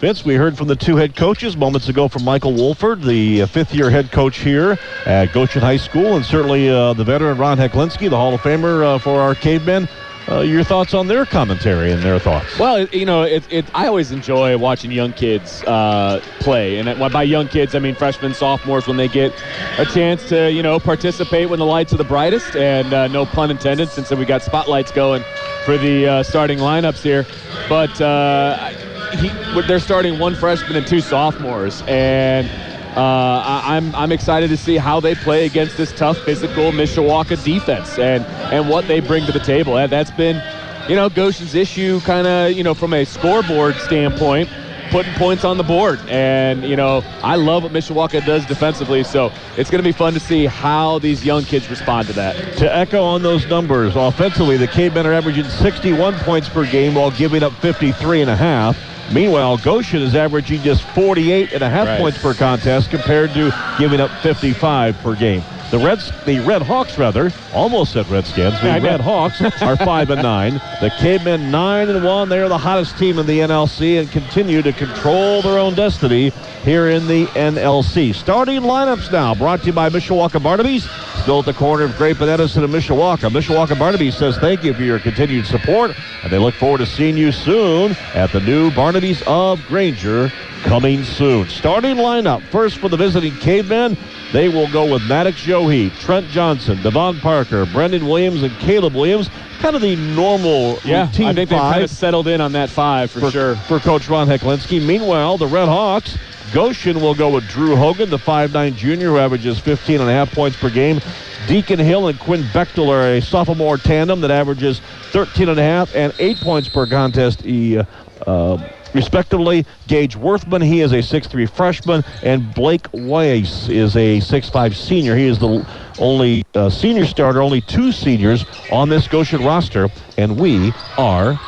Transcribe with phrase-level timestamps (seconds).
[0.00, 3.46] Vince, we heard from the two head coaches moments ago from Michael Wolford, the uh,
[3.46, 7.58] fifth year head coach here at Goshen High School, and certainly uh, the veteran Ron
[7.58, 9.86] Heklinski, the Hall of Famer uh, for our cavemen.
[10.26, 12.58] Uh, your thoughts on their commentary and their thoughts?
[12.58, 17.22] Well, you know, it, it, I always enjoy watching young kids uh, play, and by
[17.24, 19.34] young kids, I mean freshmen, sophomores, when they get
[19.76, 23.26] a chance to, you know, participate when the lights are the brightest, and uh, no
[23.26, 25.22] pun intended, since we got spotlights going
[25.66, 27.26] for the starting lineups here.
[27.68, 28.72] But uh,
[29.18, 29.28] he,
[29.62, 32.48] they're starting one freshman and two sophomores, and
[32.96, 37.98] uh, I'm I'm excited to see how they play against this tough, physical Mishawaka defense
[37.98, 39.74] and and what they bring to the table.
[39.88, 40.42] That's been,
[40.88, 44.48] you know, Goshen's issue, kind of, you know, from a scoreboard standpoint
[44.90, 46.00] putting points on the board.
[46.08, 50.14] And, you know, I love what Mishawaka does defensively, so it's going to be fun
[50.14, 52.58] to see how these young kids respond to that.
[52.58, 57.10] To echo on those numbers, offensively, the Cavemen are averaging 61 points per game while
[57.12, 58.76] giving up 53 and a half.
[59.12, 61.98] Meanwhile, Goshen is averaging just 48 and a half right.
[61.98, 65.42] points per contest compared to giving up 55 per game.
[65.70, 68.60] The Reds, the Red Hawks rather, almost said Redskins.
[68.60, 70.54] The Red Hawks are five and nine.
[70.80, 72.28] The Cavemen nine and one.
[72.28, 76.30] They are the hottest team in the NLC and continue to control their own destiny
[76.64, 78.12] here in the NLC.
[78.12, 80.88] Starting lineups now, brought to you by Mishawaka Barnaby's.
[81.22, 83.30] Still at the corner of and Edison and Mishawaka.
[83.30, 87.14] Mishawaka Barnaby says thank you for your continued support, and they look forward to seeing
[87.14, 91.46] you soon at the new Barnaby's of Granger coming soon.
[91.48, 93.98] Starting lineup first for the visiting Cavemen.
[94.32, 99.28] They will go with Maddox Yohe, Trent Johnson, Devon Parker, Brendan Williams, and Caleb Williams.
[99.58, 102.70] Kind of the normal yeah, routine I think they've kind of settled in on that
[102.70, 103.56] five for, for sure.
[103.56, 104.84] For Coach Ron Heklinski.
[104.84, 106.16] Meanwhile, the Red Hawks,
[106.52, 110.32] Goshen will go with Drew Hogan, the 5'9 junior who averages 15 and a half
[110.32, 111.00] points per game.
[111.46, 114.80] Deacon Hill and Quinn Bechtel are a sophomore tandem that averages
[115.12, 117.46] 13 and a half and eight points per contest.
[117.46, 117.84] Uh,
[118.26, 119.64] uh, respectively.
[119.86, 125.16] Gage Worthman, he is a 6'3 freshman, and Blake Weiss is a 6'5 senior.
[125.16, 125.66] He is the
[125.98, 131.40] only uh, senior starter, only two seniors on this Goshen roster, and we are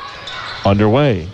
[0.64, 1.28] underway.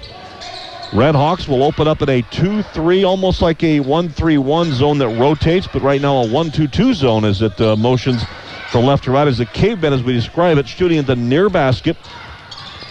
[0.94, 5.66] Red Hawks will open up in a 2-3, almost like a 1-3-1 zone that rotates,
[5.66, 8.24] but right now a 1-2-2 zone as it uh, motions
[8.70, 11.50] from left to right as a caveman as we describe it, shooting at the near
[11.50, 11.94] basket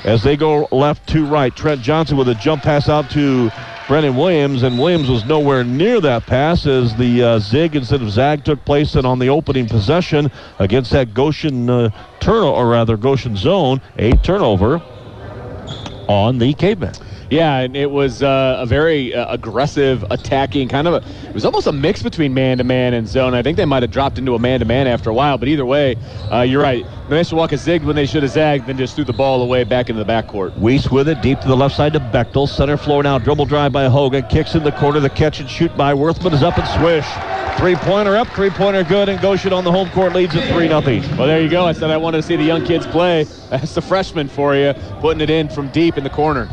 [0.03, 1.55] as they go left to right.
[1.55, 3.49] Trent Johnson with a jump pass out to
[3.87, 8.11] Brendan Williams, and Williams was nowhere near that pass as the uh, zig instead of
[8.11, 12.95] zag took place and on the opening possession against that Goshen uh, turnover, or rather
[12.95, 14.83] Goshen zone, a turnover
[16.07, 16.93] on the caveman.
[17.29, 21.27] Yeah, and it was uh, a very uh, aggressive, attacking kind of a.
[21.27, 23.33] It was almost a mix between man to man and zone.
[23.33, 25.47] I think they might have dropped into a man to man after a while, but
[25.49, 25.97] either way,
[26.31, 26.85] uh, you're right.
[27.07, 29.89] The Mishawaka zigged when they should have zagged, then just threw the ball away back
[29.89, 30.53] into the backcourt.
[30.57, 32.49] Weiss with it, deep to the left side to Bechtel.
[32.49, 34.25] Center floor now, dribble drive by Hogan.
[34.27, 37.05] Kicks in the corner, the catch and shoot by Worthman is up and swish.
[37.57, 41.01] Three-pointer up, three-pointer good, and Goshen on the home court leads at 3 nothing.
[41.17, 41.65] Well, there you go.
[41.65, 43.23] I said I wanted to see the young kids play.
[43.49, 46.49] That's the freshman for you, putting it in from deep in the corner.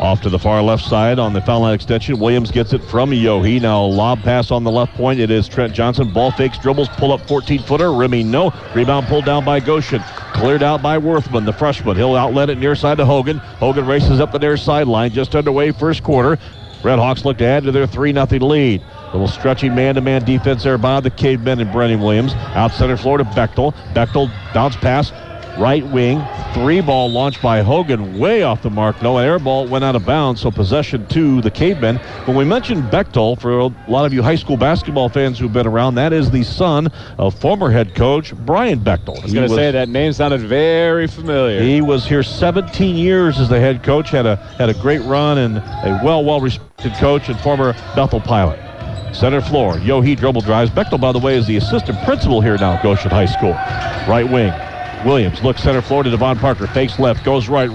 [0.00, 2.18] Off to the far left side on the foul line extension.
[2.18, 3.60] Williams gets it from Yohe.
[3.60, 5.20] Now lob pass on the left point.
[5.20, 6.12] It is Trent Johnson.
[6.12, 7.92] Ball fakes, dribbles, pull up 14-footer.
[7.92, 8.52] Rimming no.
[8.74, 9.97] Rebound pulled down by Goshen.
[10.34, 11.96] Cleared out by Worthman, the freshman.
[11.96, 13.38] He'll outlet it near side to Hogan.
[13.38, 15.12] Hogan races up the near sideline.
[15.12, 16.38] Just underway first quarter.
[16.82, 18.82] Red Hawks look to add to their 3 0 lead.
[19.12, 22.34] Little stretchy man-to-man defense there by the Cavemen and Brendan Williams.
[22.54, 23.74] Out center floor to Bechtel.
[23.94, 25.12] Bechtel bounce pass
[25.58, 26.24] right wing.
[26.54, 29.02] Three ball launched by Hogan, way off the mark.
[29.02, 31.96] No air ball went out of bounds, so possession to the Cavemen.
[32.26, 35.66] When we mentioned Bechtel, for a lot of you high school basketball fans who've been
[35.66, 39.18] around, that is the son of former head coach Brian Bechtel.
[39.18, 41.60] I was going to say that name sounded very familiar.
[41.60, 45.38] He was here 17 years as the head coach, had a had a great run
[45.38, 48.58] and a well well respected coach and former Bethel pilot.
[49.14, 50.70] Center floor, Yohe dribble drives.
[50.70, 53.52] Bechtel, by the way, is the assistant principal here now at Goshen High School.
[54.06, 54.52] Right wing,
[55.04, 56.66] Williams looks center floor to Devon Parker.
[56.66, 57.70] Fakes left, goes right,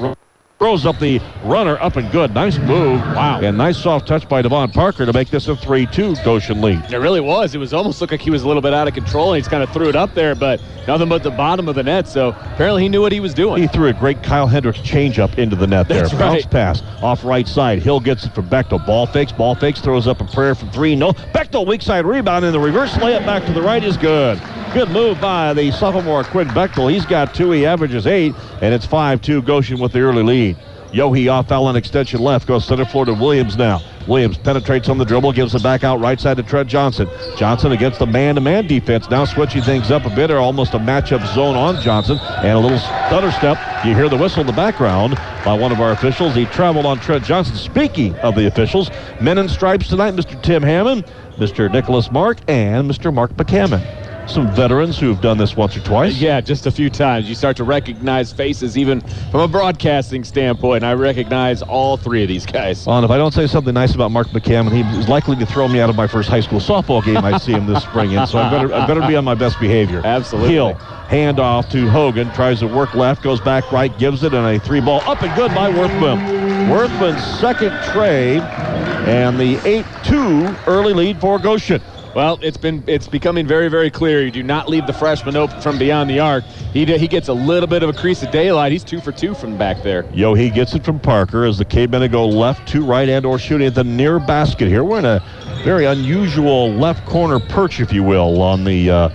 [0.63, 2.33] throws up the runner up and good.
[2.33, 2.97] Nice move.
[3.01, 3.41] Wow.
[3.41, 6.89] And nice soft touch by Devon Parker to make this a 3-2 Goshen lead.
[6.89, 7.53] It really was.
[7.53, 9.33] It was almost looked like he was a little bit out of control.
[9.33, 11.75] And he just kind of threw it up there, but nothing but the bottom of
[11.75, 12.07] the net.
[12.07, 13.61] So apparently he knew what he was doing.
[13.61, 16.19] He threw a great Kyle Hendricks changeup into the net That's there.
[16.21, 16.35] Right.
[16.35, 17.79] Bounce pass off right side.
[17.79, 18.85] Hill gets it from Bechtel.
[18.85, 20.95] Ball fakes, ball fakes, throws up a prayer from three.
[20.95, 21.11] No.
[21.11, 24.41] Bechtel weak side rebound and the reverse layup back to the right is good.
[24.73, 26.91] Good move by the sophomore Quinn Bechtel.
[26.91, 27.51] He's got two.
[27.51, 30.52] He averages eight, and it's 5-2 Goshen with the early lead.
[30.93, 32.47] Yohe off on extension left.
[32.47, 33.81] Goes center floor to Williams now.
[34.07, 37.09] Williams penetrates on the dribble, gives it back out right side to Trent Johnson.
[37.35, 41.25] Johnson against the man-to-man defense, now switching things up a bit, or almost a matchup
[41.33, 43.57] zone on Johnson, and a little stutter step.
[43.85, 46.35] You hear the whistle in the background by one of our officials.
[46.35, 47.55] He traveled on Trent Johnson.
[47.55, 50.39] Speaking of the officials, men in stripes tonight, Mr.
[50.43, 51.05] Tim Hammond,
[51.37, 51.71] Mr.
[51.71, 53.11] Nicholas Mark, and Mr.
[53.11, 56.17] Mark McCammon some veterans who've done this once or twice.
[56.17, 57.27] Yeah, just a few times.
[57.27, 60.83] You start to recognize faces even from a broadcasting standpoint.
[60.83, 62.85] I recognize all three of these guys.
[62.85, 65.67] Well, and if I don't say something nice about Mark McCammon, he's likely to throw
[65.67, 68.25] me out of my first high school softball game I see him this spring in,
[68.27, 70.01] so I better, I better be on my best behavior.
[70.05, 70.53] Absolutely.
[70.53, 70.73] Hill,
[71.09, 74.81] handoff to Hogan, tries to work left, goes back right, gives it, and a three
[74.81, 76.69] ball up and good by Worthman.
[76.69, 81.81] Worthman's second tray, and the 8-2 early lead for Goshen.
[82.15, 84.21] Well, it's been it's becoming very very clear.
[84.21, 86.43] You do not leave the freshman open from beyond the arc.
[86.71, 88.71] He he gets a little bit of a crease of daylight.
[88.71, 90.03] He's two for two from back there.
[90.03, 93.65] Yohe gets it from Parker as the Cavemen go left to right and or shooting
[93.65, 94.83] at the near basket here.
[94.83, 95.23] We're in a
[95.63, 99.09] very unusual left corner perch, if you will, on the uh,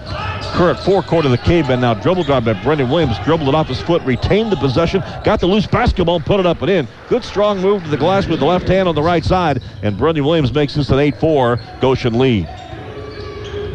[0.54, 1.80] current forecourt of the Cavemen.
[1.80, 5.38] Now dribble drive by Brendan Williams, dribbled it off his foot, retained the possession, got
[5.38, 6.88] the loose basketball, put it up and in.
[7.08, 9.96] Good strong move to the glass with the left hand on the right side, and
[9.96, 12.48] Brendan Williams makes this an 8-4 Goshen lead.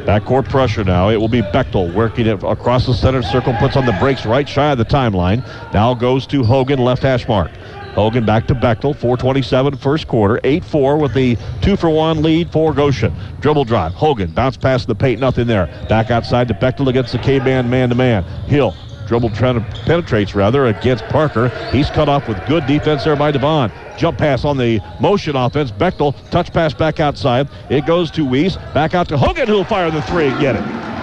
[0.06, 1.10] Backcourt pressure now.
[1.10, 4.48] It will be Bechtel working it across the center circle, puts on the brakes right
[4.48, 5.46] shy of the timeline.
[5.74, 7.52] Now goes to Hogan, left hash mark.
[7.96, 12.74] Hogan back to Bechtel, 427 first quarter, 8-4 with the two for one lead for
[12.74, 13.16] Goshen.
[13.40, 15.68] Dribble drive, Hogan, bounce past the paint, nothing there.
[15.88, 18.24] Back outside to Bechtel against the K-band man-to-man.
[18.48, 18.76] Hill
[19.08, 21.50] dribble trying to penetrates rather against Parker.
[21.72, 23.72] He's cut off with good defense there by Devon.
[23.98, 25.72] Jump pass on the motion offense.
[25.72, 27.50] Bechtel touch pass back outside.
[27.70, 28.58] It goes to Weiss.
[28.74, 31.03] Back out to Hogan who'll fire the three and get it.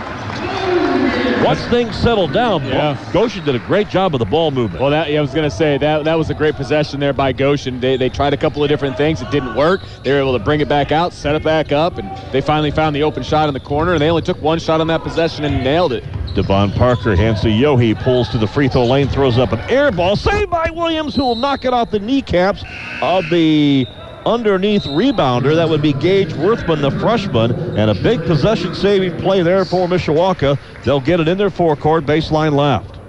[1.45, 2.97] Once things settled down, yeah.
[3.13, 4.81] Goshen did a great job of the ball movement.
[4.81, 7.15] Well, that, yeah, I was going to say that that was a great possession there
[7.15, 7.81] by Goshen.
[7.81, 9.23] They, they tried a couple of different things.
[9.23, 9.81] It didn't work.
[10.05, 12.71] They were able to bring it back out, set it back up, and they finally
[12.71, 15.03] found the open shot in the corner, and they only took one shot on that
[15.03, 16.05] possession and nailed it.
[16.35, 19.91] Devon Parker hands to Yohe, pulls to the free throw lane, throws up an air
[19.91, 22.63] ball, saved by Williams, who will knock it off the kneecaps
[23.03, 23.87] of the
[24.27, 25.55] underneath rebounder.
[25.55, 29.89] That would be Gage Worthman, the freshman, and a big possession saving play there for
[29.89, 30.59] Mishawaka.
[30.85, 33.00] They'll get it in their forecourt, baseline left.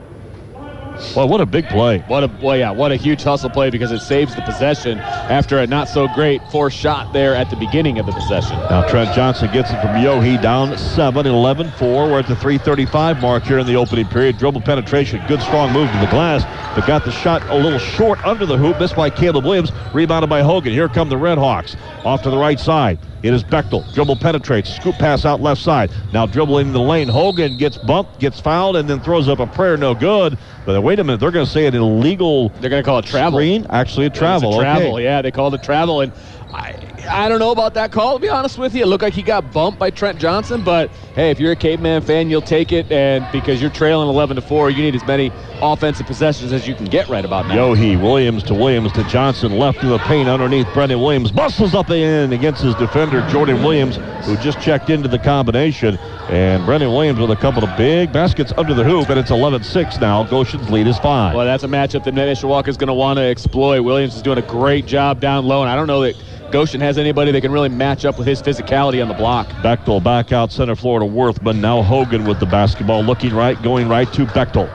[1.15, 1.99] Well, what a big play.
[2.07, 5.59] What a well, yeah, what a huge hustle play because it saves the possession after
[5.59, 8.57] a not so great forced shot there at the beginning of the possession.
[8.69, 12.07] Now Trent Johnson gets it from Yohe down 7, 11 4.
[12.07, 14.37] We're at the 335 mark here in the opening period.
[14.37, 16.43] Dribble penetration, good strong move to the glass,
[16.75, 20.29] but got the shot a little short under the hoop, missed by Caleb Williams, rebounded
[20.29, 20.71] by Hogan.
[20.71, 22.99] Here come the Red Hawks off to the right side.
[23.23, 23.91] It is Bechtel.
[23.93, 24.75] Dribble penetrates.
[24.75, 25.91] Scoop pass out left side.
[26.11, 27.07] Now dribbling in the lane.
[27.07, 29.77] Hogan gets bumped, gets fouled, and then throws up a prayer.
[29.77, 30.37] No good.
[30.65, 31.19] But wait a minute.
[31.19, 32.49] They're going to say an illegal.
[32.49, 33.37] They're going to call it travel.
[33.37, 33.67] Screen.
[33.69, 34.59] Actually, a travel.
[34.59, 34.95] A travel.
[34.95, 35.03] Okay.
[35.03, 36.01] Yeah, they called it travel.
[36.01, 36.11] And
[36.53, 36.71] I,
[37.09, 38.83] I don't know about that call, to be honest with you.
[38.83, 42.01] It looked like he got bumped by Trent Johnson, but hey, if you're a caveman
[42.01, 42.91] fan, you'll take it.
[42.91, 45.31] And because you're trailing 11 to 4, you need as many
[45.61, 47.55] offensive possessions as you can get right about now.
[47.55, 51.31] Yohe Williams to Williams to Johnson, left in the paint underneath Brendan Williams.
[51.31, 55.97] Bustles up the end against his defender, Jordan Williams, who just checked into the combination.
[56.29, 59.63] And Brendan Williams with a couple of big baskets under the hoop, and it's 11
[59.63, 60.23] 6 now.
[60.23, 61.35] Goshen's lead is five.
[61.35, 63.81] Well, that's a matchup that Mishawaka is going to want to exploit.
[63.81, 66.15] Williams is doing a great job down low, and I don't know that
[66.51, 69.47] Goshen has anybody that can really match up with his physicality on the block.
[69.63, 71.59] Bechtel back out center floor to Worthman.
[71.59, 74.69] Now Hogan with the basketball, looking right, going right to Bechtel.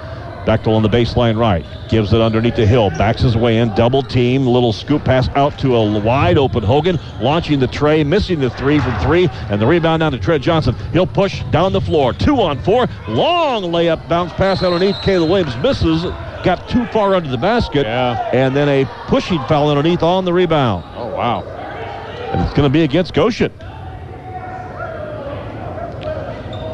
[0.46, 1.67] Bechtel on the baseline right.
[1.88, 2.90] Gives it underneath the hill.
[2.90, 3.75] Backs his way in.
[3.75, 4.46] Double team.
[4.46, 7.00] Little scoop pass out to a wide open Hogan.
[7.20, 8.05] Launching the tray.
[8.05, 9.28] Missing the three from three.
[9.50, 10.76] And the rebound down to Trent Johnson.
[10.92, 12.12] He'll push down the floor.
[12.12, 12.87] Two on four.
[13.09, 14.95] Long layup bounce pass underneath.
[15.02, 16.04] Caleb Williams misses.
[16.45, 17.85] Got too far under the basket.
[17.85, 18.30] Yeah.
[18.33, 20.85] And then a pushing foul underneath on the rebound.
[20.97, 21.55] Oh, wow.
[22.33, 23.52] And it's going to be against Goshen.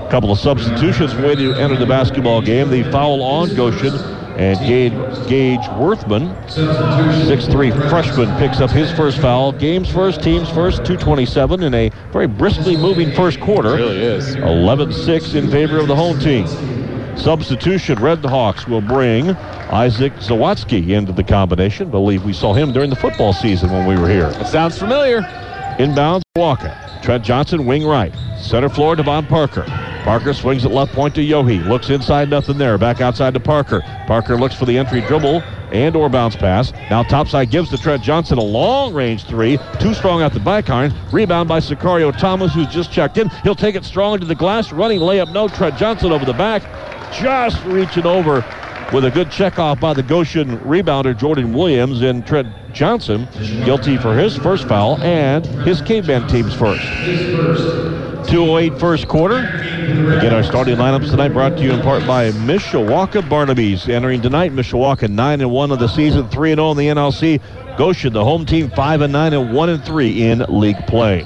[0.02, 2.70] A couple of substitutions way to enter the basketball game.
[2.70, 3.94] The foul on Goshen
[4.36, 4.92] and Gage,
[5.28, 9.52] Gage Worthman, 6'3 freshman, picks up his first foul.
[9.52, 13.74] Game's first, team's first, 227 in a very briskly moving first quarter.
[13.74, 14.34] It really is.
[14.36, 16.46] 11-6 in favor of the home team.
[17.16, 19.36] Substitution, Red Hawks will bring
[19.72, 21.90] Isaac Sawatsky into the combination.
[21.90, 24.28] believe we saw him during the football season when we were here.
[24.34, 25.22] It sounds familiar.
[25.78, 26.76] Inbounds, Walker.
[27.02, 28.12] Trent Johnson, wing right.
[28.38, 29.64] Center floor, Devon Parker.
[30.04, 31.66] Parker swings at left point to Yohe.
[31.66, 32.76] Looks inside, nothing there.
[32.76, 33.80] Back outside to Parker.
[34.06, 36.70] Parker looks for the entry dribble and or bounce pass.
[36.90, 39.58] Now topside gives to Trent Johnson a long range three.
[39.80, 40.92] Too strong at the back iron.
[41.12, 43.30] Rebound by Sicario Thomas, who's just checked in.
[43.42, 44.70] He'll take it strong into the glass.
[44.70, 45.48] Running layup, no.
[45.48, 46.62] Trent Johnson over the back.
[47.14, 48.44] Just reaching over
[48.92, 53.26] with a good check off by the Goshen rebounder Jordan Williams and Trent Johnson
[53.64, 56.82] guilty for his first foul and his caveman team's first.
[58.28, 59.38] 208 first quarter.
[59.38, 63.88] Again, our starting lineups tonight brought to you in part by Mishawaka Barnaby's.
[63.88, 67.40] Entering tonight, Mishawaka 9 and 1 of the season, 3 and 0 in the NLC.
[67.76, 71.22] Goshen, the home team, 5 and 9 and 1 and 3 in league play.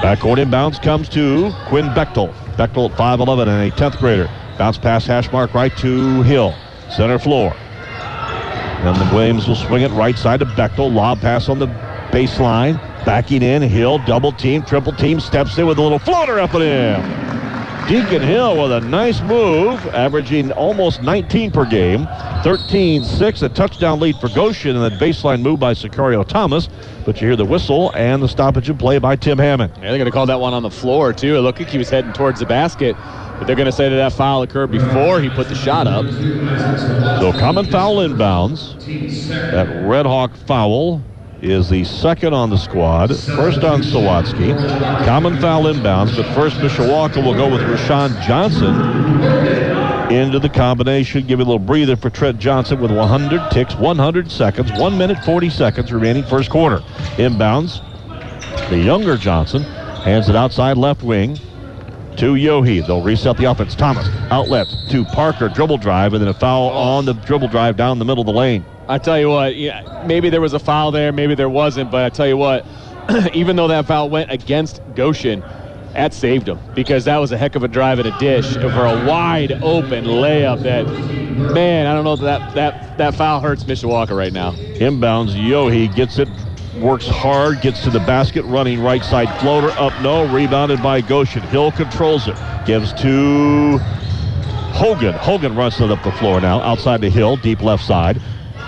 [0.00, 2.32] Backcourt inbounds comes to Quinn Bechtel.
[2.56, 4.30] Bechtel at 5'11 and a 10th grader.
[4.60, 6.54] Bounce pass hash mark right to Hill.
[6.90, 7.54] Center floor.
[7.54, 10.92] And the Williams will swing it right side to Bechtel.
[10.92, 11.66] Lob pass on the
[12.12, 12.74] baseline.
[13.06, 13.62] Backing in.
[13.62, 15.18] Hill double team, triple team.
[15.18, 17.30] Steps in with a little floater up and in.
[17.88, 22.04] Deacon Hill with a nice move, averaging almost 19 per game.
[22.44, 26.68] 13-6, a touchdown lead for Goshen, and that baseline move by Sicario Thomas.
[27.06, 29.72] But you hear the whistle and the stoppage of play by Tim Hammond.
[29.76, 31.34] Yeah, they're going to call that one on the floor, too.
[31.36, 32.94] It looked like he was heading towards the basket,
[33.40, 36.04] but they're going to say that that foul occurred before he put the shot up.
[37.22, 38.78] So common foul inbounds.
[39.50, 41.02] That Red Hawk foul
[41.40, 43.16] is the second on the squad.
[43.16, 44.54] First on Sawatsky.
[45.06, 48.74] Common foul inbounds, but first Mishawaka will go with Rashawn Johnson
[50.12, 51.26] into the combination.
[51.26, 55.24] Give it a little breather for Trent Johnson with 100 ticks, 100 seconds, 1 minute
[55.24, 56.80] 40 seconds remaining first quarter.
[57.16, 57.80] Inbounds.
[58.68, 61.38] The younger Johnson hands it outside left wing
[62.20, 62.86] to Yohe.
[62.86, 63.74] They'll reset the offense.
[63.74, 67.98] Thomas outlet to Parker, dribble drive, and then a foul on the dribble drive down
[67.98, 68.64] the middle of the lane.
[68.88, 72.04] I tell you what, yeah, maybe there was a foul there, maybe there wasn't, but
[72.04, 72.66] I tell you what,
[73.32, 75.42] even though that foul went against Goshen,
[75.94, 78.86] that saved him because that was a heck of a drive at a dish for
[78.86, 80.62] a wide open layup.
[80.62, 80.86] That
[81.52, 84.52] man, I don't know if that that that foul hurts Mishawaka right now.
[84.52, 86.28] Inbounds, Yohe gets it,
[86.80, 91.42] works hard, gets to the basket, running right side floater up, no, rebounded by Goshen.
[91.42, 93.78] Hill controls it, gives to
[94.72, 95.14] Hogan.
[95.14, 98.16] Hogan runs it up the floor now, outside the Hill, deep left side.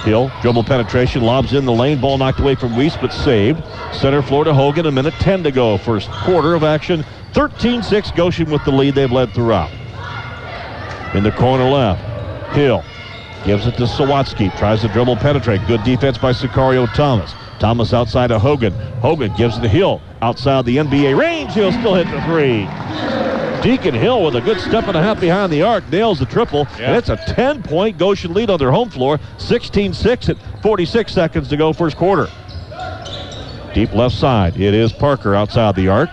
[0.05, 3.63] Hill, dribble penetration, lobs in the lane, ball knocked away from Weiss, but saved.
[3.93, 5.79] Center floor to Hogan, a minute 10 to go.
[5.79, 9.71] First quarter of action, 13-6, Goshen with the lead they've led throughout.
[11.15, 12.03] In the corner left,
[12.55, 12.85] Hill
[13.45, 15.65] gives it to Sawatsky, tries to dribble penetrate.
[15.67, 17.35] Good defense by Sicario Thomas.
[17.63, 18.73] Thomas outside of Hogan.
[19.01, 21.55] Hogan gives it to Hill outside the NBA range.
[21.55, 22.67] He'll still hit the three.
[23.63, 26.67] Deacon Hill with a good step and a half behind the arc nails the triple.
[26.77, 26.89] Yeah.
[26.89, 29.19] And it's a 10-point Goshen lead on their home floor.
[29.37, 32.27] 16-6 at 46 seconds to go first quarter.
[33.73, 34.61] Deep left side.
[34.61, 36.11] It is Parker outside the arc.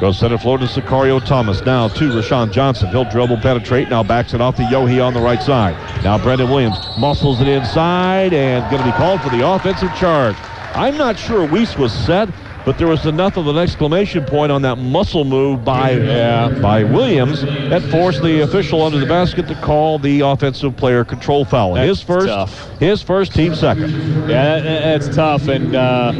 [0.00, 1.60] Goes center floor to Sicario Thomas.
[1.62, 2.90] Now to Rashawn Johnson.
[2.90, 3.88] He'll dribble, penetrate.
[3.88, 5.74] Now backs it off to Yohe on the right side.
[6.04, 10.36] Now Brendan Williams muscles it inside and going to be called for the offensive charge.
[10.74, 12.28] I'm not sure Weiss was set,
[12.64, 16.48] but there was enough of an exclamation point on that muscle move by Yeah.
[16.60, 21.44] by Williams that forced the official under the basket to call the offensive player control
[21.44, 21.74] foul.
[21.74, 22.78] That's his first, tough.
[22.80, 23.90] his first, team second.
[24.28, 26.12] Yeah, that, that's tough, and uh,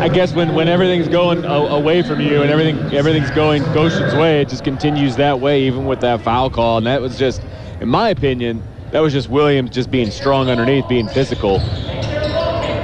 [0.00, 4.42] I guess when, when everything's going away from you and everything everything's going Goshen's way,
[4.42, 6.78] it just continues that way, even with that foul call.
[6.78, 7.40] And that was just,
[7.80, 11.60] in my opinion, that was just Williams just being strong underneath, being physical.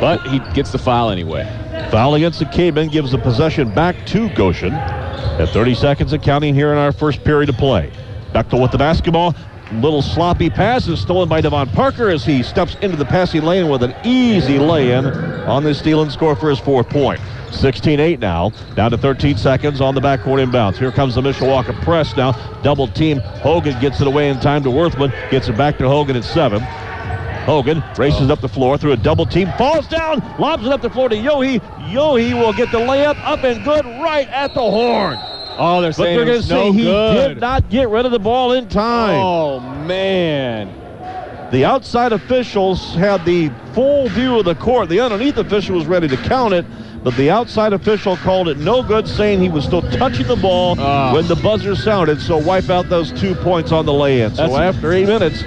[0.00, 1.44] But he gets the foul anyway.
[1.90, 4.72] Foul against the Cavemen gives the possession back to Goshen.
[4.72, 7.90] At 30 seconds of counting here in our first period of play.
[8.32, 9.34] Bechtel with the basketball.
[9.72, 13.68] Little sloppy pass is stolen by Devon Parker as he steps into the passing lane
[13.68, 17.20] with an easy lay-in on the steal and score for his fourth point.
[17.50, 20.76] 16-8 now, down to 13 seconds on the backcourt inbounds.
[20.76, 22.32] Here comes the Mishawaka press now.
[22.62, 23.18] Double team.
[23.18, 25.12] Hogan gets it away in time to Worthman.
[25.30, 26.60] Gets it back to Hogan at seven.
[27.44, 30.90] Hogan races up the floor through a double team, falls down, lobs it up the
[30.90, 31.60] floor to Yohe.
[31.90, 35.16] Yohe will get the layup up and good right at the horn.
[35.56, 37.28] Oh, they're saying But they're going to was say no he good.
[37.28, 39.14] did not get rid of the ball in time.
[39.16, 40.80] Oh man.
[41.52, 44.88] The outside officials had the full view of the court.
[44.88, 46.64] The underneath official was ready to count it,
[47.04, 50.74] but the outside official called it no good, saying he was still touching the ball
[50.80, 51.12] Ah.
[51.12, 52.20] when the buzzer sounded.
[52.20, 54.34] So wipe out those two points on the lay-in.
[54.34, 55.44] So after eight minutes,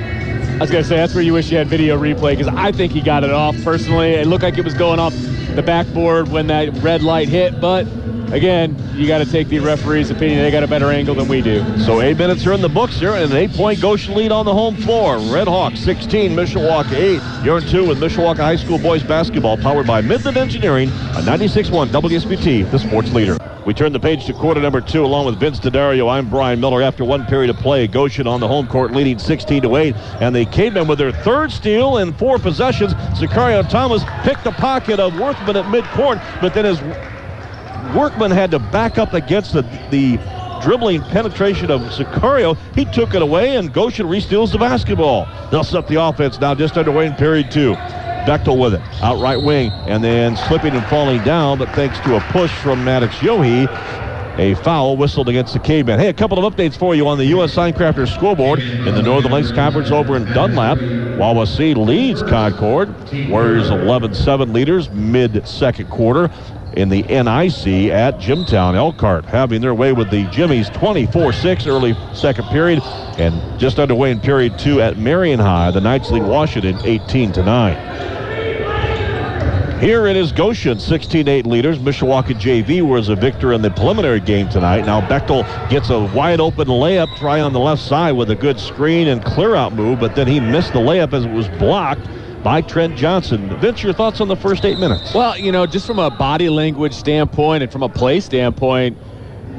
[0.57, 2.91] I was gonna say that's where you wish you had video replay because I think
[2.91, 4.13] he got it off personally.
[4.13, 5.13] It looked like it was going off
[5.53, 7.85] the backboard when that red light hit, but
[8.31, 10.41] again, you got to take the referee's opinion.
[10.41, 11.63] They got a better angle than we do.
[11.77, 14.53] So eight minutes are in the books here, and an eight-point Goshen lead on the
[14.53, 15.19] home floor.
[15.31, 16.93] Red Hawks 16, Mishawaka
[17.41, 17.45] 8.
[17.45, 21.89] You're in two with Mishawaka High School boys basketball, powered by Midland Engineering a 96-1
[21.89, 23.37] WSBT, the sports leader.
[23.67, 26.09] We turn the page to quarter number two, along with Vince DeDario.
[26.09, 26.81] I'm Brian Miller.
[26.81, 30.33] After one period of play, Goshen on the home court, leading 16 to 8, and
[30.33, 32.93] the Cavemen with their third steal in four possessions.
[33.19, 36.79] Sicario Thomas picked the pocket of Worthman at midcourt, but then his
[37.93, 40.15] Worthman had to back up against the, the
[40.63, 42.57] dribbling penetration of Sicario.
[42.73, 45.27] He took it away, and Goshen re-steals the basketball.
[45.51, 47.75] They'll set the offense now just underway in period two.
[48.27, 52.15] Bechtel with it, out right wing, and then slipping and falling down, but thanks to
[52.15, 53.69] a push from Maddox Yohe,
[54.37, 55.99] a foul whistled against the Cavemen.
[55.99, 57.55] Hey, a couple of updates for you on the U.S.
[57.55, 60.77] Signcrafters scoreboard in the Northern Lakes Conference over in Dunlap.
[60.77, 62.89] Wawasee leads Concord.
[63.29, 66.29] Warriors 11-7 leaders mid-second quarter
[66.75, 68.75] in the NIC at Jimtown.
[68.75, 72.83] Elkhart having their way with the Jimmies 24-6 early second period
[73.17, 75.71] and just underway in period two at Marion High.
[75.71, 78.26] The Knights lead Washington 18 to 9.
[79.79, 81.77] Here it is Goshen, 16-8 leaders.
[81.77, 84.87] Mishawaka JV was a victor in the preliminary game tonight.
[84.87, 88.59] Now Bechtel gets a wide open layup try on the left side with a good
[88.59, 92.01] screen and clear out move, but then he missed the layup as it was blocked
[92.43, 93.55] by Trent Johnson.
[93.59, 95.13] Vince, your thoughts on the first eight minutes?
[95.13, 98.97] Well, you know, just from a body language standpoint and from a play standpoint,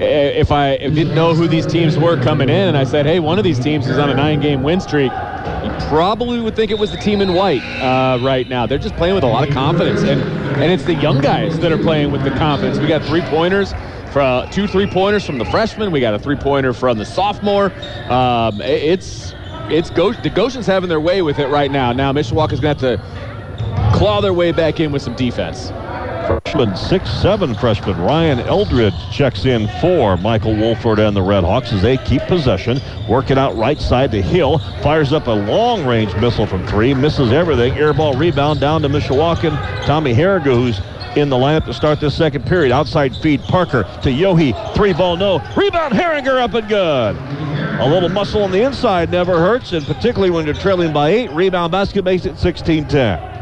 [0.01, 3.21] eh, if I didn't know who these teams were coming in and I said, hey,
[3.21, 5.13] one of these teams is on a nine-game win streak,
[5.65, 8.67] you probably would think it was the team in white uh, right now.
[8.67, 11.73] They're just playing with a lot of confidence, and and it's the young guys that
[11.73, 12.79] are playing with the confidence.
[12.79, 13.73] We got three pointers.
[14.13, 15.93] For, uh, two three pointers from the freshman.
[15.93, 17.73] We got a three pointer from the sophomore.
[18.11, 19.35] Um, it's
[19.71, 21.93] it's Go- the Goshen's having their way with it right now.
[21.93, 25.71] Now Mishawaka's going to have to claw their way back in with some defense.
[26.29, 31.97] Freshman, six-seven freshman Ryan Eldridge checks in for Michael Wolford and the Redhawks as they
[31.97, 32.81] keep possession.
[33.09, 34.59] Working out right side to Hill.
[34.83, 36.93] Fires up a long-range missile from three.
[36.93, 37.73] Misses everything.
[37.73, 39.87] Airball rebound down to Mishawaka.
[39.87, 40.83] Tommy Harriger, who's
[41.17, 42.73] in the lineup to start this second period.
[42.73, 44.75] Outside feed Parker to Yohe.
[44.75, 45.39] Three ball no.
[45.57, 47.17] Rebound Herringer up and good.
[47.81, 51.31] A little muscle on the inside never hurts, and particularly when you're trailing by eight.
[51.31, 53.38] Rebound basket makes it 16-10.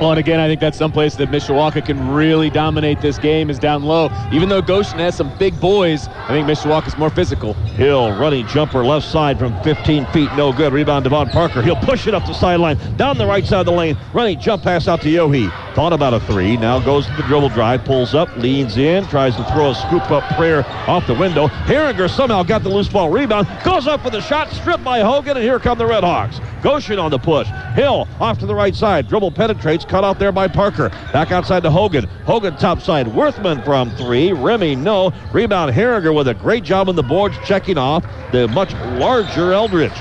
[0.00, 3.58] Well, and again, I think that's someplace that Mishawaka can really dominate this game is
[3.58, 4.10] down low.
[4.32, 7.54] Even though Goshen has some big boys, I think Mishawaka's more physical.
[7.74, 10.72] Hill running jumper left side from 15 feet, no good.
[10.72, 11.62] Rebound Devon Parker.
[11.62, 13.96] He'll push it up the sideline, down the right side of the lane.
[14.12, 15.67] Running jump pass out to Yohe.
[15.74, 16.56] Thought about a three.
[16.56, 20.10] Now goes to the dribble drive, pulls up, leans in, tries to throw a scoop
[20.10, 21.48] up prayer off the window.
[21.48, 25.36] Herringer somehow got the loose ball rebound, goes up for the shot, stripped by Hogan,
[25.36, 26.40] and here come the Redhawks.
[26.62, 27.46] Goshen on the push.
[27.74, 29.08] Hill off to the right side.
[29.08, 30.88] Dribble penetrates, cut out there by Parker.
[31.12, 32.06] Back outside to Hogan.
[32.24, 33.06] Hogan top side.
[33.06, 34.32] Worthman from three.
[34.32, 35.12] Remy no.
[35.32, 39.92] Rebound Herringer with a great job on the boards, checking off the much larger Eldridge.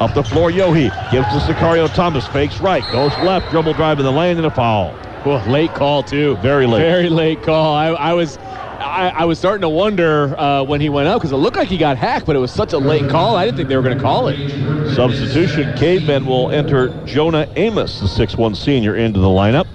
[0.00, 2.26] Up the floor, Yohe gives to Sicario Thomas.
[2.26, 4.94] Fakes right, goes left, dribble drive in the lane, and a foul.
[5.26, 6.36] Well, late call too.
[6.36, 6.82] Very late.
[6.82, 7.74] Very late call.
[7.74, 11.32] I, I was I, I, was starting to wonder uh, when he went up because
[11.32, 13.34] it looked like he got hacked, but it was such a late call.
[13.34, 14.94] I didn't think they were going to call it.
[14.94, 19.66] Substitution, Cavemen will enter Jonah Amos, the 6'1 senior, into the lineup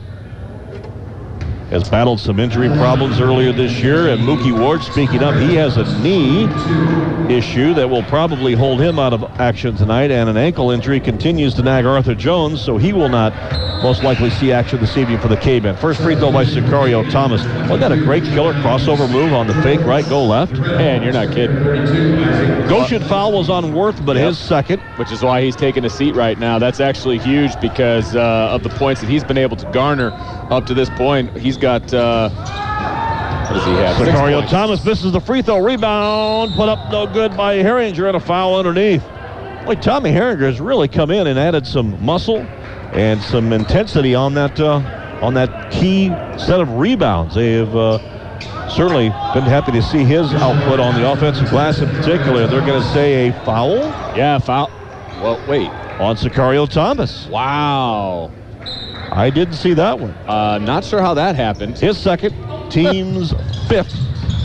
[1.71, 4.09] has battled some injury problems earlier this year.
[4.09, 6.43] And Mookie Ward, speaking up, he has a knee
[7.33, 10.11] issue that will probably hold him out of action tonight.
[10.11, 13.33] And an ankle injury continues to nag Arthur Jones, so he will not
[13.81, 15.75] most likely see action this evening for the Cavemen.
[15.77, 17.43] First free throw by Sicario Thomas.
[17.67, 20.53] Well, that a great killer crossover move on the fake right, go left.
[20.53, 21.55] Man, you're not kidding.
[22.67, 24.27] Goshen foul was on Worth, but yep.
[24.27, 24.81] his second.
[24.97, 26.59] Which is why he's taking a seat right now.
[26.59, 30.11] That's actually huge because uh, of the points that he's been able to garner
[30.51, 31.35] up to this point.
[31.37, 31.93] He's got.
[31.93, 32.29] Uh,
[33.47, 33.95] what does he have?
[33.97, 36.53] Sicario Thomas misses the free throw rebound.
[36.53, 39.03] Put up no good by Herringer and a foul underneath.
[39.65, 42.39] Boy, Tommy Herringer has really come in and added some muscle
[42.93, 44.81] and some intensity on that uh,
[45.21, 47.35] on that key set of rebounds.
[47.35, 51.89] They have uh, certainly been happy to see his output on the offensive glass in
[51.89, 52.47] particular.
[52.47, 53.77] They're going to say a foul.
[54.15, 54.69] Yeah, foul.
[55.21, 55.67] Well, wait.
[55.99, 57.27] On Sicario Thomas.
[57.27, 58.31] Wow.
[59.11, 60.11] I didn't see that one.
[60.27, 61.77] Uh, not sure how that happened.
[61.77, 62.33] His second,
[62.71, 63.33] team's
[63.67, 63.95] fifth.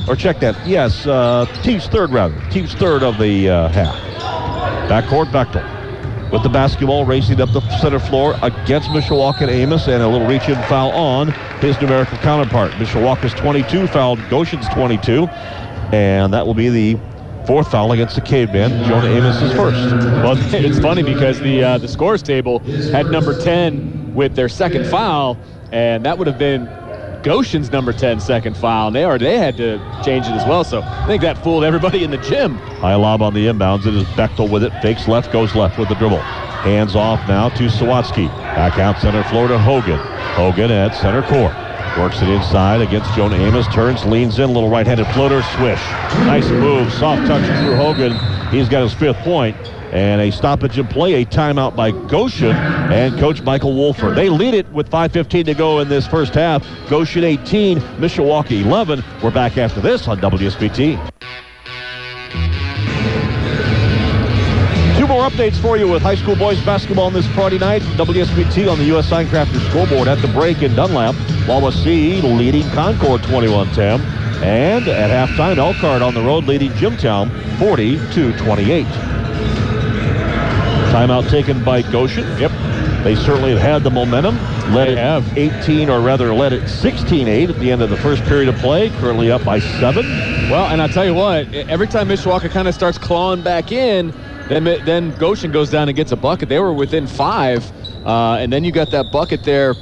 [0.09, 0.67] Or check that.
[0.67, 2.41] Yes, uh, team's third, rather.
[2.51, 3.95] Team's third of the uh, half.
[4.89, 5.77] Backcourt Bechtel
[6.31, 10.61] with the basketball racing up the center floor against Mishawaka Amos and a little reach-in
[10.65, 11.29] foul on
[11.61, 12.73] his numerical counterpart.
[12.73, 15.27] Mishawaka's 22 fouled Goshen's 22,
[15.93, 16.99] and that will be the
[17.47, 18.85] fourth foul against the caveman.
[18.85, 19.95] Jonah Amos is first.
[20.23, 22.59] Well, it's funny because the uh, the scores table
[22.91, 25.39] had number 10 with their second foul,
[25.73, 26.67] and that would have been
[27.23, 30.65] Goshen's number 10 second foul, and they are they had to change it as well.
[30.65, 32.55] So I think that fooled everybody in the gym.
[32.55, 33.87] High lob on the inbounds.
[33.87, 34.73] It is Bechtel with it.
[34.83, 36.21] Fakes left, goes left with the dribble.
[36.21, 38.29] Hands off now to Sawatsky.
[38.29, 39.99] Back out center floor to Hogan.
[40.35, 41.66] Hogan at center court.
[41.99, 43.67] Works it inside against Jonah Amos.
[43.69, 45.81] Turns, leans in, little right-handed floater, swish.
[46.27, 48.13] Nice move, soft touch through Hogan.
[48.51, 49.57] He's got his fifth point
[49.93, 54.15] and a stoppage in play, a timeout by Goshen and Coach Michael Wolford.
[54.15, 56.67] They lead it with 5.15 to go in this first half.
[56.91, 59.03] Goshen 18, Mishawaka 11.
[59.23, 61.16] We're back after this on WSBT.
[65.07, 67.81] Two more updates for you with high school boys basketball on this Friday night.
[67.83, 69.09] WSBT on the U.S.
[69.09, 71.15] Signcrafter scoreboard at the break in Dunlap.
[71.47, 74.01] Wawasee leading Concord 21-10.
[74.43, 78.85] And at halftime, Elkhart on the road leading Jimtown 40 to 28.
[80.91, 82.25] Timeout taken by Goshen.
[82.41, 82.51] Yep.
[83.05, 84.37] They certainly have had the momentum.
[84.75, 85.39] Led it have.
[85.39, 88.91] 18, or rather led it 16-8 at the end of the first period of play.
[88.91, 90.05] Currently up by seven.
[90.51, 94.13] Well, and I'll tell you what, every time Mishawaka kind of starts clawing back in,
[94.49, 96.49] then then Goshen goes down and gets a bucket.
[96.49, 97.71] They were within five,
[98.07, 99.75] uh, and then you got that bucket there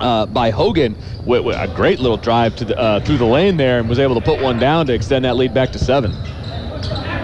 [0.00, 3.56] uh, by Hogan with, with a great little drive to the, uh, through the lane
[3.56, 6.12] there, and was able to put one down to extend that lead back to seven.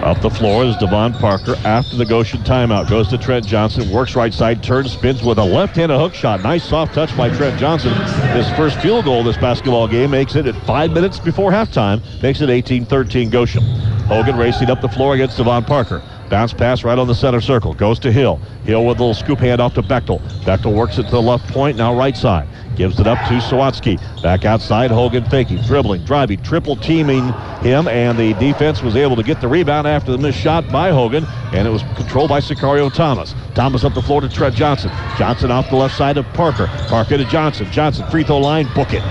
[0.03, 2.89] Up the floor is Devon Parker after the Goshen timeout.
[2.89, 6.41] Goes to Trent Johnson, works right side, turns, spins with a left-handed hook shot.
[6.41, 7.93] Nice soft touch by Trent Johnson.
[8.31, 12.01] His first field goal this basketball game makes it at five minutes before halftime.
[12.23, 13.61] Makes it 18-13 Goshen.
[14.07, 16.01] Hogan racing up the floor against Devon Parker.
[16.29, 17.73] Bounce pass right on the center circle.
[17.73, 18.39] Goes to Hill.
[18.63, 20.19] Hill with a little scoop hand off to Bechtel.
[20.43, 22.47] Bechtel works it to the left point, now right side.
[22.75, 23.99] Gives it up to Sawatsky.
[24.21, 29.23] Back outside, Hogan faking, dribbling, driving, triple teaming him, and the defense was able to
[29.23, 32.93] get the rebound after the missed shot by Hogan, and it was controlled by Sicario
[32.93, 33.33] Thomas.
[33.55, 34.91] Thomas up the floor to Trent Johnson.
[35.17, 36.67] Johnson off the left side of Parker.
[36.87, 37.69] Parker to Johnson.
[37.71, 39.01] Johnson, free throw line, book it.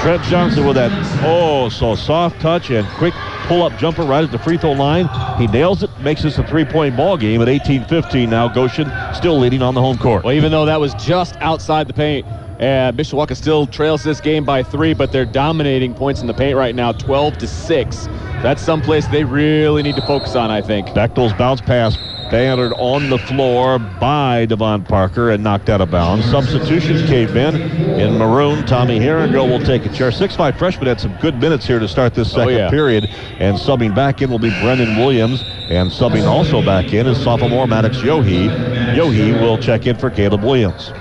[0.00, 0.90] Trent Johnson with that,
[1.24, 3.14] oh, so soft touch and quick
[3.44, 5.08] pull-up jumper right at the free throw line.
[5.38, 8.48] He nails it, makes this a three-point ball game at 18-15 now.
[8.48, 10.24] Goshen still leading on the home court.
[10.24, 12.26] Well, even though that was just outside the paint,
[12.60, 16.56] uh, Mishawaka still trails this game by three, but they're dominating points in the paint
[16.56, 18.06] right now, 12 to six.
[18.42, 20.88] That's someplace they really need to focus on, I think.
[20.88, 21.96] Bechtel's bounce pass
[22.30, 26.24] battered on the floor by Devon Parker and knocked out of bounds.
[26.30, 27.54] Substitutions came in.
[28.00, 30.10] In maroon, Tommy Herringer will take a chair.
[30.10, 32.70] 6'5 freshman had some good minutes here to start this second yeah.
[32.70, 33.04] period.
[33.38, 35.42] And subbing back in will be Brendan Williams.
[35.68, 38.48] And subbing also back in is sophomore Maddox Yohe.
[38.96, 40.92] Yohe will check in for Caleb Williams.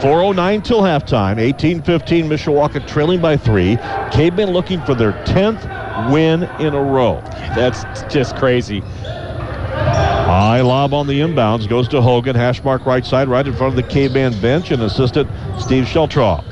[0.00, 1.36] 4.09 till halftime.
[1.36, 3.76] 18-15 Mishawaka trailing by three.
[4.10, 7.20] Cavemen looking for their 10th win in a row.
[7.54, 8.80] That's just crazy.
[8.80, 12.34] High lob on the inbounds goes to Hogan.
[12.36, 15.28] Hash mark right side, right in front of the K-Band bench, and assistant
[15.60, 16.42] Steve Sheltraw.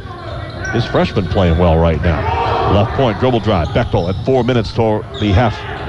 [0.73, 2.73] His freshman playing well right now.
[2.73, 3.69] Left point, dribble drive.
[3.69, 5.80] Bechtel at four minutes toward the half.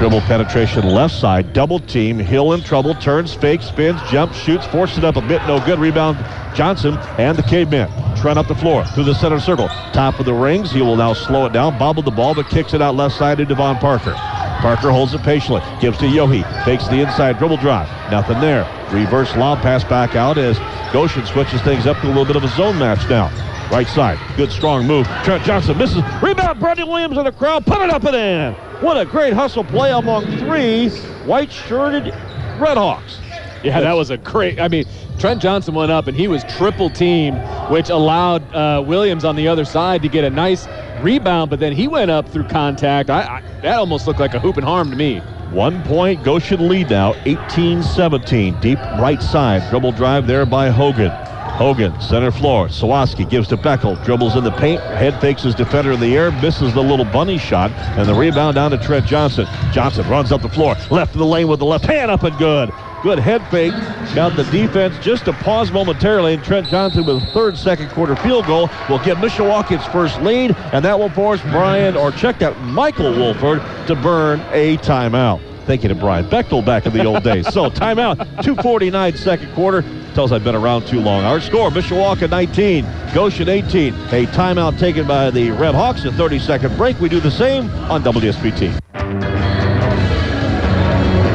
[0.00, 2.18] Dribble penetration left side, double team.
[2.18, 5.78] Hill in trouble, turns, fake, spins, jumps, shoots, forces it up a bit, no good.
[5.78, 6.16] Rebound
[6.56, 7.86] Johnson and the Cavemen.
[8.16, 9.68] Trent up the floor through the center circle.
[9.92, 10.72] Top of the rings.
[10.72, 13.36] He will now slow it down, bobble the ball, but kicks it out left side
[13.38, 14.14] to Devon Parker.
[14.62, 17.86] Parker holds it patiently, gives to Yohe, fakes the inside dribble drive.
[18.10, 18.66] Nothing there.
[18.90, 20.58] Reverse lob pass back out as
[20.94, 23.28] Goshen switches things up to a little bit of a zone match now.
[23.70, 25.06] Right side, good strong move.
[25.22, 26.02] Trent Johnson misses.
[26.20, 27.64] Rebound, Brendan Williams in the crowd.
[27.64, 28.52] Put it up and in.
[28.82, 30.88] What a great hustle play among three
[31.24, 32.12] white-shirted
[32.58, 33.18] Redhawks.
[33.62, 34.58] Yeah, that was a great.
[34.58, 34.86] I mean,
[35.20, 37.38] Trent Johnson went up and he was triple teamed,
[37.70, 40.66] which allowed uh, Williams on the other side to get a nice
[41.00, 41.50] rebound.
[41.50, 43.08] But then he went up through contact.
[43.08, 45.18] I, I, that almost looked like a hoop and harm to me.
[45.50, 48.60] One point Goshen lead now, 18-17.
[48.60, 51.12] Deep right side, dribble drive there by Hogan.
[51.60, 52.68] Hogan, center floor.
[52.68, 56.32] Sawatsky gives to Bechtel, dribbles in the paint, head fakes his defender in the air,
[56.32, 59.46] misses the little bunny shot, and the rebound down to Trent Johnson.
[59.70, 62.34] Johnson runs up the floor, left of the lane with the left hand up and
[62.38, 62.72] good.
[63.02, 63.74] Good head fake.
[64.14, 68.16] Got the defense just to pause momentarily, and Trent Johnson with a third second quarter
[68.16, 72.38] field goal will give Mishawaka its first lead, and that will force Brian, or check
[72.38, 75.49] that, Michael Wolford to burn a timeout.
[75.70, 77.46] Thinking of Brian Bechtel back in the old days.
[77.54, 79.82] So timeout, 249 second quarter.
[80.14, 81.22] Tells I've been around too long.
[81.22, 83.94] Our score, Mishawaka 19, Goshen 18.
[83.94, 86.04] A timeout taken by the Red Hawks.
[86.04, 86.98] A 30-second break.
[86.98, 88.80] We do the same on WSBT.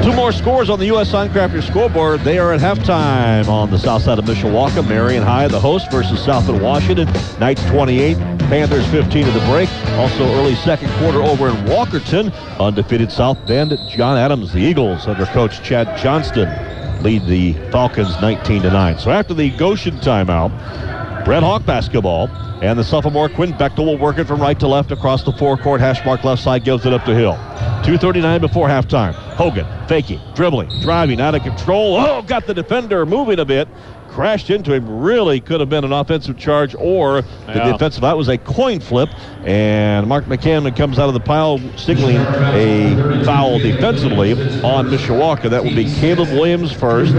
[0.04, 1.10] Two more scores on the U.S.
[1.10, 2.20] Signcrafter scoreboard.
[2.20, 4.86] They are at halftime on the south side of Mishawaka.
[4.86, 7.08] Marion High, the host, versus South Bend Washington.
[7.40, 9.70] Knights 28, Panthers 15 at the break.
[9.98, 12.32] Also early second quarter over in Walkerton.
[12.60, 16.48] Undefeated South Bend, John Adams, the Eagles, under coach Chad Johnston,
[17.04, 19.00] lead the Falcons 19 to 9.
[19.00, 20.52] So after the Goshen timeout,
[21.28, 22.30] Red Hawk basketball.
[22.62, 25.82] And the sophomore Quinn Bechtel will work it from right to left across the forecourt.
[25.82, 27.34] Hash mark left side gives it up to Hill.
[27.84, 29.14] 2.39 before halftime.
[29.14, 31.98] Hogan faking, dribbling, driving, out of control.
[31.98, 33.68] Oh, got the defender moving a bit.
[34.16, 35.02] Crashed into him.
[35.02, 37.72] Really could have been an offensive charge or the Yeah.
[37.74, 38.00] defensive.
[38.00, 39.10] That was a coin flip.
[39.44, 42.16] And Mark McCammon comes out of the pile signaling
[42.54, 44.32] a foul defensively
[44.64, 45.50] on Mishawaka.
[45.50, 47.12] That will be Caleb Williams first,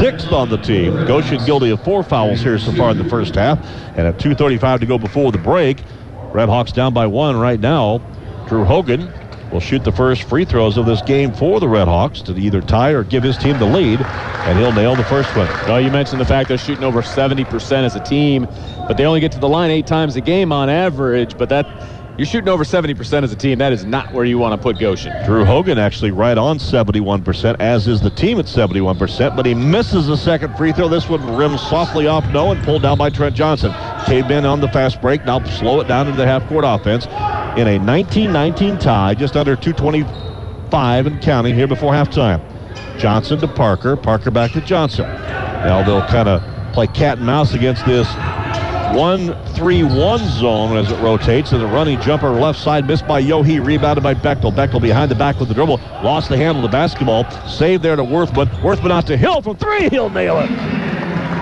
[0.00, 1.06] sixth on the team.
[1.06, 3.60] Goshen guilty of four fouls here so far in the first half.
[3.96, 5.84] And at 2.35 to go before the break,
[6.32, 8.00] Red Hawks down by one right now.
[8.48, 9.08] Drew Hogan
[9.52, 12.90] will shoot the first free throws of this game for the Redhawks to either tie
[12.90, 15.46] or give his team the lead, and he'll nail the first one.
[15.66, 18.48] Well, you mentioned the fact they're shooting over 70% as a team,
[18.88, 21.66] but they only get to the line eight times a game on average, but that
[22.18, 23.58] you're shooting over 70% as a team.
[23.58, 25.12] That is not where you want to put Goshen.
[25.24, 30.06] Drew Hogan actually right on 71%, as is the team at 71%, but he misses
[30.06, 30.88] the second free throw.
[30.88, 33.72] This one rims softly off no and pulled down by Trent Johnson.
[34.04, 35.24] Cavemen on the fast break.
[35.24, 37.06] Now slow it down into the half court offense
[37.56, 42.42] in a 19-19 tie, just under 225 and counting here before halftime.
[42.98, 43.96] Johnson to Parker.
[43.96, 45.06] Parker back to Johnson.
[45.06, 46.42] Now they'll kind of
[46.74, 48.06] play cat and mouse against this
[48.92, 51.52] 1-3-1 zone as it rotates.
[51.52, 54.52] And a running jumper left side missed by Yohe, rebounded by Bechtel.
[54.52, 55.78] Bechtel behind the back with the dribble.
[56.02, 57.28] Lost the handle of the basketball.
[57.46, 58.48] Saved there to Worthman.
[58.62, 59.88] Worthman out to Hill from three.
[59.88, 60.81] He'll nail it.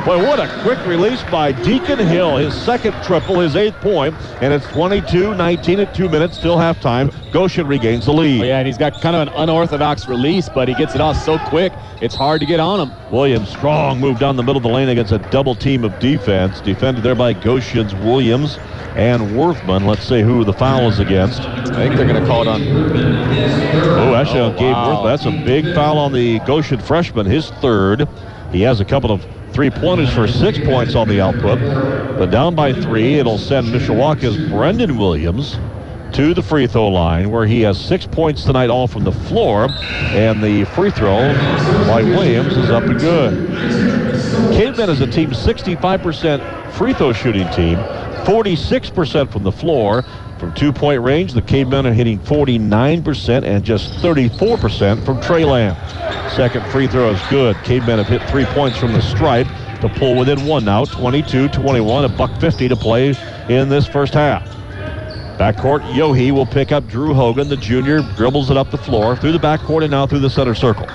[0.05, 2.39] Boy, what a quick release by Deacon Hill.
[2.39, 7.13] His second triple, his eighth point, and it's 22-19 at two minutes, still halftime.
[7.33, 8.41] Goshen regains the lead.
[8.41, 11.23] Oh, yeah, and he's got kind of an unorthodox release, but he gets it off
[11.23, 13.13] so quick, it's hard to get on him.
[13.13, 16.63] Williams, strong move down the middle of the lane against a double team of defense.
[16.63, 18.57] Defended there by Goshen's Williams
[18.97, 19.87] and Worthman.
[19.87, 21.43] Let's see who the foul is against.
[21.43, 22.63] I think they're going to call it on.
[22.63, 25.03] Oh, actually, oh, on Gage wow.
[25.03, 25.05] Worthman.
[25.05, 28.09] That's a big foul on the Goshen freshman, his third.
[28.51, 29.25] He has a couple of
[29.61, 31.59] three-pointers for six points on the output.
[32.17, 35.59] But down by three, it'll send Mishawaka's Brendan Williams
[36.15, 39.69] to the free throw line where he has six points tonight all from the floor.
[39.69, 41.35] And the free throw
[41.87, 43.49] by Williams is up and good.
[44.55, 47.77] Cavemen is a team 65% free throw shooting team,
[48.25, 50.07] 46% from the floor.
[50.41, 55.77] From two-point range, the Cavemen are hitting 49% and just 34% from Trey Lamb.
[56.31, 57.57] Second free throw is good.
[57.63, 59.47] Cavemen have hit three points from the stripe
[59.83, 63.15] to pull within one now, 22-21, a buck 50 to play
[63.51, 64.43] in this first half.
[65.37, 67.51] Backcourt, Yohe will pick up Drew Hogan.
[67.51, 70.55] The junior dribbles it up the floor through the backcourt and now through the center
[70.55, 70.87] circle.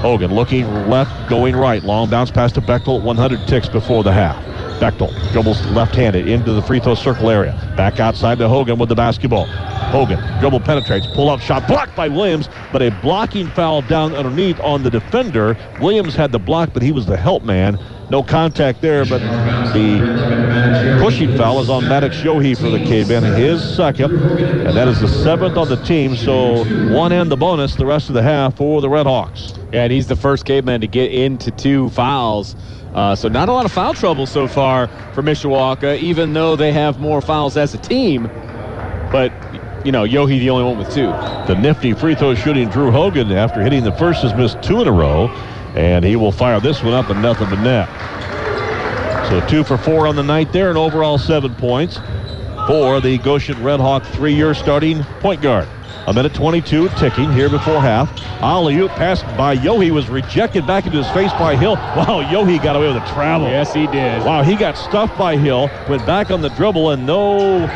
[0.00, 1.82] Hogan looking left, going right.
[1.82, 4.55] Long bounce pass to Bechtel, 100 ticks before the half.
[4.76, 7.52] Bechtel dribbles left-handed into the free throw circle area.
[7.76, 9.46] Back outside to Hogan with the basketball.
[9.86, 14.82] Hogan dribble penetrates, pull-up shot blocked by Williams, but a blocking foul down underneath on
[14.82, 15.56] the defender.
[15.80, 17.78] Williams had the block, but he was the help man.
[18.08, 19.18] No contact there, but
[19.72, 25.00] the pushing foul is on Maddox Yohe for the Cavemen, his second, and that is
[25.00, 26.14] the seventh on the team.
[26.14, 29.58] So one and the bonus the rest of the half for the Redhawks.
[29.72, 32.54] Yeah, and he's the first Caveman to get into two fouls.
[32.94, 36.72] Uh, so not a lot of foul trouble so far for Mishawaka, even though they
[36.72, 38.30] have more fouls as a team.
[39.12, 39.32] But,
[39.86, 41.06] you know, Yohe the only one with two.
[41.46, 44.88] The nifty free throw shooting Drew Hogan after hitting the first has missed two in
[44.88, 45.28] a row.
[45.76, 47.88] And he will fire this one up and nothing but net.
[49.28, 51.98] So two for four on the night there and overall seven points
[52.66, 55.68] for the Goshen Redhawk three-year starting point guard.
[56.08, 58.10] A minute 22 ticking here before half.
[58.40, 61.74] Alley-oop pass by Yohe was rejected back into his face by Hill.
[61.96, 63.48] Wow, Yohe got away with a travel.
[63.48, 64.24] Yes, he did.
[64.24, 67.66] Wow, he got stuffed by Hill, went back on the dribble, and no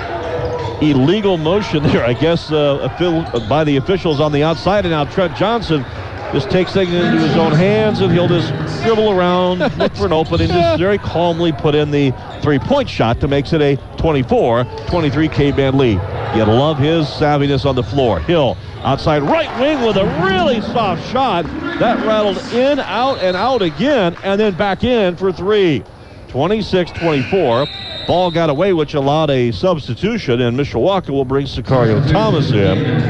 [0.81, 2.89] illegal motion there, I guess, uh,
[3.49, 4.85] by the officials on the outside.
[4.85, 5.85] And now Trent Johnson
[6.33, 10.13] just takes things into his own hands and he'll just dribble around, look for an
[10.13, 15.77] opening, just very calmly put in the three-point shot to makes it a 24-23 K-Band
[15.77, 16.01] lead.
[16.37, 18.21] You love his savviness on the floor.
[18.21, 21.45] Hill outside right wing with a really soft shot.
[21.81, 25.83] That rattled in, out, and out again, and then back in for three.
[26.29, 28.00] 26-24.
[28.11, 33.01] Ball got away, which allowed a substitution, and Mishawaka will bring Sicario Thomas in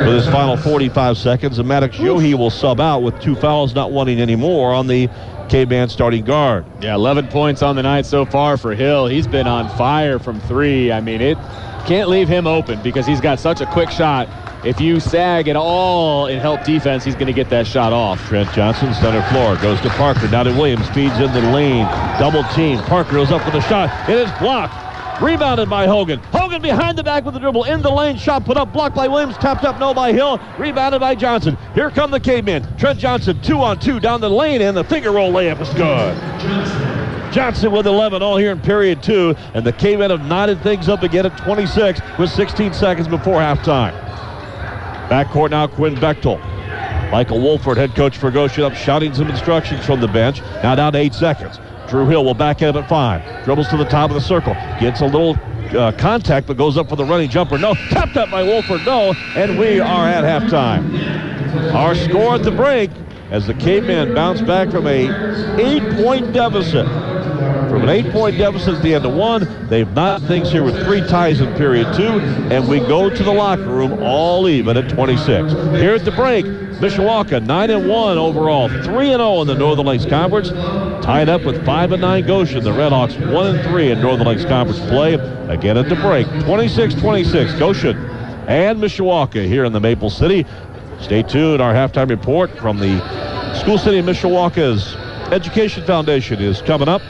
[0.00, 1.56] for his final 45 seconds.
[1.60, 5.08] And Maddox Yohe will sub out with two fouls, not wanting any more on the
[5.48, 6.64] K-Band starting guard.
[6.80, 9.06] Yeah, 11 points on the night so far for Hill.
[9.06, 10.90] He's been on fire from three.
[10.90, 11.38] I mean, it
[11.86, 14.28] can't leave him open because he's got such a quick shot.
[14.62, 18.22] If you sag at all in help defense, he's going to get that shot off.
[18.28, 20.28] Trent Johnson, center floor, goes to Parker.
[20.28, 21.86] Now to Williams, feeds in the lane.
[22.18, 22.78] Double team.
[22.80, 24.10] Parker goes up for the shot.
[24.10, 25.22] It is blocked.
[25.22, 26.18] Rebounded by Hogan.
[26.18, 27.64] Hogan behind the back with the dribble.
[27.64, 28.18] In the lane.
[28.18, 28.72] Shot put up.
[28.72, 29.36] Blocked by Williams.
[29.38, 29.78] Tapped up.
[29.78, 30.38] No by Hill.
[30.58, 31.56] Rebounded by Johnson.
[31.74, 32.66] Here come the cavemen.
[32.76, 34.60] Trent Johnson two on two down the lane.
[34.60, 37.32] And the finger roll layup is good.
[37.32, 39.34] Johnson with 11 all here in period two.
[39.54, 44.09] And the cavemen have knotted things up again at 26 with 16 seconds before halftime.
[45.10, 46.38] Backcourt now Quinn Bechtel.
[47.10, 50.40] Michael Wolford, head coach for Goshen, up shouting some instructions from the bench.
[50.62, 51.58] Now down to eight seconds.
[51.88, 53.44] Drew Hill will back up at five.
[53.44, 54.54] Dribbles to the top of the circle.
[54.78, 55.36] Gets a little
[55.76, 57.58] uh, contact, but goes up for the running jumper.
[57.58, 57.74] No.
[57.74, 58.86] Tapped up by Wolford.
[58.86, 59.12] No.
[59.34, 61.74] And we are at halftime.
[61.74, 62.92] Our score at the break
[63.32, 66.86] as the Cavemen bounce back from a eight-point deficit.
[67.70, 69.46] From an eight-point deficit at the end of one.
[69.68, 72.18] They've not things here with three ties in period two,
[72.50, 75.52] and we go to the locker room all even at 26.
[75.78, 78.80] Here at the break, Mishawaka 9 and 1 overall, 3
[79.12, 80.48] and 0 in the Northern Lakes Conference,
[81.04, 82.64] tied up with 5 and 9 Goshen.
[82.64, 85.14] The Redhawks 1 and 3 in Northern Lakes Conference play.
[85.48, 87.96] Again at the break, 26-26 Goshen
[88.48, 90.44] and Mishawaka here in the Maple City.
[91.00, 91.62] Stay tuned.
[91.62, 92.98] Our halftime report from the
[93.54, 94.96] School City of Mishawaka's
[95.32, 97.00] Education Foundation is coming up.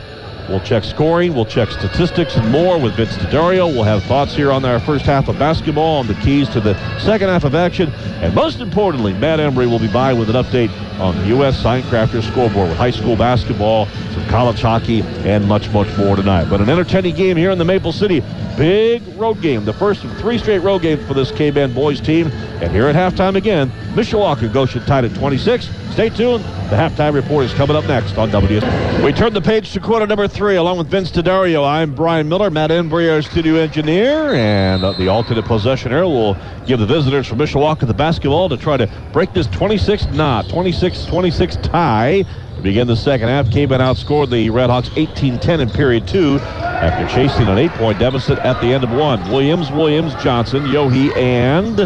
[0.51, 3.73] We'll check scoring, we'll check statistics and more with Vince DeDario.
[3.73, 6.75] We'll have thoughts here on our first half of basketball on the keys to the
[6.99, 7.89] second half of action.
[8.21, 11.57] And most importantly, Matt Embry will be by with an update on the U.S.
[11.57, 16.51] Sign Crafters scoreboard with high school basketball, some college hockey, and much, much more tonight.
[16.51, 18.21] But an entertaining game here in the Maple City.
[18.57, 22.27] Big road game, the first of three straight road games for this K-Men boys team.
[22.61, 25.69] And here at halftime again, Mishawaka Goshen tied at 26.
[25.93, 26.45] Stay tuned.
[26.45, 29.03] The halftime report is coming up next on WS.
[29.03, 31.67] We turn the page to quarter number three along with Vince DeDario.
[31.67, 36.37] I'm Brian Miller, Matt Embry, our studio engineer, and uh, the alternate possession possessioner will
[36.67, 41.63] give the visitors from Mishawaka the basketball to try to break this 26 knot, 26-26
[41.63, 42.25] tie.
[42.61, 47.49] To begin the second half, K-Men outscored the Redhawks 18-10 in period two after chasing
[47.49, 49.19] an eight-point deficit at the end of one.
[49.31, 51.79] Williams, Williams, Johnson, Yohe, and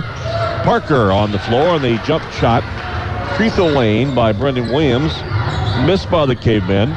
[0.64, 2.64] Parker on the floor, and the jump shot
[3.36, 5.12] throw lane by Brendan Williams.
[5.86, 6.90] Missed by the Cavemen.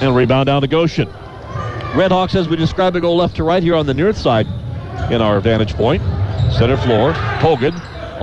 [0.00, 1.08] And rebound down to Goshen.
[1.92, 4.46] Redhawks, as we described it, go left to right here on the north side
[5.12, 6.02] in our vantage point.
[6.54, 7.74] Center floor, Hogan,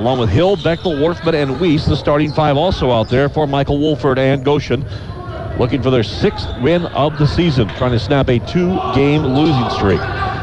[0.02, 3.78] along with Hill, Bechtel, Worthman, and Weiss, the starting five also out there for Michael
[3.78, 4.84] Wolford and Goshen.
[5.60, 10.00] Looking for their sixth win of the season, trying to snap a two-game losing streak.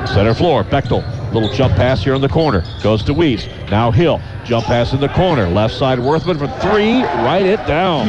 [0.07, 1.03] Center floor, Bechtel,
[1.35, 3.49] little jump pass here in the corner, goes to Weiss.
[3.69, 8.07] Now Hill, jump pass in the corner, left side Worthman for three, write it down.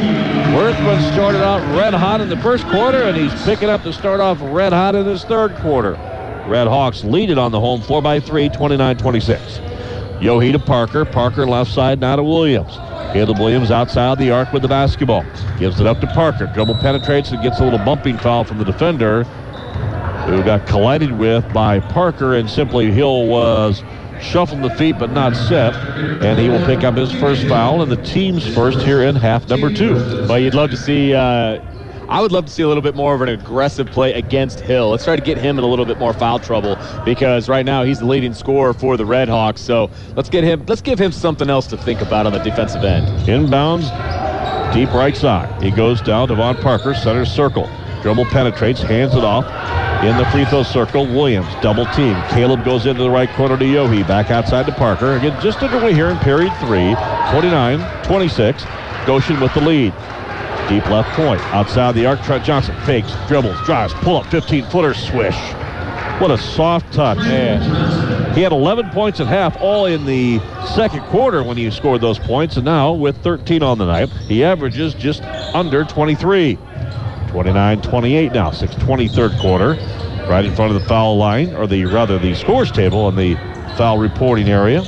[0.54, 4.20] Worthman started out red hot in the first quarter, and he's picking up to start
[4.20, 5.94] off red hot in his third quarter.
[6.46, 9.69] Red Hawks lead it on the home floor by three, 29-26.
[10.20, 11.06] Yohe to Parker.
[11.06, 12.76] Parker left side now to Williams.
[13.12, 15.24] Caleb Williams outside the arc with the basketball.
[15.58, 16.46] Gives it up to Parker.
[16.46, 19.24] Dribble penetrates and gets a little bumping foul from the defender
[20.26, 23.82] who got collided with by Parker and simply Hill was
[24.20, 25.74] shuffling the feet but not set
[26.22, 29.48] and he will pick up his first foul and the team's first here in half
[29.48, 30.26] number two.
[30.28, 31.60] But you'd love to see uh,
[32.10, 34.90] I would love to see a little bit more of an aggressive play against Hill.
[34.90, 37.84] Let's try to get him in a little bit more foul trouble because right now
[37.84, 39.60] he's the leading scorer for the Red Hawks.
[39.60, 40.64] So let's get him.
[40.66, 43.06] Let's give him something else to think about on the defensive end.
[43.28, 43.84] Inbounds,
[44.74, 45.62] deep right side.
[45.62, 46.26] He goes down.
[46.26, 47.70] Devon Parker, center circle.
[48.02, 49.44] Dribble penetrates, hands it off.
[50.02, 52.20] In the free throw circle, Williams double team.
[52.30, 54.04] Caleb goes into the right corner to Yohe.
[54.08, 55.14] Back outside to Parker.
[55.14, 56.92] Again, just underway here in period three.
[57.30, 59.06] 29-26.
[59.06, 59.94] Goshen with the lead.
[60.70, 61.40] Deep left point.
[61.52, 65.36] Outside the arc, Trent Johnson fakes, dribbles, drives, pull up, 15-footer, swish.
[66.20, 67.18] What a soft touch.
[67.18, 68.34] Man.
[68.36, 70.38] He had 11 points at half, all in the
[70.76, 74.44] second quarter when he scored those points, and now with 13 on the night, he
[74.44, 76.56] averages just under 23.
[77.26, 79.70] 29-28 now, 6:20 third quarter,
[80.28, 83.34] right in front of the foul line, or the rather the scores table in the
[83.76, 84.82] foul reporting area.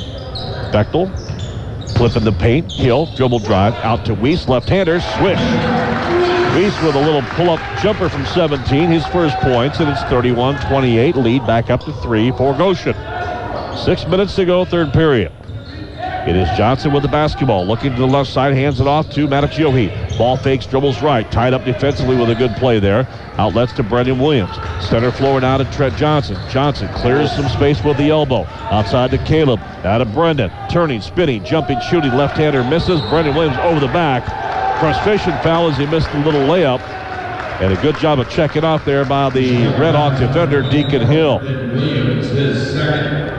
[0.72, 1.10] Bechtel
[2.02, 2.72] flipping the paint.
[2.72, 5.38] Hill dribble drive out to Weiss, left-hander, swish.
[5.38, 11.14] Weiss with a little pull-up jumper from 17, his first points, and it's 31-28.
[11.14, 12.96] Lead back up to three for Goshen.
[13.76, 15.30] Six minutes to go, third period.
[16.26, 19.28] It is Johnson with the basketball, looking to the left side, hands it off to
[19.28, 20.01] Maddox Yohe.
[20.18, 23.06] Ball fakes, dribbles right, tied up defensively with a good play there.
[23.38, 24.54] Outlets to Brendan Williams.
[24.80, 26.36] Center floor now to Trent Johnson.
[26.50, 28.46] Johnson clears some space with the elbow.
[28.70, 29.60] Outside to Caleb.
[29.84, 30.50] Out to Brendan.
[30.70, 32.12] Turning, spinning, jumping, shooting.
[32.12, 33.00] Left-hander misses.
[33.08, 34.24] Brendan Williams over the back.
[34.80, 36.80] Frustration foul as he missed a little layup.
[37.62, 41.38] And a good job of checking off there by the Red Hawk defender, Deacon Hill.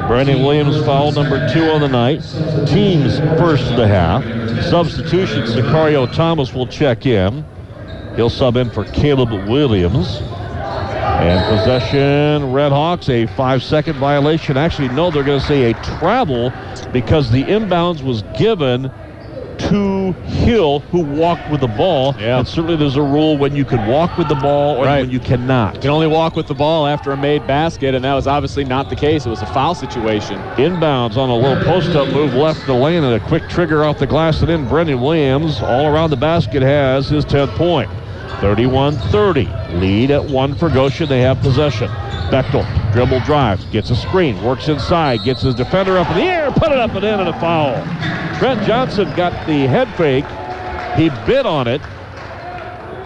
[0.07, 2.21] Brendan Williams foul number two on the night.
[2.65, 4.23] Team's first of the half.
[4.63, 7.43] Substitutions, Sicario Thomas will check in.
[8.15, 10.21] He'll sub in for Caleb Williams.
[10.21, 14.55] And possession, Red Hawks, a five-second violation.
[14.55, 16.53] Actually, no, they're going to say a travel
[16.93, 18.89] because the inbounds was given
[19.57, 22.13] to Hill, who walked with the ball.
[22.19, 22.39] Yeah.
[22.39, 25.01] And certainly there's a rule when you can walk with the ball or Right.
[25.01, 25.75] when you cannot.
[25.75, 28.65] You can only walk with the ball after a made basket, and that was obviously
[28.65, 29.25] not the case.
[29.25, 30.37] It was a foul situation.
[30.57, 34.07] Inbounds on a little post-up move left the lane and a quick trigger off the
[34.07, 34.67] glass and in.
[34.67, 37.89] Brendan Williams all around the basket has his 10th point.
[38.41, 39.79] 31-30.
[39.79, 41.07] Lead at one for Goshen.
[41.07, 41.87] They have possession.
[42.29, 46.51] Bechtel dribble drives, gets a screen, works inside, gets his defender up in the air,
[46.51, 47.73] put it up and in and a foul.
[48.37, 50.25] Trent Johnson got the head fake.
[50.95, 51.81] He bit on it.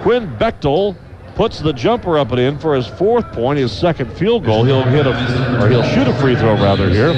[0.01, 0.95] Quinn Bechtel
[1.35, 4.65] puts the jumper up and in for his fourth point, his second field goal.
[4.65, 7.13] He'll hit a, or he'll shoot a free throw rather here.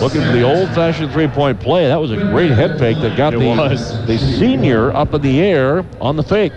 [0.00, 1.86] Looking for the old-fashioned three-point play.
[1.88, 4.06] That was a great head fake that got It the, was.
[4.06, 6.54] the senior up in the air on the fake.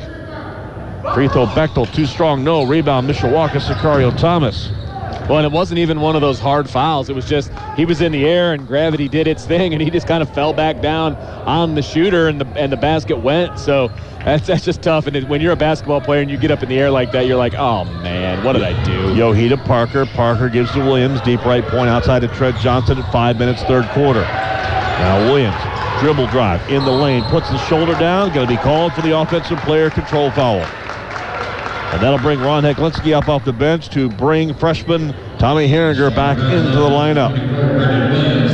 [1.13, 2.63] Free throw Bechtel, too strong, no.
[2.63, 4.71] Rebound Mishawaka, Sicario Thomas.
[5.27, 7.09] Well, and it wasn't even one of those hard fouls.
[7.09, 9.89] It was just he was in the air and gravity did its thing, and he
[9.89, 13.59] just kind of fell back down on the shooter, and the and the basket went.
[13.59, 13.89] So
[14.23, 15.05] that's that's just tough.
[15.05, 17.11] And it, when you're a basketball player and you get up in the air like
[17.11, 19.13] that, you're like, oh man, what did I do?
[19.15, 20.05] Yohe to Parker.
[20.05, 21.19] Parker gives to Williams.
[21.21, 24.21] Deep right point outside to Trent Johnson at five minutes, third quarter.
[24.21, 25.61] Now Williams,
[25.99, 28.33] dribble drive in the lane, puts the shoulder down.
[28.33, 30.65] Going to be called for the offensive player control foul.
[31.93, 36.37] And that'll bring Ron Heklinski up off the bench to bring freshman Tommy Herringer back
[36.37, 37.35] into the lineup.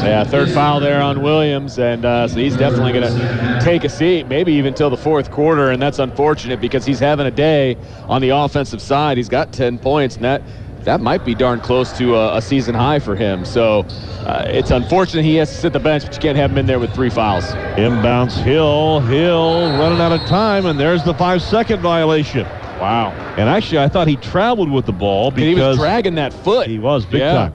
[0.04, 3.90] Yeah, third foul there on Williams, and uh, so he's definitely going to take a
[3.90, 7.76] seat, maybe even till the fourth quarter, and that's unfortunate because he's having a day
[8.08, 9.18] on the offensive side.
[9.18, 10.42] He's got 10 points, and that
[10.84, 13.46] that might be darn close to a, a season high for him.
[13.46, 13.86] So
[14.26, 16.66] uh, it's unfortunate he has to sit the bench, but you can't have him in
[16.66, 17.46] there with three fouls.
[17.78, 19.00] Inbounds Hill.
[19.00, 22.46] Hill running out of time, and there's the five-second violation.
[22.80, 23.12] Wow.
[23.38, 26.68] And actually, I thought he traveled with the ball And he was dragging that foot.
[26.68, 27.34] He was big Yeah.
[27.34, 27.54] time.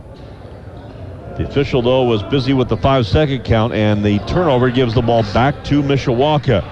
[1.37, 5.03] The official, though, was busy with the five second count, and the turnover gives the
[5.03, 6.65] ball back to Mishawaka.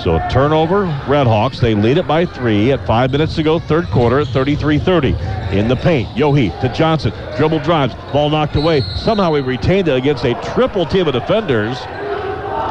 [0.00, 1.60] So a turnover, Redhawks.
[1.60, 5.14] They lead it by three at five minutes to go, third quarter at 33-30.
[5.52, 7.12] In the paint, Yohe to Johnson.
[7.36, 8.82] Dribble drives, ball knocked away.
[8.96, 11.78] Somehow he retained it against a triple team of defenders.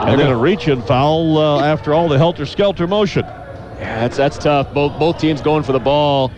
[0.01, 3.25] And then a reach and foul uh, after all the helter-skelter motion.
[3.79, 4.73] Yeah, that's that's tough.
[4.73, 6.31] Both both teams going for the ball.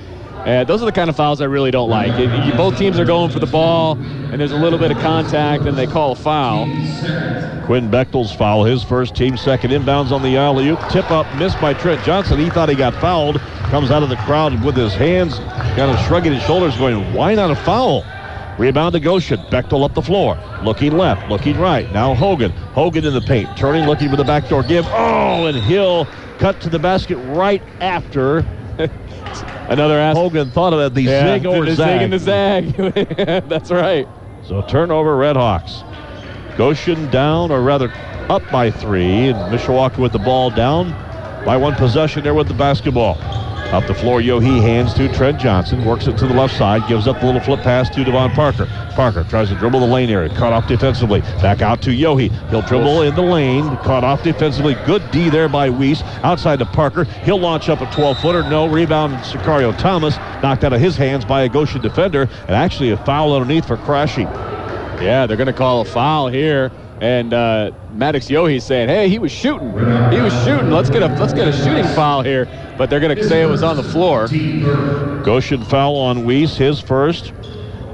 [0.46, 2.18] Uh, those are the kind of fouls I really don't like.
[2.20, 5.66] You, both teams are going for the ball, and there's a little bit of contact,
[5.66, 6.66] and they call a foul.
[7.66, 10.80] Quinn Bechtel's foul, his first team second inbounds on the alley oop.
[10.90, 12.40] Tip up, missed by Trent Johnson.
[12.40, 13.40] He thought he got fouled.
[13.70, 15.38] Comes out of the crowd with his hands
[15.76, 18.04] kind of shrugging his shoulders, going, why not a foul?
[18.58, 19.40] Rebound to Goshen.
[19.50, 20.38] Bechtel up the floor.
[20.64, 21.92] Looking left, looking right.
[21.94, 22.52] Now Hogan.
[22.52, 23.56] Hogan in the paint.
[23.56, 24.86] Turning, looking for the backdoor give.
[24.90, 26.06] Oh, and Hill
[26.42, 28.40] cut to the basket right after.
[29.70, 30.18] Another ass.
[30.18, 32.00] Hogan thought of it, the yeah, zig or the zag.
[32.00, 33.48] zig and the zag.
[33.48, 34.08] that's right.
[34.44, 35.88] So turnover, Redhawks.
[36.58, 37.94] Goshen down, or rather
[38.28, 40.90] up by three, and Mishawaka with the ball down
[41.46, 43.16] by one possession there with the basketball.
[43.72, 47.08] Up the floor, Yohe hands to Trent Johnson, works it to the left side, gives
[47.08, 48.66] up the little flip pass to Devon Parker.
[48.96, 51.22] Parker tries to dribble the lane area, caught off defensively.
[51.42, 52.30] Back out to Yohe.
[52.50, 54.74] He'll dribble in the lane, caught off defensively.
[54.86, 56.02] Good D there by Weiss.
[56.22, 57.06] Outside to Parker.
[57.24, 58.44] He'll launch up a 12-footer.
[58.50, 59.14] No rebound.
[59.24, 63.34] Sicario Thomas knocked out of his hands by a Goshen defender, and actually a foul
[63.34, 64.28] underneath for crashing.
[65.02, 66.74] Yeah, they're going to call a foul here.
[67.02, 69.72] And uh, Maddox Yohe's saying, "Hey, he was shooting.
[70.12, 70.70] He was shooting.
[70.70, 72.48] Let's get a let's get a shooting foul here."
[72.78, 74.28] But they're going to say it was on the floor.
[75.24, 77.34] Goshen foul on Weiss, his first.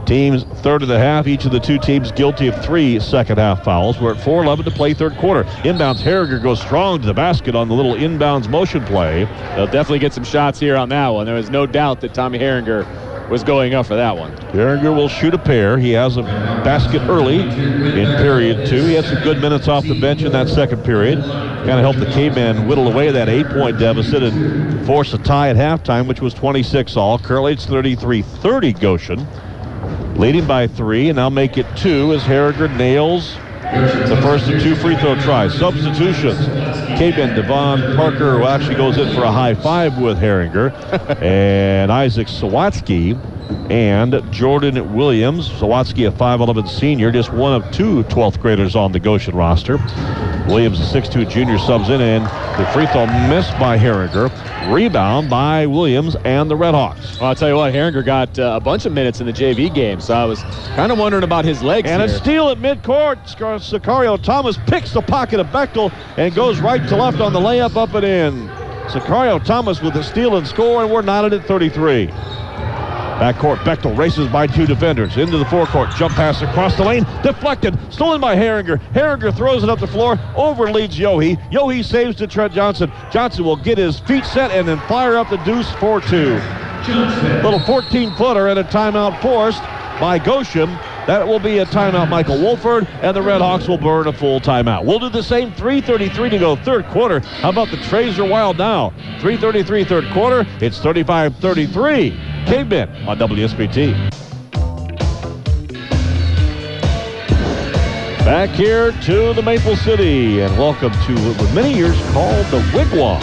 [0.06, 1.26] Teams third of the half.
[1.26, 4.00] Each of the two teams guilty of three second half fouls.
[4.00, 5.44] We're at 4-11 to play third quarter.
[5.64, 9.26] Inbounds Herringer goes strong to the basket on the little inbounds motion play.
[9.56, 11.26] They'll definitely get some shots here on that one.
[11.26, 12.86] There is no doubt that Tommy Herringer
[13.30, 14.36] was going up for that one.
[14.52, 15.78] Herringer will shoot a pair.
[15.78, 18.86] He has a basket early in period two.
[18.86, 21.20] He had some good minutes off the bench in that second period.
[21.20, 25.56] Kind of helped the Cavemen whittle away that eight-point deficit and force a tie at
[25.56, 27.20] halftime, which was 26 all.
[27.20, 29.28] Currently it's 33-30 Goshen.
[30.16, 33.38] Leading by three, and now make it two as Herringer nails
[33.72, 35.54] the first of two free throw tries.
[35.54, 36.38] Substitutions.
[36.98, 40.72] Caben Devon Parker, who actually goes in for a high five with Herringer,
[41.22, 43.20] and Isaac Sawatsky
[43.70, 45.50] and Jordan Williams.
[45.50, 49.78] Sawatsky, a 5'11 senior, just one of two 12th graders on the Goshen roster.
[50.48, 52.26] Williams, a 6'2 junior, subs in, and
[52.60, 54.32] the free throw missed by Herringer.
[54.74, 57.20] Rebound by Williams and the Redhawks.
[57.20, 59.74] Well, I'll tell you what, Herringer got uh, a bunch of minutes in the JV
[59.74, 60.42] game, so I was
[60.76, 63.18] kind of wondering about his legs And a steal at midcourt.
[63.28, 67.76] Sicario Thomas picks the pocket of Bechtel and goes right to left on the layup
[67.76, 68.48] up and in.
[68.88, 72.10] Sicario Thomas with the steal and score, and we're knotted at 33.
[73.18, 75.18] Backcourt, Bechtel races by two defenders.
[75.18, 78.80] Into the forecourt, jump pass across the lane, deflected, stolen by Herringer.
[78.94, 81.36] Herringer throws it up the floor, over leads Yohe.
[81.52, 82.92] Yohe saves to Trent Johnson.
[83.12, 87.44] Johnson will get his feet set and then fire up the deuce 4-2.
[87.44, 89.64] Little 14-footer and a timeout forced
[90.00, 90.70] by Goshen.
[91.08, 94.86] That will be a timeout, Michael Wolford, and the Redhawks will burn a full timeout.
[94.86, 95.54] We'll do the same.
[95.54, 97.22] 3.33 to go, third quarter.
[97.22, 98.92] How about the Trays wild now?
[99.22, 100.46] 3.33 third quarter.
[100.62, 102.37] It's 35-33.
[102.48, 104.10] Cavemen on WSBT.
[108.24, 112.62] Back here to the Maple City, and welcome to what was many years called the
[112.72, 113.20] Wigwam.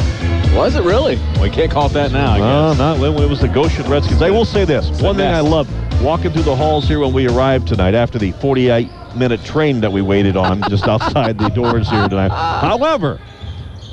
[0.54, 1.18] Was it really?
[1.40, 4.20] We can't call it that now, I No, not when it was the Goshen Redskins.
[4.20, 4.90] I will say this.
[5.00, 5.70] One thing I love,
[6.02, 10.02] walking through the halls here when we arrived tonight after the 48-minute train that we
[10.02, 12.28] waited on just outside the doors here tonight.
[12.28, 13.18] However,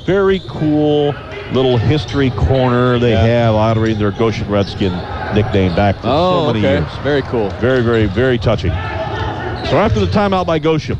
[0.04, 1.14] very cool
[1.52, 3.22] little history corner they Yeah.
[3.24, 4.92] have honoring their Goshen Redskin
[5.34, 6.78] nickname back for Oh, so many okay.
[6.80, 6.92] years.
[7.02, 7.48] Very cool.
[7.60, 8.70] Very, very, very touching.
[8.70, 10.98] So after the timeout by Goshen,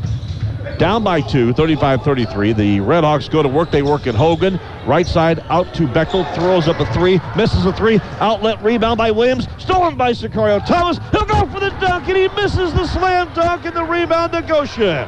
[0.78, 3.70] down by two, 35-33, the Redhawks go to work.
[3.70, 4.58] They work at Hogan.
[4.86, 6.24] Right side out to Bechtel.
[6.34, 7.20] Throws up a three.
[7.36, 8.00] Misses a three.
[8.20, 9.46] Outlet rebound by Williams.
[9.58, 10.98] Stolen by Sicario Thomas.
[11.12, 14.42] He'll go for the dunk, and he misses the slam dunk and the rebound to
[14.42, 15.06] Goshen.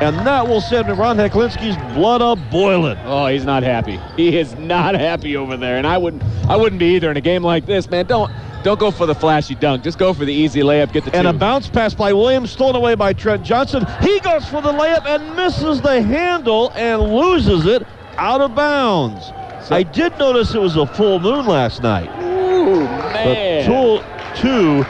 [0.00, 2.96] And that will send Ron Heklinski's blood up boiling.
[3.04, 4.00] Oh, he's not happy.
[4.16, 6.22] He is not happy over there, and I wouldn't.
[6.48, 8.06] I wouldn't be either in a game like this, man.
[8.06, 8.32] Don't
[8.62, 9.82] don't go for the flashy dunk.
[9.84, 10.92] Just go for the easy layup.
[10.92, 11.30] Get the And two.
[11.30, 13.86] a bounce pass by Williams, stolen away by Trent Johnson.
[14.02, 17.86] He goes for the layup and misses the handle and loses it
[18.16, 19.30] out of bounds.
[19.70, 22.10] I did notice it was a full moon last night.
[22.22, 24.02] Ooh, But two,
[24.40, 24.82] two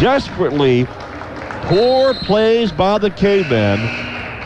[0.00, 0.86] desperately
[1.66, 3.78] poor plays by the Cavemen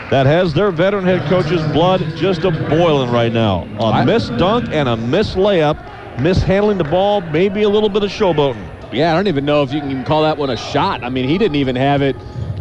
[0.09, 3.63] that has their veteran head coach's blood just a boiling right now.
[3.79, 5.77] A missed dunk and a missed layup,
[6.21, 8.65] mishandling the ball, maybe a little bit of showboating.
[8.93, 11.03] Yeah, I don't even know if you can even call that one a shot.
[11.03, 12.15] I mean, he didn't even have it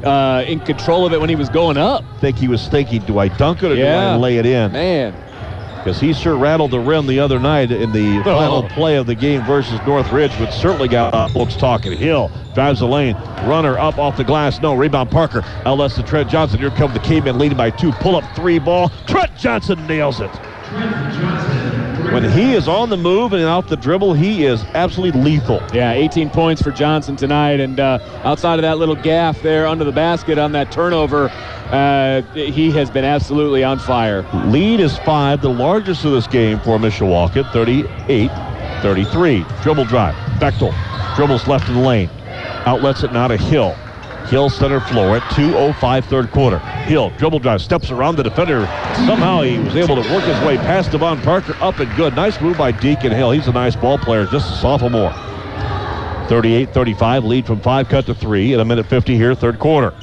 [0.05, 2.05] uh, in control of it when he was going up.
[2.21, 4.73] think he was thinking, do I dunk it or do I lay it in?
[4.73, 5.15] Man,
[5.87, 9.15] Because he sure rattled the rim the other night in the final play of the
[9.15, 11.97] game versus Northridge, which certainly got uh, folks talking.
[11.97, 13.15] Hill drives the lane,
[13.45, 15.13] runner up off the glass, no rebound.
[15.13, 16.59] Parker outlets to Trent Johnson.
[16.59, 17.93] Here comes the caveman leading by two.
[17.93, 18.89] Pull up three ball.
[19.07, 20.33] Trent Johnson nails it.
[22.13, 25.63] When he is on the move and off the dribble, he is absolutely lethal.
[25.73, 29.85] yeah, 18 points for Johnson tonight, and uh, outside of that little gaff there under
[29.85, 31.29] the basket on that turnover,
[31.71, 34.23] uh, he has been absolutely on fire.
[34.47, 39.63] Lead is five, the largest of this game for Mishawaka, 38-33.
[39.63, 40.15] Dribble drive.
[40.41, 40.73] Bechtel
[41.17, 42.09] dribbles left of the lane.
[42.67, 43.77] Outlets it now to Hill.
[44.29, 46.59] Hill center floor at 2.05 third quarter.
[46.59, 48.67] Hill dribble drive, steps around the defender.
[49.07, 52.17] Somehow he was able to work his way past Devon Parker, up and good.
[52.17, 53.31] Nice move by Deacon Hill.
[53.31, 55.11] He's a nice ball player, just a sophomore.
[56.29, 59.95] 38-35, lead from five, cut to three in a minute 50 here, third quarter.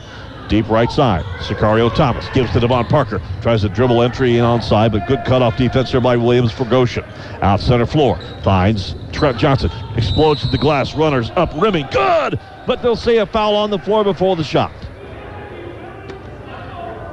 [0.53, 1.25] Deep right side.
[1.39, 3.19] Sicario Thomas gives to Devon Parker.
[3.41, 7.03] Tries to dribble entry in onside, but good cutoff defense there by Williams for Goshen.
[7.41, 8.19] Out center floor.
[8.43, 9.71] Finds Trent Johnson.
[9.95, 10.93] Explodes to the glass.
[10.93, 11.87] Runners up, rimming.
[11.89, 12.39] Good!
[12.67, 14.69] But they'll see a foul on the floor before the shot.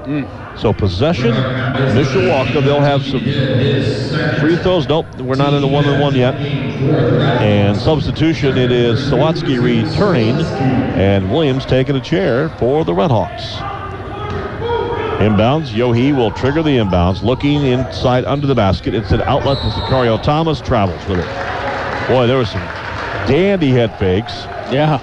[0.04, 0.39] Hmm.
[0.60, 3.20] So possession, Mishawaka, they'll have some
[4.40, 4.86] free throws.
[4.86, 6.34] Nope, we're not in the one and one yet.
[6.34, 13.56] And substitution, it is Sawatsky returning, and Williams taking a chair for the Redhawks.
[15.20, 18.94] Inbounds, Yohe will trigger the inbounds, looking inside under the basket.
[18.94, 22.06] It's an outlet to Sicario Thomas, travels with it.
[22.06, 22.60] Boy, there was some
[23.26, 24.44] dandy head fakes.
[24.70, 24.98] Yeah,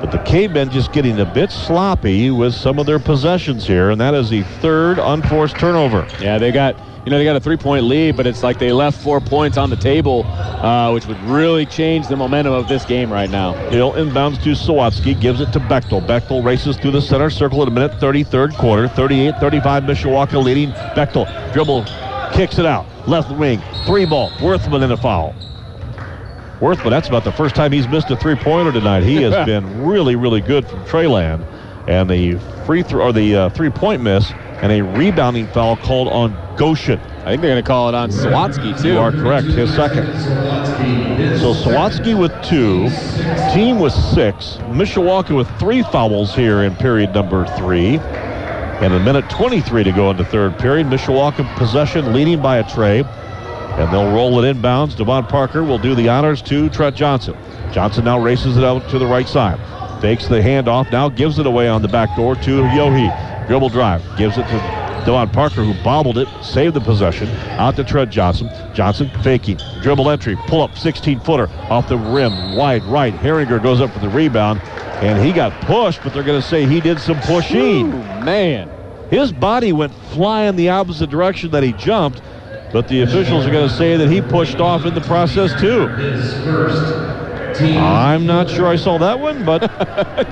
[0.00, 4.00] But the Cavemen just getting a bit sloppy with some of their possessions here, and
[4.00, 6.06] that is the third unforced turnover.
[6.20, 9.02] yeah, they got you know they got a three-point lead, but it's like they left
[9.02, 13.10] four points on the table, uh, which would really change the momentum of this game
[13.10, 13.54] right now.
[13.70, 16.06] Hill inbounds to Sawatsky, gives it to Bechtel.
[16.06, 18.88] Bechtel races through the center circle at a minute 33rd quarter.
[18.88, 20.70] 38-35, Mishawaka leading.
[20.94, 21.84] Bechtel dribble,
[22.32, 22.86] kicks it out.
[23.08, 24.30] Left wing, three ball.
[24.42, 25.34] Worthman in a foul.
[26.60, 29.02] Worthman, that's about the first time he's missed a three-pointer tonight.
[29.04, 31.46] He has been really, really good from Treyland.
[31.86, 36.36] And the free throw or the uh, three-point miss and a rebounding foul called on
[36.56, 36.98] Goshen.
[36.98, 38.88] I think they're going to call it on Sawatsky too.
[38.88, 39.46] You are correct.
[39.46, 40.06] His second.
[41.38, 42.88] So Sawatsky with two,
[43.54, 47.98] team with six, Mishawaka with three fouls here in period number three.
[47.98, 50.86] And a minute 23 to go into third period.
[50.86, 53.02] Mishawaka possession leading by a tray.
[53.78, 54.96] And they'll roll it inbounds.
[54.96, 57.36] Devon Parker will do the honors to Trent Johnson.
[57.72, 59.58] Johnson now races it out to the right side.
[60.00, 63.46] Fakes the handoff, now gives it away on the back door to Yohe.
[63.46, 67.28] Dribble drive, gives it to Devon Parker, who bobbled it, saved the possession.
[67.58, 68.50] Out to Trent Johnson.
[68.74, 69.58] Johnson faking.
[69.80, 73.14] Dribble entry, pull up 16 footer off the rim, wide right.
[73.14, 74.60] Herringer goes up for the rebound,
[75.02, 77.92] and he got pushed, but they're going to say he did some pushing.
[77.92, 78.70] Ooh, man.
[79.10, 82.20] His body went flying the opposite direction that he jumped,
[82.72, 85.88] but the officials are going to say that he pushed off in the process too.
[87.76, 89.62] I'm not sure I saw that one, but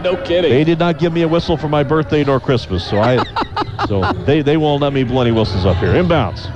[0.03, 0.51] no kidding.
[0.51, 3.16] they did not give me a whistle for my birthday nor Christmas, so I,
[3.89, 5.93] so they they won't let me blow any whistles up here.
[5.93, 6.53] Inbounds.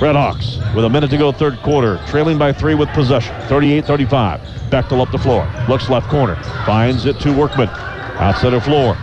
[0.00, 4.40] Red Hawks with a minute to go, third quarter, trailing by three with possession, 38-35.
[4.68, 6.36] Bechtel up the floor, looks left corner,
[6.66, 7.68] finds it to Worthman.
[7.68, 8.94] Out center floor.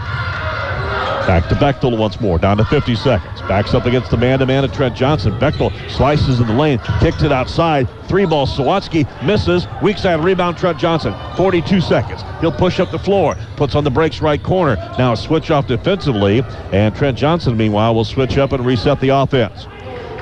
[1.25, 3.41] Back to Bechtel once more, down to 50 seconds.
[3.43, 5.31] Backs up against the man-to-man of Trent Johnson.
[5.39, 7.87] Bechtel slices in the lane, kicks it outside.
[8.09, 9.65] Three ball, Sawatsky misses.
[9.81, 11.15] Weak side rebound, Trent Johnson.
[11.37, 12.21] 42 seconds.
[12.41, 14.75] He'll push up the floor, puts on the brakes right corner.
[14.97, 16.43] Now switch off defensively,
[16.73, 19.65] and Trent Johnson, meanwhile, will switch up and reset the offense.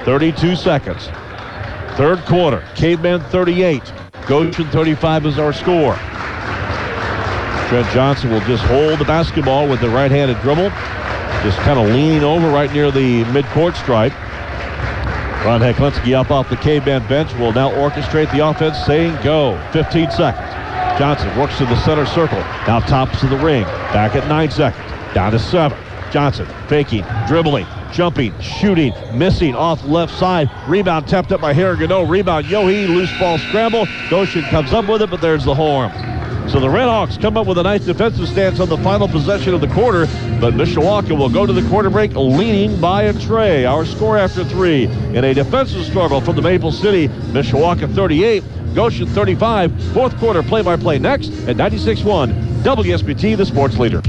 [0.05, 1.09] 32 seconds.
[1.97, 3.91] Third quarter, Caveman 38.
[4.27, 5.97] Goshen 35 is our score.
[7.71, 10.69] Trent Johnson will just hold the basketball with the right-handed dribble.
[11.41, 14.11] Just kind of leaning over right near the midcourt stripe.
[15.45, 19.57] Ron Heklinski up off the K-men bench will now orchestrate the offense, saying go.
[19.71, 20.99] 15 seconds.
[20.99, 22.39] Johnson works to the center circle.
[22.67, 23.63] Now tops of the ring.
[23.93, 24.85] Back at nine seconds.
[25.13, 25.77] Down to seven.
[26.11, 30.51] Johnson faking, dribbling, jumping, shooting, missing off left side.
[30.67, 32.09] Rebound tapped up by Herringer.
[32.09, 33.87] Rebound, Yohe, loose ball scramble.
[34.09, 35.89] Goshen comes up with it, but there's the horn.
[36.49, 39.61] So the Redhawks come up with a nice defensive stance on the final possession of
[39.61, 40.05] the quarter,
[40.41, 43.63] but Mishawaka will go to the quarter break leading by a tray.
[43.63, 47.07] Our score after three in a defensive struggle from the Maple City.
[47.31, 48.43] Mishawaka 38,
[48.75, 49.93] Goshen 35.
[49.93, 52.33] Fourth quarter play-by-play next at 96-1.
[52.63, 54.01] WSBT, the sports leader.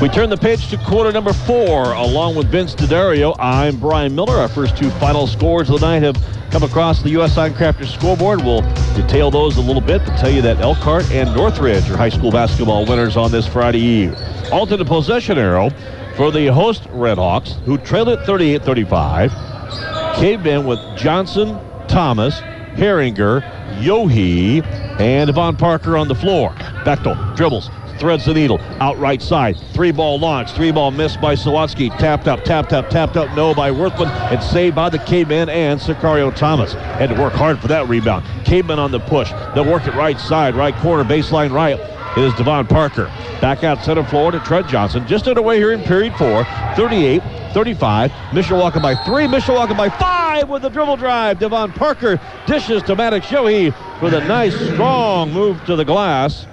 [0.00, 3.36] We turn the page to quarter number four, along with Vince DeDario.
[3.38, 4.38] I'm Brian Miller.
[4.38, 6.16] Our first two final scores of the night have
[6.50, 7.34] come across the U.S.
[7.34, 8.42] Sign Crafters scoreboard.
[8.42, 8.62] We'll
[8.94, 12.30] detail those a little bit, to tell you that Elkhart and Northridge are high school
[12.30, 14.14] basketball winners on this Friday Eve.
[14.52, 15.70] Alternate possession arrow
[16.16, 20.16] for the host Redhawks, who trailed at 38-35.
[20.16, 22.40] Cavemen with Johnson, Thomas,
[22.74, 23.42] Herringer,
[23.80, 24.64] Yohe,
[25.00, 26.50] and Devon Parker on the floor.
[26.84, 27.70] Bechtel dribbles,
[28.00, 28.58] threads the needle.
[28.80, 29.56] Out right side.
[29.72, 30.50] Three ball launch.
[30.52, 31.96] Three ball missed by Sawatsky.
[31.98, 33.34] Tapped up, tapped up, tapped up.
[33.36, 34.08] No by Worthman.
[34.08, 36.72] And saved by the Caveman and Sicario Thomas.
[36.72, 38.24] Had to work hard for that rebound.
[38.44, 39.30] Caveman on the push.
[39.54, 41.78] They'll work it right side, right corner, baseline right.
[42.16, 43.04] It is Devon Parker.
[43.40, 45.06] Back out center floor to Trent Johnson.
[45.06, 46.44] Just underway here in period four.
[46.74, 47.22] 38
[47.52, 48.10] 35.
[48.10, 49.26] Mishawaka by three.
[49.26, 51.38] Mishawaka by five with the dribble drive.
[51.38, 56.46] Devon Parker dishes to Maddox Yohe with a nice, strong move to the glass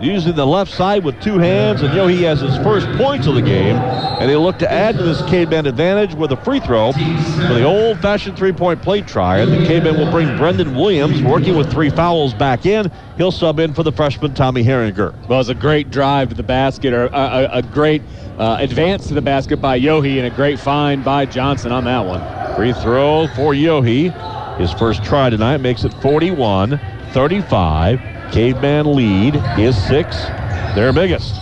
[0.00, 3.42] using the left side with two hands, and Yohe has his first points of the
[3.42, 3.76] game.
[3.76, 7.64] And he'll look to add to this K-Men advantage with a free throw for the
[7.64, 9.38] old-fashioned three-point plate try.
[9.38, 12.90] And the K-Men will bring Brendan Williams, working with three fouls, back in.
[13.16, 15.14] He'll sub in for the freshman Tommy Herringer.
[15.28, 18.02] Well, it's a great drive to the basket, or a, a, a great
[18.38, 22.00] uh, advance to the basket by Yohe, and a great find by Johnson on that
[22.00, 22.20] one.
[22.56, 24.10] Free throw for Yohe.
[24.58, 26.80] His first try tonight makes it 41
[27.12, 28.19] 35.
[28.32, 30.16] Caveman lead is six,
[30.74, 31.34] their biggest.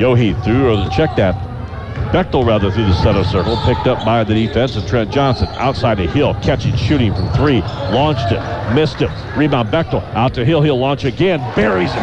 [0.00, 1.34] Yohe through, or the check that.
[2.12, 5.46] Bechtel rather through the center circle, picked up by the defense of Trent Johnson.
[5.52, 7.60] Outside to Hill, catching, shooting from three.
[7.92, 9.10] Launched it, missed it.
[9.36, 12.00] Rebound Bechtel, out to Hill, he'll launch again, buries it.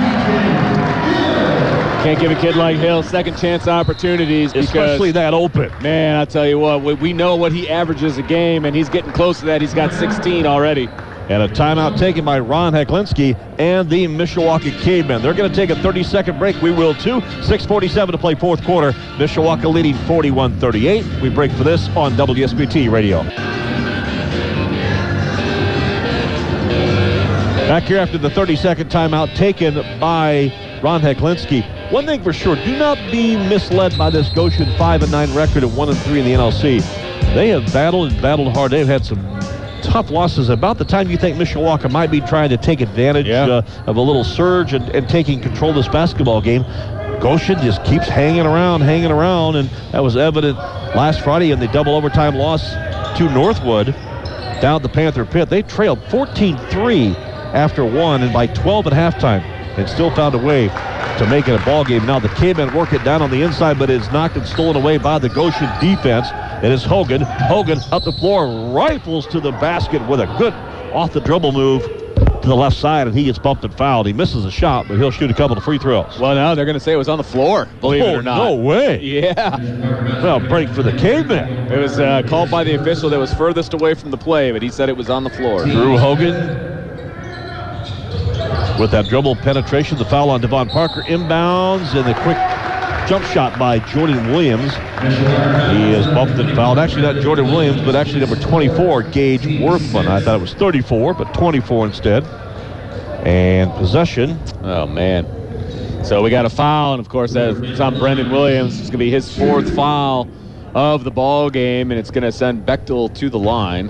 [2.03, 4.53] Can't give a kid like Hill second chance opportunities.
[4.53, 5.69] Because, Especially that open.
[5.81, 8.87] Man, I tell you what, we, we know what he averages a game, and he's
[8.87, 9.59] getting close to that.
[9.59, 10.87] He's got 16 already.
[11.29, 15.21] And a timeout taken by Ron Heklinski and the Mishawaka Cavemen.
[15.21, 16.61] They're going to take a 30-second break.
[16.61, 17.19] We will too.
[17.19, 18.93] 6.47 to play fourth quarter.
[19.17, 21.21] Mishawaka leading 41-38.
[21.21, 23.23] We break for this on WSBT Radio.
[27.67, 31.91] Back here after the 30-second timeout taken by Ron Heklinski.
[31.91, 35.63] One thing for sure, do not be misled by this Goshen 5 and 9 record
[35.63, 36.79] of 1 and 3 in the NLC.
[37.33, 38.71] They have battled and battled hard.
[38.71, 39.19] They've had some
[39.81, 43.45] tough losses about the time you think Mishawaka might be trying to take advantage Yeah.
[43.45, 46.63] uh, of a little surge and, and taking control of this basketball game.
[47.19, 51.67] Goshen just keeps hanging around, hanging around, and that was evident last Friday in the
[51.69, 52.71] double overtime loss
[53.17, 53.87] to Northwood
[54.61, 55.49] down the Panther Pit.
[55.49, 57.15] They trailed 14-3
[57.53, 59.41] after one and by 12 at halftime
[59.77, 60.67] and still found a way
[61.17, 62.05] to make it a ball game.
[62.05, 64.97] Now the Cavemen work it down on the inside, but it's knocked and stolen away
[64.97, 66.27] by the Goshen defense.
[66.63, 67.21] It is Hogan.
[67.21, 70.53] Hogan up the floor, rifles to the basket with a good
[70.93, 74.07] off the dribble move to the left side, and he gets bumped and fouled.
[74.07, 76.17] He misses a shot, but he'll shoot a couple of free throws.
[76.19, 78.23] Well, now they're going to say it was on the floor, believe it Oh, or
[78.23, 78.37] not.
[78.37, 78.99] No way.
[79.01, 79.57] Yeah.
[80.23, 81.71] Well, break for the Cavemen.
[81.71, 84.61] It was uh, called by the official that was furthest away from the play, but
[84.63, 85.63] he said it was on the floor.
[85.63, 86.33] Drew Hogan
[88.79, 89.97] with that dribble penetration.
[89.97, 92.37] The foul on Devon Parker inbounds and the quick
[93.07, 94.73] jump shot by Jordan Williams.
[95.71, 96.77] He is bumped and fouled.
[96.77, 100.07] Actually, not Jordan Williams, but actually number 24, Gage Worthman.
[100.07, 102.23] I thought it was 34, but 24 instead.
[103.25, 104.39] And possession.
[104.63, 105.25] Oh, man.
[106.03, 108.79] So we got a foul, and of course, that's on Brendan Williams.
[108.79, 110.27] It's going to be his fourth foul
[110.75, 113.89] of the ball game, and it's going to send Bechtel to the line.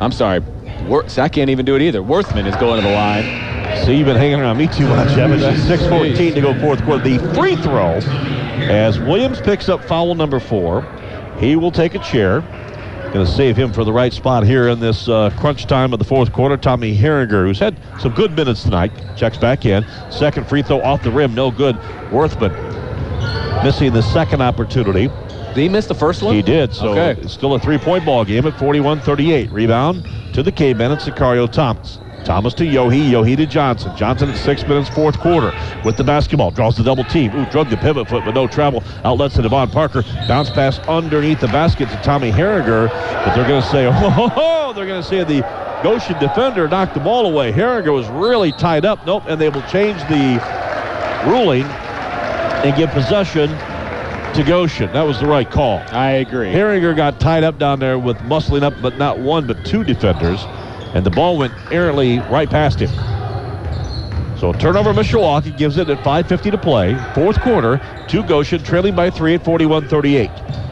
[0.00, 0.40] I'm sorry.
[0.86, 2.02] Wor- I can't even do it either.
[2.02, 3.49] Worthman is going to the line.
[3.84, 5.38] See, you've been hanging around me too much, Evan.
[5.40, 7.02] 6.14 to go fourth quarter.
[7.02, 7.94] The free throw,
[8.68, 10.82] as Williams picks up foul number four,
[11.38, 12.40] he will take a chair.
[13.12, 15.98] Going to save him for the right spot here in this uh, crunch time of
[15.98, 16.56] the fourth quarter.
[16.56, 19.84] Tommy Herringer, who's had some good minutes tonight, checks back in.
[20.12, 21.74] Second free throw off the rim, no good.
[22.12, 22.52] Worthman
[23.64, 25.08] missing the second opportunity.
[25.08, 26.34] Did he miss the first one?
[26.36, 27.20] He did, so Okay.
[27.20, 29.50] it's still a three-point ball game at 41-38.
[29.50, 31.98] Rebound to the K-Men and Sicario Thomas.
[32.24, 33.96] Thomas to Yohe, Yohe to Johnson.
[33.96, 35.52] Johnson at six minutes, fourth quarter
[35.84, 36.50] with the basketball.
[36.50, 37.34] Draws the double team.
[37.34, 38.82] Ooh, drug the pivot foot, but no travel.
[39.04, 40.02] Outlets to Devon Parker.
[40.28, 42.88] Bounce pass underneath the basket to Tommy Herringer.
[42.88, 45.40] But they're going to say, oh, ho, ho, they're going to say the
[45.82, 47.52] Goshen defender knocked the ball away.
[47.52, 49.04] Herringer was really tied up.
[49.06, 50.40] Nope, and they will change the
[51.26, 53.48] ruling and give possession
[54.34, 54.92] to Goshen.
[54.92, 55.78] That was the right call.
[55.90, 56.52] I agree.
[56.52, 60.44] Herringer got tied up down there with muscling up, but not one, but two defenders.
[60.94, 62.90] And the ball went errantly right past him.
[64.38, 66.94] So turnover Mishawaka gives it at 5.50 to play.
[67.14, 70.69] Fourth quarter, to Goshen, trailing by three at 41-38.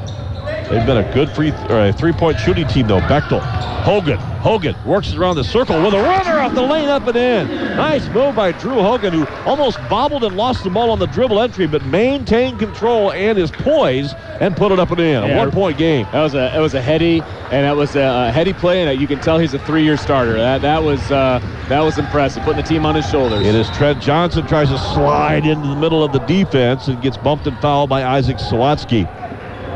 [0.68, 3.00] They've been a good free uh, three-point shooting team, though.
[3.00, 7.16] Bechtel, Hogan, Hogan works around the circle with a runner off the lane up and
[7.16, 7.48] in.
[7.76, 11.40] Nice move by Drew Hogan, who almost bobbled and lost the ball on the dribble
[11.40, 15.22] entry, but maintained control and his poise and put it up and in.
[15.22, 15.38] A Yeah.
[15.38, 16.06] one-point game.
[16.12, 19.00] That was a it was a heady and that was a, a heady play and
[19.00, 20.36] you can tell he's a three-year starter.
[20.36, 23.46] That that was uh, that was impressive, putting the team on his shoulders.
[23.46, 27.16] It is Trent Johnson tries to slide into the middle of the defense and gets
[27.16, 29.08] bumped and fouled by Isaac Sawatsky.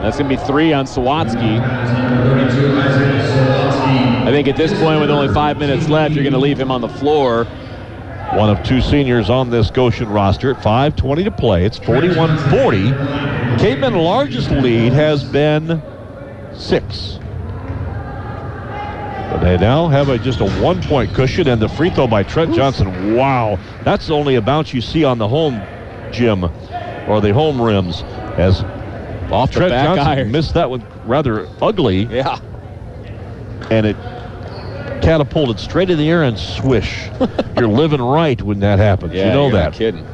[0.03, 1.61] That's gonna be three on Sawatsky.
[4.23, 6.81] I think at this point, with only five minutes left, you're gonna leave him on
[6.81, 7.45] the floor.
[8.35, 11.65] One of two seniors on this Goshen roster at 5.20 to play.
[11.65, 13.59] It's 41-40.
[13.61, 15.81] Caveman's largest lead has been
[16.53, 17.21] six.
[19.31, 22.55] But they now have a, just a one-point cushion and the free throw by Trent
[22.55, 23.15] Johnson.
[23.15, 25.63] Wow, that's only a bounce you see on the home
[26.11, 26.45] gym
[27.07, 28.03] or the home rims
[28.37, 28.65] as
[29.31, 30.31] Off the Trent back Johnson iron.
[30.33, 32.39] missed that one rather ugly Yeah.
[33.70, 33.97] and it
[35.03, 37.09] catapulted straight in the air and swish.
[37.57, 39.12] You're living right when that happens.
[39.14, 39.64] Yeah, you know that.
[39.64, 40.07] not kidding.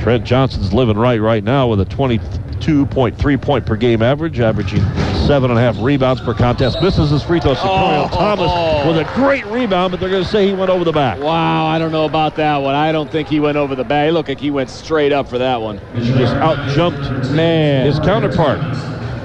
[0.00, 4.82] Trent Johnson's living right right now with a 22.3 point per game average, averaging
[5.28, 6.80] seven and a half rebounds per contest.
[6.80, 7.54] Misses his free throw.
[7.54, 8.16] Sicario Oh.
[8.16, 11.20] Thomas with a great rebound, but they're going to say he went over the back.
[11.20, 12.74] Wow, I don't know about that one.
[12.74, 14.06] I don't think he went over the back.
[14.06, 15.80] He looked like he went straight up for that one.
[15.94, 18.58] He just out jumped Man, his counterpart.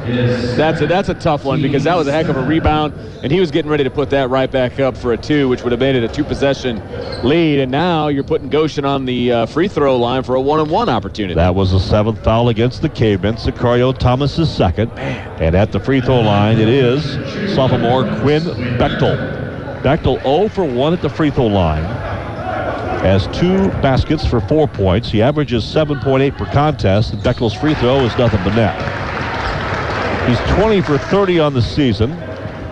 [0.03, 2.93] That's a that's a tough one because that was a heck of a rebound,
[3.23, 5.63] and he was getting ready to put that right back up for a two, which
[5.63, 6.81] would have made it a two-possession
[7.23, 7.59] lead.
[7.59, 11.35] And now you're putting Goshen on the uh, free throw line for a one-on-one opportunity.
[11.35, 13.35] That was the seventh foul against the Cavemen.
[13.35, 14.91] Sicario Thomas's second.
[14.93, 17.03] And at the free throw line, it is
[17.55, 18.43] sophomore Quinn
[18.77, 19.41] Bechtel.
[19.81, 21.83] Bechtel 0 for 1 at the free throw line.
[23.03, 25.11] Has two baskets for four points.
[25.11, 29.02] He averages 7.8 per contest, and Bechtel's free throw is nothing but net.
[30.27, 32.11] He's 20 for 30 on the season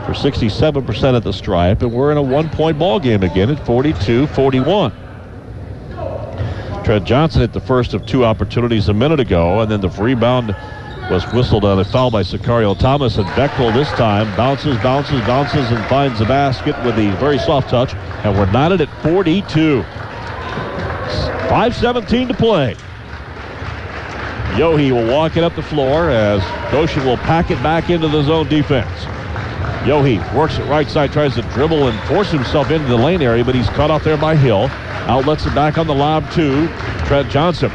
[0.05, 4.93] for 67% at the stripe, and we're in a one-point ball game again at 42-41.
[6.85, 10.55] Trent Johnson hit the first of two opportunities a minute ago, and then the rebound
[11.11, 15.69] was whistled on a foul by Sicario Thomas, and Bechtel this time bounces, bounces, bounces,
[15.71, 17.93] and finds the basket with a very soft touch,
[18.23, 19.81] and we're knotted at 42.
[19.81, 22.77] 5.17 to play.
[24.57, 26.41] Yohe will walk it up the floor as
[26.71, 28.89] Goshen will pack it back into the zone defense.
[29.85, 33.43] Yohe works it right side, tries to dribble and force himself into the lane area,
[33.45, 34.67] but he's caught off there by Hill.
[35.07, 36.67] Outlets it back on the lob to
[37.05, 37.71] Trent Johnson.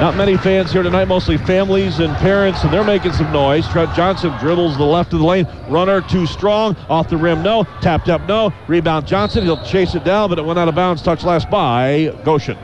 [0.00, 3.68] Not many fans here tonight, mostly families and parents, and they're making some noise.
[3.68, 5.46] Trent Johnson dribbles the left of the lane.
[5.68, 6.76] Runner too strong.
[6.88, 7.62] Off the rim, no.
[7.80, 8.52] Tapped up, no.
[8.66, 9.44] Rebound Johnson.
[9.44, 11.00] He'll chase it down, but it went out of bounds.
[11.00, 12.58] Touch last by Goshen.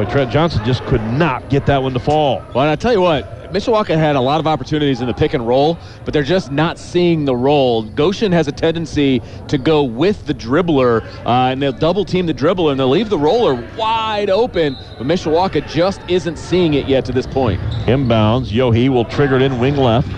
[0.00, 2.42] Boy, Trent Johnson just could not get that one to fall.
[2.54, 5.34] Well, and I tell you what, Mishawaka had a lot of opportunities in the pick
[5.34, 7.82] and roll, but they're just not seeing the roll.
[7.82, 12.32] Goshen has a tendency to go with the dribbler, uh, and they'll double team the
[12.32, 17.04] dribbler, and they'll leave the roller wide open, but Mishawaka just isn't seeing it yet
[17.04, 17.60] to this point.
[17.84, 18.46] Inbounds.
[18.46, 20.08] Yohe will trigger it in wing left.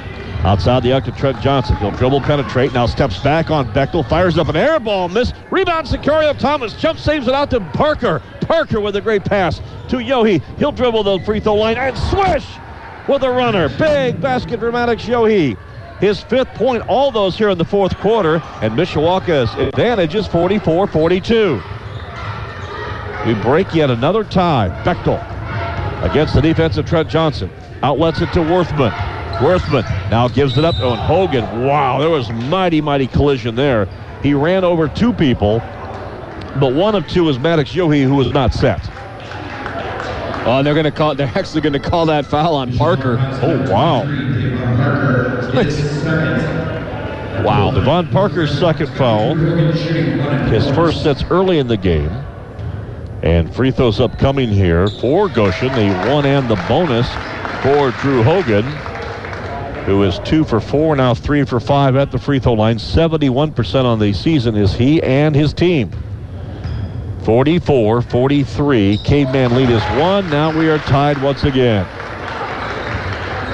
[0.45, 1.77] Outside the arc to Trent Johnson.
[1.77, 2.73] He'll dribble, penetrate.
[2.73, 4.09] Now steps back on Bechtel.
[4.09, 5.09] Fires up an air ball.
[5.09, 5.33] Miss.
[5.53, 5.87] Rebound.
[5.87, 6.75] Sicario Thomas.
[6.75, 8.21] Jump saves it out to Parker.
[8.53, 10.43] Parker with a great pass to Yohe.
[10.59, 12.45] He'll dribble the free throw line and swish
[13.09, 13.71] with a runner.
[13.79, 15.57] Big basket Maddox Yohe.
[16.01, 16.87] His fifth point.
[16.87, 18.43] All those here in the fourth quarter.
[18.61, 23.27] And Mishawaka's advantage is 44-42.
[23.27, 24.69] We break yet another tie.
[24.85, 25.17] Bechtel
[26.05, 27.51] against the defense of Trent Johnson.
[27.83, 28.93] Outlets it to Worthman.
[29.41, 30.75] Worthman now gives it up.
[30.75, 31.65] And Hogan.
[31.65, 33.89] Wow, there was mighty, mighty collision there.
[34.23, 35.63] He ran over two people
[36.61, 38.81] but one of two is Maddox Yohe, who was not set.
[40.45, 41.15] Oh, and they're going to call.
[41.15, 43.17] They're actually going to call that foul on Parker.
[43.43, 44.03] Oh, wow.
[47.45, 47.71] wow.
[47.71, 49.37] Devon Parker's second foul.
[49.37, 52.11] His first sets early in the game.
[53.23, 55.69] And free throws upcoming here for Goshen.
[55.69, 57.07] The one and the bonus
[57.63, 58.65] for Drew Hogan,
[59.85, 62.79] who is two for four, now three for five at the free throw line.
[62.79, 65.93] 71% on the season is he and his team.
[67.25, 68.99] 44 43.
[68.99, 70.29] Caveman lead is one.
[70.31, 71.87] Now we are tied once again.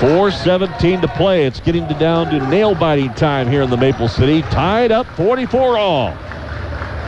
[0.00, 1.44] 4.17 to play.
[1.44, 4.42] It's getting to down to nail biting time here in the Maple City.
[4.42, 6.16] Tied up 44 all.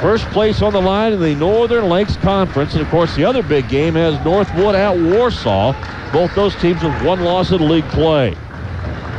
[0.00, 2.72] First place on the line in the Northern Lakes Conference.
[2.72, 5.72] And of course, the other big game has Northwood at Warsaw.
[6.12, 8.36] Both those teams with one loss in league play.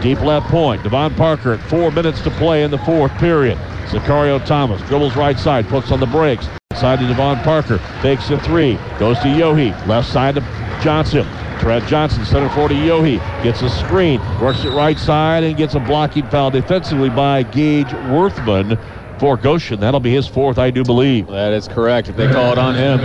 [0.01, 0.83] Deep left point.
[0.83, 3.57] Devon Parker at four minutes to play in the fourth period.
[3.87, 6.47] Sicario Thomas dribbles right side, puts on the brakes.
[6.81, 7.79] Side to Devon Parker.
[8.01, 8.73] Takes a three.
[8.97, 9.69] Goes to Yohe.
[9.85, 10.41] Left side to
[10.81, 11.27] Johnson.
[11.59, 13.19] Trent Johnson, center for to Yohe.
[13.43, 14.19] Gets a screen.
[14.41, 18.79] Works it right side and gets a blocking foul defensively by Gage Worthman
[19.19, 19.79] for Goshen.
[19.79, 21.27] That'll be his fourth, I do believe.
[21.27, 22.09] That is correct.
[22.09, 22.99] If they call it on him.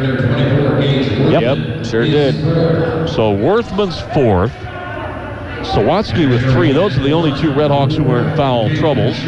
[1.33, 1.43] Yep.
[1.43, 3.11] Yep, sure did.
[3.11, 4.55] So Worthman's fourth.
[5.73, 6.73] Sawatsky with three.
[6.73, 9.19] Those are the only two Red Hawks who were in foul troubles.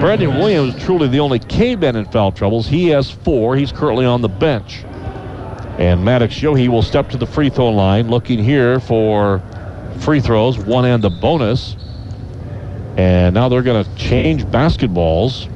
[0.00, 2.66] Brendan Williams truly the only caveman in foul troubles.
[2.66, 3.56] He has four.
[3.56, 4.84] He's currently on the bench.
[5.78, 9.42] And Maddox Yohe will step to the free throw line, looking here for
[10.00, 11.76] free throws, one and a bonus.
[12.96, 15.48] And now they're going to change basketballs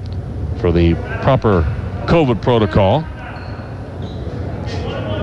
[0.60, 1.62] for the proper
[2.06, 3.04] COVID protocol.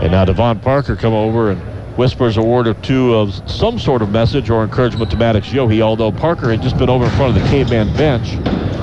[0.01, 1.70] And now Devon Parker come over and
[2.01, 5.81] whispers a word or two of some sort of message or encouragement to Maddox Yohe,
[5.81, 8.27] although Parker had just been over in front of the caveman bench.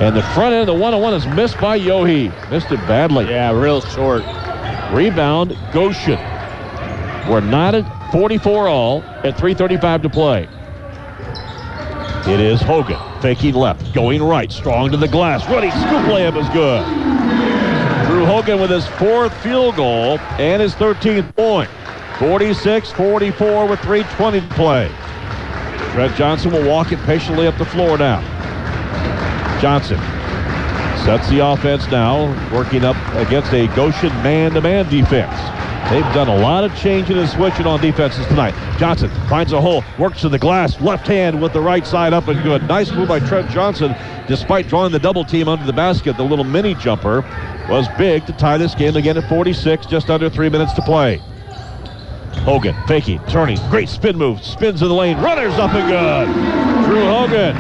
[0.01, 2.31] And the front end of the one-on-one is missed by Yohe.
[2.49, 3.25] Missed it badly.
[3.25, 4.23] Yeah, real short.
[4.93, 6.17] Rebound, Goshen.
[7.29, 10.49] We're not at 44 all at 3.35 to play.
[12.33, 15.45] It is Hogan faking left, going right, strong to the glass.
[15.49, 16.87] Running scoop layup is good.
[18.07, 21.69] Drew Hogan with his fourth field goal and his 13th point.
[22.19, 24.89] 46-44 with 3.20 to play.
[25.93, 28.21] Trent Johnson will walk it patiently up the floor now.
[29.61, 29.99] Johnson
[31.05, 35.37] sets the offense now, working up against a Goshen man-to-man defense.
[35.91, 38.53] They've done a lot of changing and switching on defenses tonight.
[38.79, 42.27] Johnson finds a hole, works to the glass, left hand with the right side up
[42.27, 42.63] and good.
[42.65, 43.95] Nice move by Trent Johnson.
[44.27, 47.23] Despite drawing the double team under the basket, the little mini jumper
[47.71, 51.23] was big to tie this game again at 46, just under three minutes to play.
[52.45, 56.87] Hogan faking, turning, great spin move, spins in the lane, runners up and good.
[56.87, 57.55] Drew Hogan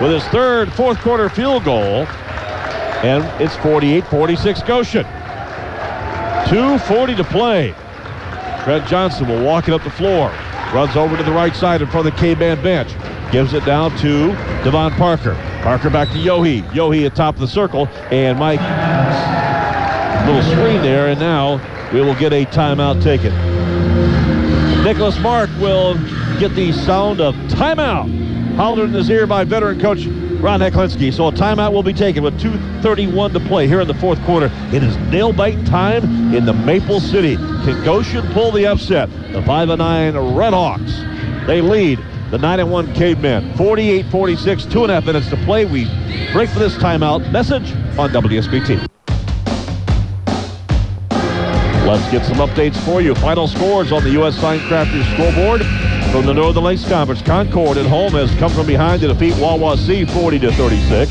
[0.00, 2.06] with his third fourth quarter field goal,
[3.02, 5.04] and it's 48-46 Goshen.
[6.50, 7.74] 2.40 to play.
[8.64, 10.30] Trent Johnson will walk it up the floor.
[10.74, 12.92] Runs over to the right side in front of the K-Men bench.
[13.32, 14.28] Gives it down to
[14.64, 15.34] Devon Parker.
[15.62, 16.62] Parker back to Yohe.
[16.70, 17.86] Yohe at top of the circle.
[18.10, 18.60] And Mike,
[20.26, 21.08] little screen there.
[21.08, 21.60] And now
[21.92, 23.32] we will get a timeout taken.
[24.90, 25.94] Nicholas Mark will
[26.40, 30.04] get the sound of timeout hollered in his ear by veteran coach
[30.40, 31.14] Ron Heklinski.
[31.14, 34.50] So a timeout will be taken with 2.31 to play here in the fourth quarter.
[34.72, 37.36] It is nail-biting time in the Maple City.
[37.36, 39.08] Can Goshen pull the upset?
[39.32, 41.04] The 5-9 Red Hawks.
[41.46, 42.00] They lead
[42.32, 43.52] the 9-1 Cavemen.
[43.52, 45.66] 48-46, two and a half minutes to play.
[45.66, 45.84] We
[46.32, 47.30] break for this timeout.
[47.30, 48.90] Message on WSBT.
[51.86, 53.14] Let's get some updates for you.
[53.16, 54.36] Final scores on the U.S.
[54.36, 55.64] Sign Crafters scoreboard
[56.12, 57.22] from the Northern Lakes Conference.
[57.22, 61.10] Concord at home has come from behind to defeat Wawasee 40 to 36.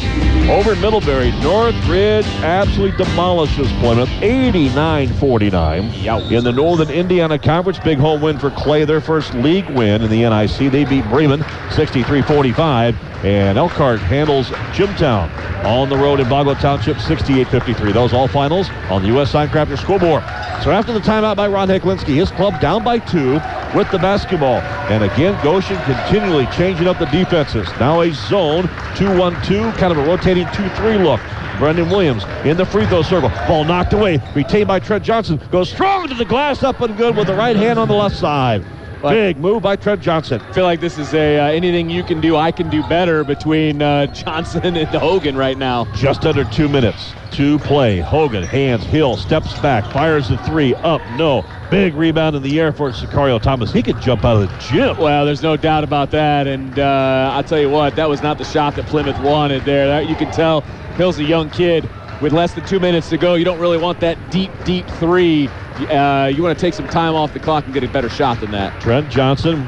[0.50, 6.32] Over at Middlebury, Northridge absolutely demolishes Plymouth 89-49.
[6.32, 10.10] In the Northern Indiana Conference, big home win for Clay, their first league win in
[10.10, 10.72] the NIC.
[10.72, 12.96] They beat Bremen 63-45.
[13.24, 15.30] And Elkhart handles Jimtown
[15.66, 17.94] on the road in Baugo Township 68-53.
[17.94, 19.32] Those all finals on the U.S.
[19.32, 20.24] Sign Crafter scoreboard.
[20.64, 23.34] So after the timeout by Ron Heklinski, his club down by two
[23.76, 24.62] with the basketball.
[24.90, 27.68] And again, Goshen continually changing up the defenses.
[27.80, 28.64] Now a zone
[28.96, 31.22] 2-1-2, kind of a rotating 2-3 look.
[31.60, 33.30] Brendan Williams in the free throw circle.
[33.48, 35.42] Ball knocked away, retained by Trent Johnson.
[35.52, 38.16] Goes strong to the glass, up and good with the right hand on the left
[38.16, 38.64] side.
[39.02, 40.42] Big move by Trent Johnson.
[40.42, 43.24] I feel like this is a uh, anything you can do, I can do better
[43.24, 45.86] between uh, Johnson and Hogan right now.
[45.94, 48.00] Just under two minutes to play.
[48.00, 51.46] Hogan, hands, Hill, steps back, fires the three, up, no.
[51.70, 53.72] Big rebound in the air for Sicario Thomas.
[53.72, 54.98] He could jump out of the gym.
[54.98, 56.48] Well, there's no doubt about that.
[56.48, 59.88] And uh, I'll tell you what, that was not the shot that Plymouth wanted there.
[59.88, 60.62] That, you can tell
[60.98, 61.88] Hill's a young kid.
[62.22, 65.48] With less than two minutes to go, you don't really want that deep, deep three.
[65.48, 68.40] Uh, you want to take some time off the clock and get a better shot
[68.42, 68.80] than that.
[68.82, 69.68] Trent Johnson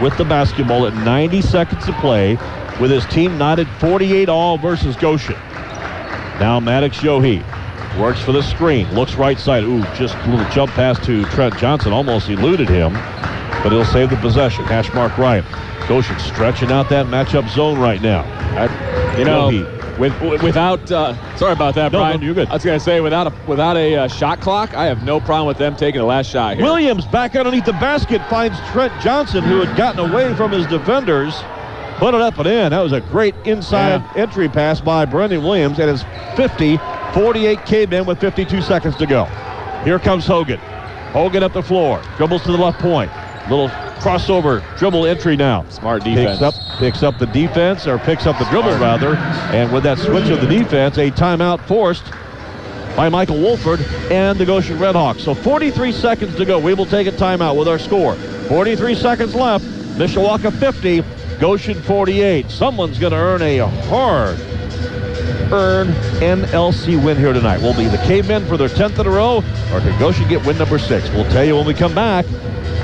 [0.00, 2.36] with the basketball at 90 seconds to play
[2.80, 5.36] with his team knotted 48 all versus Goshen.
[6.40, 7.42] Now Maddox Yohe
[8.00, 9.62] works for the screen, looks right side.
[9.64, 12.92] Ooh, just a little jump pass to Trent Johnson, almost eluded him,
[13.62, 14.64] but he'll save the possession.
[14.64, 15.44] Hash mark right.
[15.88, 18.22] Goshen stretching out that matchup zone right now.
[18.56, 19.50] I, you know,
[20.10, 22.20] with, without uh, sorry about that, no, Brian.
[22.20, 22.48] No, you're good.
[22.48, 25.46] I was gonna say without a without a uh, shot clock, I have no problem
[25.46, 26.64] with them taking the last shot here.
[26.64, 31.34] Williams back underneath the basket finds Trent Johnson, who had gotten away from his defenders.
[31.96, 32.70] Put it up and in.
[32.70, 34.22] That was a great inside Yeah.
[34.22, 35.78] entry pass by Brendan Williams.
[35.78, 36.02] And it's
[36.36, 36.78] 50
[37.14, 39.26] 48 Cavemen with 52 seconds to go.
[39.84, 40.58] Here comes Hogan.
[41.12, 42.02] Hogan up the floor.
[42.16, 43.12] Dribbles to the left point.
[43.48, 43.70] Little
[44.02, 45.64] crossover dribble entry now.
[45.68, 46.40] Smart defense.
[46.40, 49.16] Picks up, picks up the defense, or picks up the dribble rather.
[49.54, 52.04] And with that switch of the defense, a timeout forced
[52.96, 53.80] by Michael Wolford
[54.10, 55.20] and the Goshen Redhawks.
[55.20, 56.58] So 43 seconds to go.
[56.58, 58.16] We will take a timeout with our score.
[58.48, 59.64] 43 seconds left.
[59.96, 61.04] Mishawaka 50,
[61.38, 62.50] Goshen 48.
[62.50, 64.38] Someone's going to earn a hard
[65.52, 65.90] earned
[66.22, 67.60] NLC win here tonight.
[67.60, 69.36] Will be the Cavemen for their 10th in a row,
[69.72, 71.10] or can Goshen get win number six?
[71.10, 72.24] We'll tell you when we come back.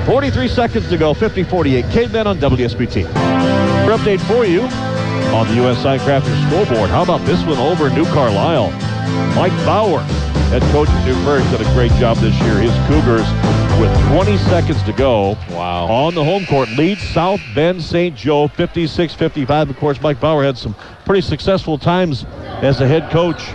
[0.09, 1.91] 43 seconds to go, 50-48.
[1.91, 3.03] Cavemen on WSBT.
[3.85, 4.63] Update for you
[5.35, 5.77] on the U.S.
[5.83, 6.89] Signcrafters scoreboard.
[6.89, 8.71] How about this one over New Carlisle?
[9.35, 9.99] Mike Bauer,
[10.49, 12.55] head coach at New Prairie's done a great job this year.
[12.55, 13.27] His Cougars,
[13.79, 15.85] with 20 seconds to go, Wow.
[15.85, 18.15] on the home court, lead South Bend St.
[18.15, 19.69] Joe 56-55.
[19.69, 20.73] Of course, Mike Bauer had some
[21.05, 22.25] pretty successful times
[22.63, 23.47] as the head coach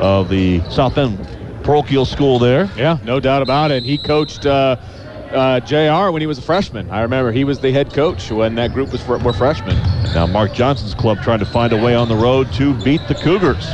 [0.00, 1.18] of the South Bend
[1.62, 2.70] parochial school there.
[2.74, 3.82] Yeah, no doubt about it.
[3.82, 4.76] He coached uh,
[5.32, 6.10] uh, Jr.
[6.12, 6.90] when he was a freshman.
[6.90, 9.76] I remember he was the head coach when that group was fr- were freshmen.
[10.14, 13.14] Now Mark Johnson's club trying to find a way on the road to beat the
[13.14, 13.66] Cougars.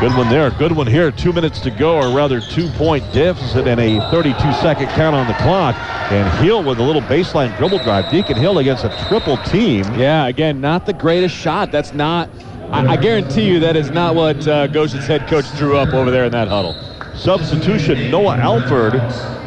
[0.00, 0.50] Good one there.
[0.50, 1.10] Good one here.
[1.10, 5.74] Two minutes to go, or rather two-point deficit and a 32-second count on the clock.
[6.12, 8.08] And Hill with a little baseline dribble drive.
[8.08, 9.82] Deacon Hill against a triple team.
[9.94, 11.72] Yeah, again, not the greatest shot.
[11.72, 12.30] That's not.
[12.70, 16.12] I, I guarantee you that is not what uh, Goshen's head coach drew up over
[16.12, 16.76] there in that huddle.
[17.18, 18.94] Substitution, Noah Alford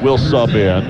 [0.04, 0.88] will sub in.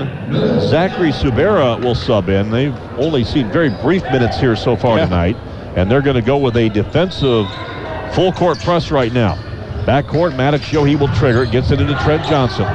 [0.68, 2.50] Zachary Subera will sub in.
[2.50, 5.04] They've only seen very brief minutes here so far Yeah.
[5.04, 5.36] tonight.
[5.76, 7.46] And they're going to go with a defensive
[8.12, 9.38] full court press right now.
[9.86, 11.44] Backcourt, Maddox Yohe will trigger.
[11.46, 12.66] Gets it into Trent Johnson.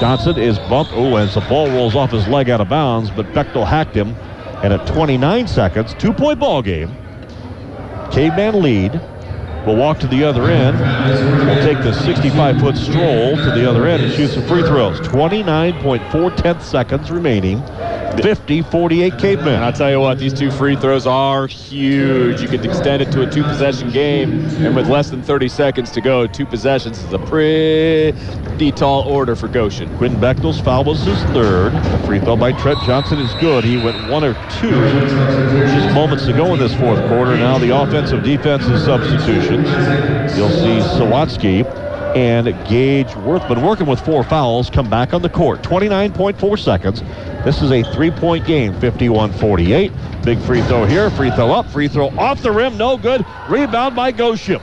[0.00, 0.92] Johnson is bumped.
[0.94, 4.14] Oh, as the ball rolls off his leg out of bounds, but Bechtel hacked him.
[4.62, 6.94] And at 29 seconds, two-point ball game.
[8.10, 9.00] Caveman lead.
[9.66, 10.78] Will walk to the other end.
[11.46, 14.98] Will take the 65-foot stroll to the other end and shoot some free throws.
[15.00, 17.62] 29.4 tenths seconds remaining.
[18.16, 19.62] 50-48 And Cavemen.
[19.62, 22.42] I'll tell you what, these two free throws are huge.
[22.42, 26.00] You could extend it to a two-possession game, and with less than 30 seconds to
[26.00, 29.94] go, two possessions is a pretty tall order for Goshen.
[29.96, 31.72] Quinn Bechtel's foul was his third.
[31.72, 33.64] The free throw by Trent Johnson is good.
[33.64, 37.36] He went one or two just moments to go in this fourth quarter.
[37.36, 39.66] Now the offensive defensive substitutions.
[40.36, 41.64] You'll see Sawatsky
[42.16, 45.62] and Gage Worthman working with four fouls come back on the court.
[45.62, 47.02] 29.4 seconds.
[47.44, 50.24] This is a three-point game, 51-48.
[50.24, 53.24] Big free throw here, free throw up, free throw off the rim, no good.
[53.48, 54.60] Rebound by Goshen.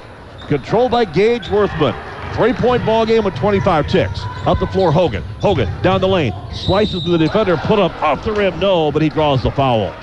[0.47, 1.95] Controlled by Gage Worthman.
[2.35, 4.19] Three-point ball game with 25 ticks.
[4.45, 5.23] Up the floor, Hogan.
[5.41, 6.33] Hogan down the lane.
[6.53, 9.93] Slices to the defender, put up off the rim, no, but he draws the foul.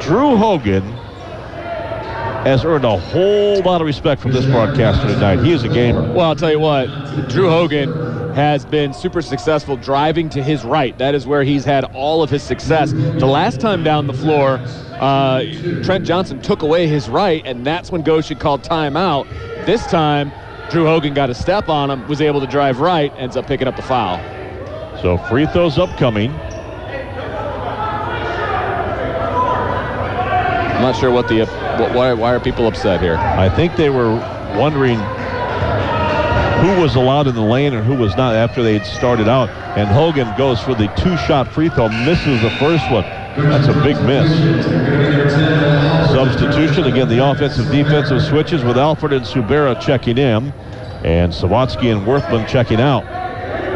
[0.00, 0.95] Drew Hogan
[2.44, 5.42] has earned a whole lot of respect from this broadcaster tonight.
[5.44, 6.02] He is a gamer.
[6.12, 6.86] Well, I'll tell you what,
[7.28, 7.92] Drew Hogan
[8.34, 10.96] has been super successful driving to his right.
[10.98, 12.92] That is where he's had all of his success.
[12.92, 14.60] The last time down the floor,
[15.00, 15.44] uh,
[15.82, 19.26] Trent Johnson took away his right, and that's when Goshen called timeout.
[19.64, 20.30] This time,
[20.70, 23.68] Drew Hogan got a step on him, was able to drive right, ends up picking
[23.68, 24.20] up the foul.
[25.00, 26.30] So free throws upcoming.
[30.76, 31.40] I'm not sure what the
[31.78, 33.16] why, why are people upset here.
[33.16, 34.14] I think they were
[34.56, 34.98] wondering
[36.56, 39.50] who was allowed in the lane and who was not after they'd started out.
[39.76, 43.04] And Hogan goes for the two-shot free throw, misses the first one.
[43.36, 44.30] That's a big miss.
[46.10, 50.52] Substitution, again, the offensive defensive switches with Alford and Subera checking in.
[51.04, 53.04] And Sawatsky and Worthman checking out.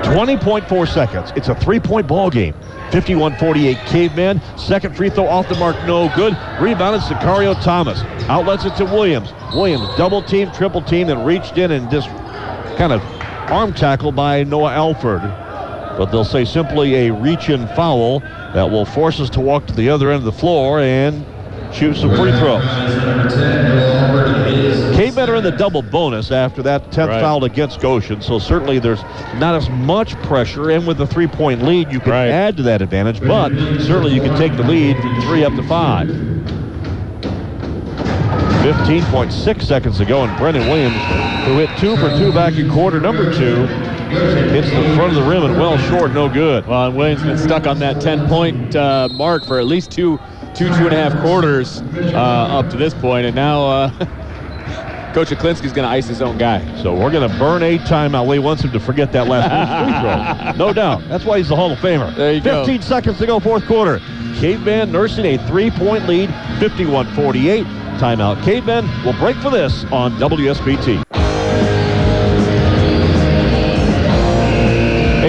[0.02, 1.32] 20.4 seconds.
[1.36, 2.54] It's a three-point ball game.
[2.90, 4.40] 51-48 Caveman.
[4.58, 6.36] Second free throw off the mark, no good.
[6.60, 8.00] Rebounded Sicario Thomas.
[8.28, 9.32] Outlets it to Williams.
[9.54, 12.08] Williams double team, triple team, and reached in and just
[12.76, 13.02] kind of
[13.50, 15.22] arm tackle by Noah Alford.
[15.22, 18.20] But they'll say simply a reach-in foul
[18.54, 21.24] that will force us to walk to the other end of the floor and
[21.72, 22.64] shoot some free throws.
[24.96, 27.20] Cavemen better in the double bonus after that 10th Right.
[27.20, 29.02] foul against Goshen, so certainly there's
[29.38, 30.70] not as much pressure.
[30.70, 32.28] And with a three-point lead, you can Right.
[32.30, 33.50] add to that advantage, but
[33.80, 36.08] certainly you can take the lead from three up to five.
[38.62, 40.96] 15.6 seconds to go, and Brendan Williams,
[41.46, 43.66] who hit two for two back in quarter number two,
[44.52, 46.66] hits the front of the rim and well short, no good.
[46.66, 50.18] Well, and Williams been stuck on that 10-point uh, mark for at least two,
[50.54, 53.90] two, two and a half quarters uh, up to this point, and now uh,
[55.14, 56.60] Coach Heklinski's going to ice his own guy.
[56.82, 58.28] So we're going to burn a timeout.
[58.28, 60.66] Lee wants him to forget that last free throw.
[60.66, 61.02] No doubt.
[61.08, 62.14] That's why he's the Hall of Famer.
[62.14, 62.64] There you go.
[62.64, 63.98] 15 seconds to go, fourth quarter.
[64.36, 66.28] Caveman nursing a three-point lead,
[66.60, 67.64] 51-48.
[67.98, 68.42] Timeout.
[68.44, 71.04] Cavemen will break for this on WSBT.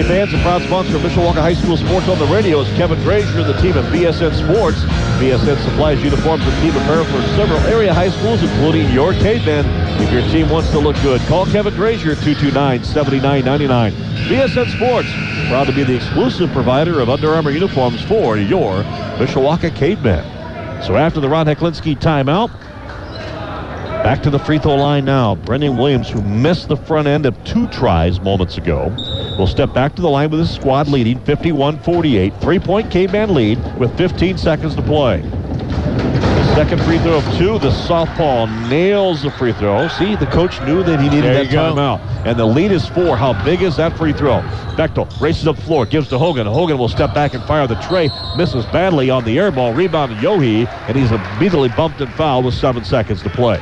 [0.02, 3.00] Hey fans, a proud sponsor of Mishawaka High School Sports on the radio is Kevin
[3.04, 4.80] Grazier, and the team of BSN Sports.
[5.22, 9.64] BSN supplies uniforms and team apparel for several area high schools, including your Cavemen.
[10.02, 13.92] If your team wants to look good, call Kevin Grazier 229-7999.
[14.26, 15.08] BSN Sports,
[15.50, 18.82] proud to be the exclusive provider of Under Armour uniforms for your
[19.20, 20.24] Mishawaka Cavemen.
[20.82, 22.50] So after the Ron Heklinski timeout,
[24.04, 25.36] Back to the free throw line now.
[25.36, 28.90] Brendan Williams, who missed the front end of two tries moments ago,
[29.38, 32.42] will step back to the line with his squad leading 51-48.
[32.42, 35.22] Three-point Caveman lead with 15 seconds to play.
[35.22, 39.88] The second free throw of two, the southpaw nails the free throw.
[39.88, 42.02] See, the coach knew that he needed There that timeout.
[42.26, 43.16] And the lead is four.
[43.16, 44.42] How big is that free throw?
[44.76, 46.46] Bechtel races up the floor, gives to Hogan.
[46.46, 48.10] Hogan will step back and fire the tray.
[48.36, 49.74] Misses badly on the air ball.
[49.74, 53.60] Rebound to Yohe, and he's immediately bumped and fouled with seven seconds to play.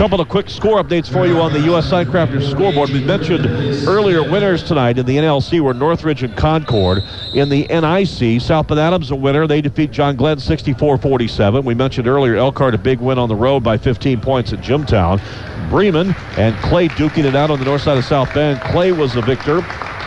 [0.00, 1.90] Couple of quick score updates for you on the U.S.
[1.90, 2.88] Signcrafters scoreboard.
[2.88, 3.44] We mentioned
[3.86, 7.04] earlier winners tonight in the NLC were Northridge and Concord.
[7.34, 9.46] In the NIC, South Adams a winner.
[9.46, 11.64] They defeat John Glenn 64-47.
[11.64, 15.20] We mentioned earlier Elkhart a big win on the road by 15 points at Jimtown.
[15.68, 18.58] Bremen and Clay duking it out on the north side of South Bend.
[18.62, 19.60] Clay was the victor.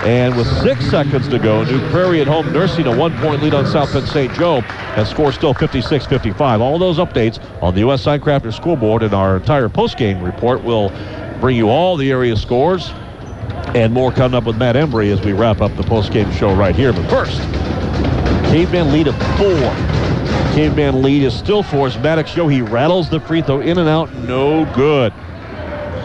[0.06, 3.66] And with six seconds to go, New Prairie at home nursing a one-point lead on
[3.66, 4.34] South Bend St.
[4.34, 6.60] Joe, and score still 56-55.
[6.60, 8.04] All those updates on the U.S.
[8.04, 10.91] Signcrafter scoreboard and our entire post-game report will
[11.39, 12.91] bring you all the area scores
[13.76, 16.76] and more coming up with Matt Embry as we wrap up the post-game show right
[16.76, 16.91] here.
[16.91, 17.39] But first,
[18.51, 19.74] Caveman lead of four.
[20.54, 24.14] Caveman lead is still four as Maddox Yohe rattles the free throw in and out,
[24.16, 25.14] no good.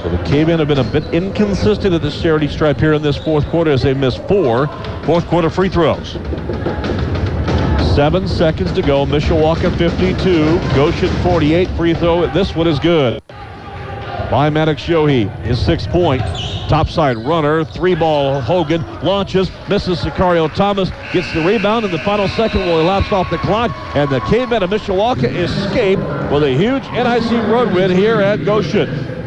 [0.03, 3.17] So the Cavemen have been a bit inconsistent at this charity stripe here in this
[3.17, 4.69] fourth quarter as they missed four
[5.05, 6.13] fourth quarter free throws.
[7.97, 9.05] Seven seconds to go.
[9.05, 12.29] Mishawaka 52, Goshen 48 free throw.
[12.29, 13.21] This one is good.
[14.31, 16.23] By Maddox Yohe, his sixth point.
[16.69, 22.29] Topside runner, three ball Hogan launches, misses Sicario Thomas, gets the rebound, and the final
[22.29, 23.73] second will elapse off the clock.
[23.97, 25.99] And the Cavemen of Mishawaka escape
[26.31, 29.19] with a huge NIC road win here at Goshen.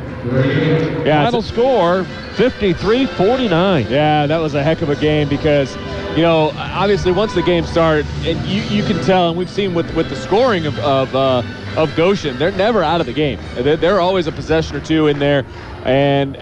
[1.06, 2.04] Yeah, Final score
[2.36, 3.88] 53 49.
[3.90, 5.76] Yeah, that was a heck of a game because,
[6.16, 9.74] you know, obviously once the game started, and you, you can tell, and we've seen
[9.74, 11.42] with, with the scoring of of, uh,
[11.76, 13.40] of Goshen, they're never out of the game.
[13.56, 15.44] They're, they're always a possession or two in there,
[15.86, 16.38] and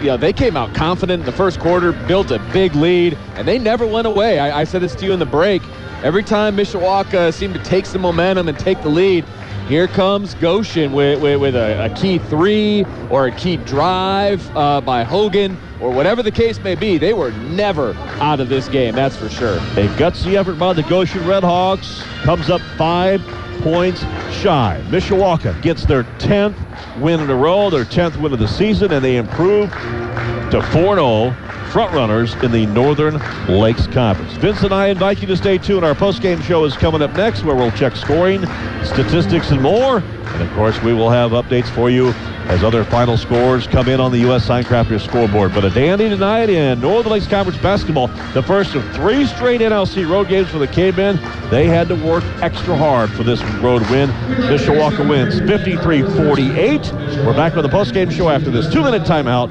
[0.00, 3.48] you know, they came out confident in the first quarter, built a big lead, and
[3.48, 4.38] they never went away.
[4.38, 5.62] I, I said this to you in the break.
[6.02, 9.24] Every time Mishawaka seemed to take some momentum and take the lead,
[9.68, 14.80] here comes Goshen with, with, with a, a key three or a key drive uh,
[14.80, 16.98] by Hogan or whatever the case may be.
[16.98, 19.56] They were never out of this game, that's for sure.
[19.56, 23.22] A gutsy effort by the Goshen Redhawks comes up five
[23.62, 24.00] points
[24.32, 24.82] shy.
[24.88, 26.56] Mishawaka gets their 10th
[27.00, 31.43] win in a row, their 10th win of the season, and they improve to 4-0
[31.74, 33.18] frontrunners in the Northern
[33.48, 34.32] Lakes Conference.
[34.34, 35.84] Vince and I invite you to stay tuned.
[35.84, 38.46] Our postgame show is coming up next where we'll check scoring,
[38.84, 39.98] statistics, and more.
[39.98, 42.14] And of course, we will have updates for you
[42.46, 44.46] as other final scores come in on the U.S.
[44.46, 45.54] Signcrafters scoreboard.
[45.54, 50.08] But a dandy tonight in Northern Lakes Conference basketball, the first of three straight NLC
[50.08, 51.18] road games for the Cavemen.
[51.50, 54.10] They had to work extra hard for this road win.
[54.10, 57.24] Mishawaka wins 53-48.
[57.24, 59.50] We're back with the postgame show after this two-minute timeout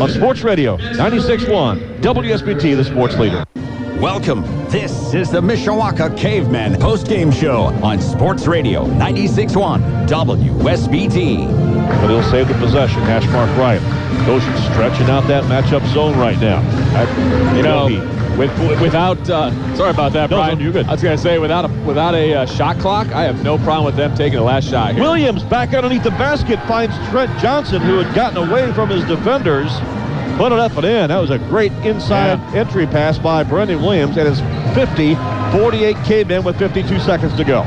[0.00, 3.44] on Sports Radio 96.1 WSBT, the sports leader.
[4.00, 4.42] Welcome.
[4.68, 11.73] This is the Mishawaka Cavemen post-game show on Sports Radio 96.1 WSBT.
[12.00, 13.00] But he'll save the possession.
[13.02, 13.80] Hash mark right.
[14.26, 16.58] Goshen stretching out that matchup zone right now.
[16.94, 17.86] I- You know,
[18.38, 20.58] with, without uh, sorry about that, No, Brian.
[20.58, 20.86] no, you're good.
[20.86, 23.84] I was gonna say without a without a uh, shot clock, I have no problem
[23.84, 25.02] with them taking the last shot here.
[25.02, 29.70] Williams back underneath the basket finds Trent Johnson, who had gotten away from his defenders.
[30.36, 31.08] Put it up and in.
[31.10, 34.40] That was a great inside entry pass by Brendan Williams, and it's
[34.74, 35.14] 50
[35.56, 37.62] 48 Cavemen with 52 seconds to go.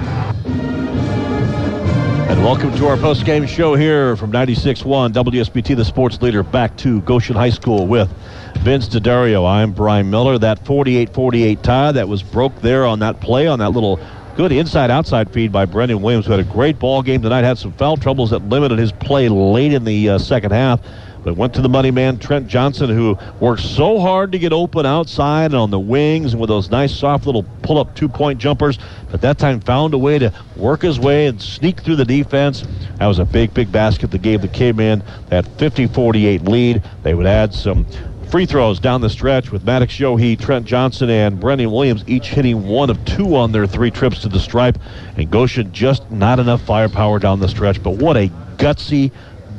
[2.28, 6.99] And welcome to our post-game show here from 96.1 WSBT, the sports leader, back to
[7.04, 8.12] Goshen High School with
[8.58, 9.49] Vince DeDario.
[9.49, 10.38] I'm Brian Miller.
[10.38, 13.98] That 48-48 tie that was broke there on that play on that little
[14.38, 17.43] good inside-outside feed by Brendan Williams, who had a great ball game tonight.
[17.43, 20.80] Had some foul troubles that limited his play late in the uh, second half.
[21.23, 24.85] But went to the money man, Trent Johnson, who worked so hard to get open
[24.85, 28.77] outside and on the wings and with those nice soft little pull-up two-point jumpers.
[29.09, 32.64] But that time found a way to work his way and sneak through the defense.
[32.99, 36.84] That was a big, big basket that gave the Caveman that 50-48 lead.
[37.01, 37.88] They would add some
[38.30, 42.68] free throws down the stretch with Maddox Yohe, Trent Johnson, and Brendan Williams each hitting
[42.68, 44.78] one of two on their three trips to the stripe.
[45.16, 47.82] And Goshen just not enough firepower down the stretch.
[47.82, 49.12] But what a gutsy,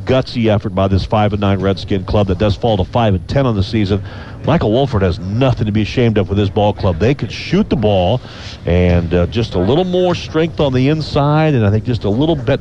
[0.04, 3.28] gutsy effort by this 5 and 9 Redskin club that does fall to 5 and
[3.28, 4.02] 10 on the season.
[4.44, 6.98] Michael Wolford has nothing to be ashamed of with his ball club.
[6.98, 8.20] They could shoot the ball
[8.66, 12.10] and uh, just a little more strength on the inside, and I think just a
[12.10, 12.60] little bit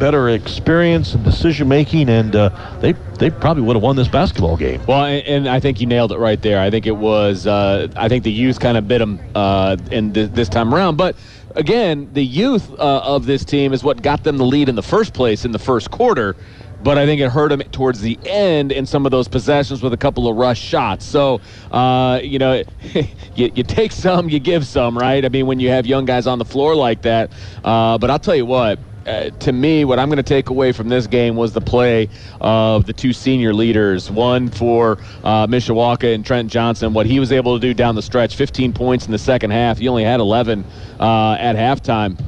[0.00, 2.48] better experience and decision making, and uh,
[2.80, 4.82] they they probably would have won this basketball game.
[4.86, 6.60] Well, and, and, I think you nailed it right there.
[6.60, 7.46] I think it was.
[7.46, 10.96] Uh, I think the youth kind of bit them uh, in th- this time around,
[10.96, 11.16] but.
[11.56, 14.84] Again, the youth uh, of this team is what got them the lead in the
[14.84, 16.36] first place in the first quarter
[16.82, 19.92] but I think it hurt him towards the end in some of those possessions with
[19.92, 21.04] a couple of rush shots.
[21.04, 21.40] So,
[21.70, 22.62] uh, you know,
[23.34, 25.24] you, you, take some, you give some, right?
[25.24, 27.32] I mean, when you have young guys on the floor like that.
[27.62, 28.78] Uh, but I'll tell you what.
[29.06, 32.08] Uh, to me, what I'm going to take away from this game was the play
[32.40, 34.10] of the two senior leaders.
[34.10, 36.92] One for uh, Mishawaka and Trent Johnson.
[36.92, 39.78] What he was able to do down the stretch, 15 points in the second half.
[39.78, 40.64] He only had 11
[40.98, 42.18] uh, at halftime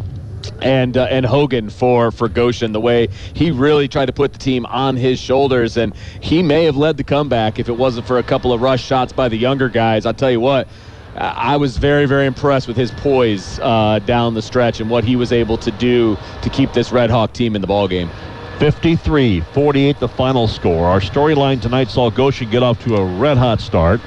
[0.61, 4.41] and uh, and Hogan for for Goshen the way he really tried to put the
[4.41, 8.19] team on his shoulders and he may have led the comeback if it wasn't for
[8.19, 10.05] a couple of rush shots by the younger guys.
[10.05, 10.69] I'll tell you what.
[11.17, 15.17] I was very, very impressed with his poise uh, down the stretch and what he
[15.17, 18.11] was able to do to keep this Red Hawk team in the ball game.
[18.59, 20.87] 53 48 the final score.
[20.87, 24.01] Our storyline tonight saw Goshen get off to a red hot start.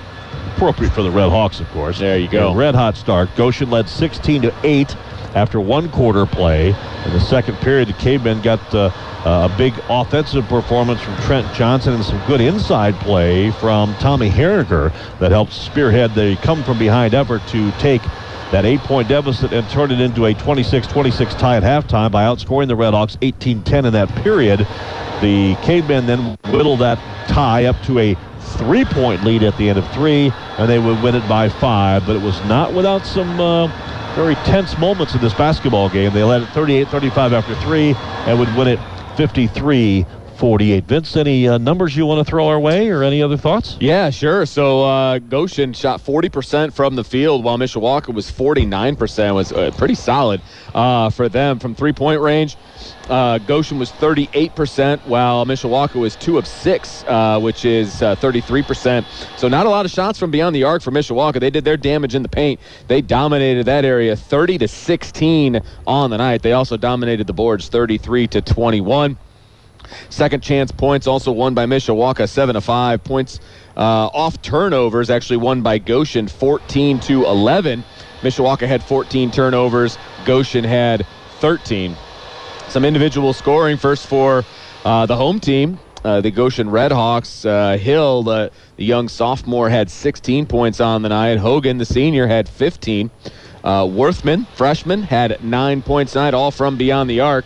[0.55, 1.99] Appropriate for the Red Hawks, of course.
[1.99, 2.51] There you go.
[2.51, 3.29] A red hot start.
[3.35, 4.95] Goshen led 16 to 8
[5.35, 6.69] after one quarter play.
[6.69, 8.89] In the second period, the Cavemen got uh,
[9.25, 14.91] a big offensive performance from Trent Johnson and some good inside play from Tommy Herringer
[15.19, 18.01] that helped spearhead the come from behind effort to take
[18.51, 22.23] that eight point deficit and turn it into a 26 26 tie at halftime by
[22.23, 24.59] outscoring the Redhawks 18 10 in that period.
[25.21, 26.97] The Cavemen then whittled that
[27.27, 31.01] tie up to a three point lead at the end of three, and they would
[31.01, 33.39] win it by five, but it was not without some.
[33.39, 33.67] Uh,
[34.15, 36.13] very tense moments in this basketball game.
[36.13, 37.93] They led it 38-35 after three
[38.25, 38.79] and would win it
[39.17, 40.05] 53
[40.35, 40.83] 48.
[40.85, 43.77] Vince, any uh, numbers you want to throw our way or any other thoughts?
[43.79, 44.45] Yeah, sure.
[44.45, 49.33] So uh, Goshen shot 40% from the field while Mishawaka was 49%.
[49.33, 50.41] was uh, pretty solid
[50.73, 52.57] uh, for them from three-point range.
[53.09, 59.05] Uh, Goshen was 38%, while Mishawaka was 2 of 6, uh, which is 33%.
[59.37, 61.39] So not a lot of shots from beyond the arc for Mishawaka.
[61.39, 62.59] They did their damage in the paint.
[62.87, 66.41] They dominated that area 30 to 16 on the night.
[66.41, 69.17] They also dominated the boards 33 to 21.
[70.09, 73.39] Second chance points also won by Mishawaka, seven to five points
[73.77, 75.09] uh, off turnovers.
[75.09, 77.83] Actually won by Goshen, 14 to 11.
[78.21, 79.97] Mishawaka had 14 turnovers.
[80.25, 81.05] Goshen had
[81.39, 81.95] 13.
[82.69, 84.43] Some individual scoring first for
[84.83, 85.79] uh, the home team.
[86.03, 87.45] Uh, the Goshen Redhawks.
[87.45, 91.37] Uh, Hill, the, the, young sophomore, had 16 points on the night.
[91.37, 93.09] Hogan, the senior, had 15.
[93.63, 97.45] Uh, Worthman, freshman, had nine points tonight, all from beyond the arc.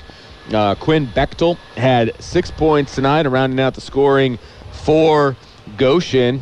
[0.54, 4.40] Uh, Quinn Bechtel had six points tonight, rounding out the scoring
[4.72, 5.36] for
[5.78, 6.42] Goshen.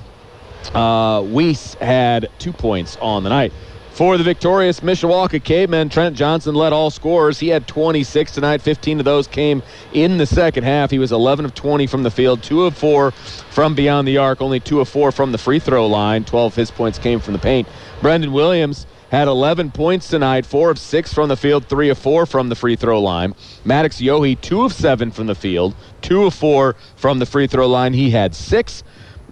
[0.74, 3.54] Uh, Weiss had two points on the night.
[3.92, 7.40] For the victorious Mishawaka Cavemen, Trent Johnson led all scorers.
[7.40, 8.62] He had 26 tonight.
[8.62, 10.92] 15 of those came in the second half.
[10.92, 14.40] He was 11 of 20 from the field, 2 of 4 from beyond the arc,
[14.40, 16.24] only 2 of 4 from the free throw line.
[16.26, 17.68] 12 of his points came from the paint.
[18.00, 22.26] Brendan Williams had 11 points tonight, four of six from the field, three of four
[22.26, 23.34] from the free throw line.
[23.64, 27.68] Maddox Yohe, two of seven from the field, two of four from the free throw
[27.68, 27.94] line.
[27.94, 28.84] He had six.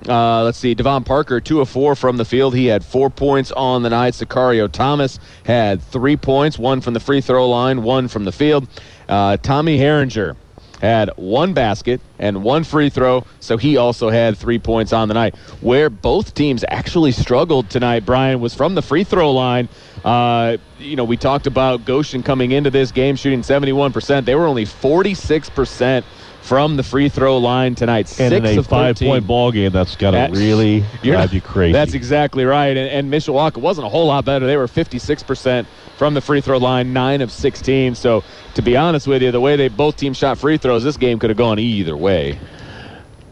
[0.07, 2.55] Uh, let's see, Devon Parker, two of four from the field.
[2.55, 4.13] He had four points on the night.
[4.13, 8.67] Sicario Thomas had three points, one from the free throw line, one from the field.
[9.09, 10.35] Uh, Tommy Herringer
[10.81, 15.13] had one basket and one free throw, so he also had three points on the
[15.13, 15.35] night.
[15.61, 19.69] Where both teams actually struggled tonight, Brian, was from the free throw line.
[20.03, 24.25] Uh, you know, we talked about Goshen coming into this game shooting 71%.
[24.25, 26.03] They were only 46%
[26.41, 28.07] from the free throw line tonight.
[28.19, 28.69] And Six in a of 13.
[28.69, 31.73] five-point ball game, that's got to really drive you crazy.
[31.73, 32.77] That's exactly right.
[32.77, 34.45] And, and Mishawaka wasn't a whole lot better.
[34.45, 35.65] They were 56%
[35.97, 37.95] from the free throw line, 9 of 16.
[37.95, 38.23] So,
[38.55, 41.19] to be honest with you, the way they both teams shot free throws, this game
[41.19, 42.39] could have gone either way.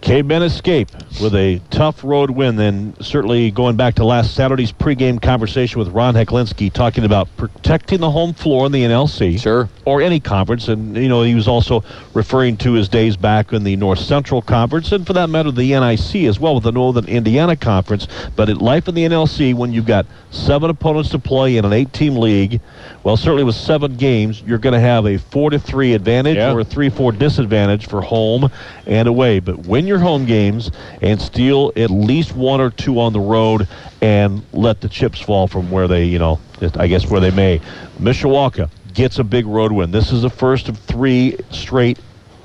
[0.04, 0.90] Cavemen escape
[1.22, 2.58] with a tough road win.
[2.58, 8.02] Then certainly going back to last Saturday's pregame conversation with Ron Heklinski talking about protecting
[8.02, 9.40] the home floor in the NLC.
[9.40, 9.70] Sure.
[9.86, 10.68] Or any conference.
[10.68, 14.42] And, you know, he was also referring to his days back in the North Central
[14.42, 18.06] Conference and for that matter the NIC as well with the Northern Indiana Conference.
[18.36, 21.72] But at life in the NLC when you've got seven opponents to play in an
[21.72, 22.60] eight-team league,
[23.04, 26.52] well certainly with seven games, you're going to have a four to three advantage Yeah.
[26.52, 28.52] or a three four disadvantage for home
[28.86, 29.40] and away.
[29.40, 30.72] But win your home games
[31.04, 33.68] and steal at least one or two on the road
[34.02, 36.40] and let the chips fall from where they, you know,
[36.76, 37.62] I guess where they may.
[38.00, 39.92] Mishawaka gets a big road win.
[39.92, 42.00] This is the first of three straight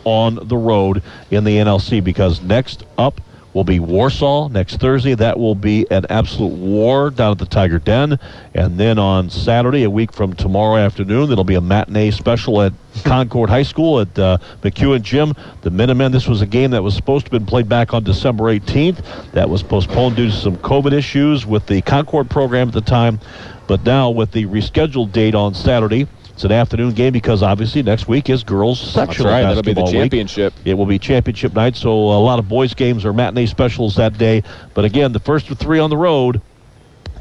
[0.04, 3.18] on the road in the NLC because next up
[3.54, 5.14] will be Warsaw next Thursday.
[5.14, 8.18] That will be an absolute war down at the Tiger Den.
[8.54, 12.72] And then on Saturday, a week from tomorrow afternoon, there'll be a matinee special at
[13.04, 15.34] Concord High School at uh, McEwen Gym.
[15.62, 18.04] The Minutemen, this was a game that was supposed to have been played back on
[18.04, 19.32] December 18th.
[19.32, 23.20] That was postponed due to some COVID issues with the Concord program at the time.
[23.66, 26.08] But now with the rescheduled date on Saturday,
[26.38, 29.42] it's an afternoon game because obviously next week is girls That's sectional right.
[29.42, 30.12] That'll be the basketball week.
[30.12, 30.54] championship.
[30.64, 34.16] It will be championship night, so a lot of boys' games or matinee specials that
[34.18, 34.44] day.
[34.72, 36.40] But again, the first three on the road,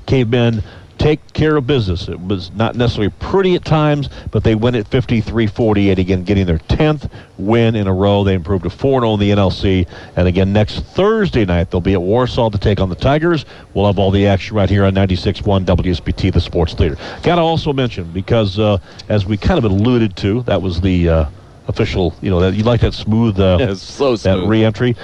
[0.05, 0.61] Cavemen
[0.97, 2.07] take care of business.
[2.07, 6.57] It was not necessarily pretty at times, but they win at 53-48 again, getting their
[6.57, 8.23] 10th win in a row.
[8.23, 9.87] They improved to 4-0 in the NLC.
[10.15, 13.45] And again, next Thursday night, they'll be at Warsaw to take on the Tigers.
[13.73, 16.95] We'll have all the action right here on 96.1 WSBT, the sports leader.
[17.23, 18.77] Got to also mention, because uh,
[19.09, 21.25] as we kind of alluded to, that was the uh,
[21.67, 24.49] official, you know, that you like that smooth, uh, Yeah, so that smooth.
[24.49, 24.95] re-entry.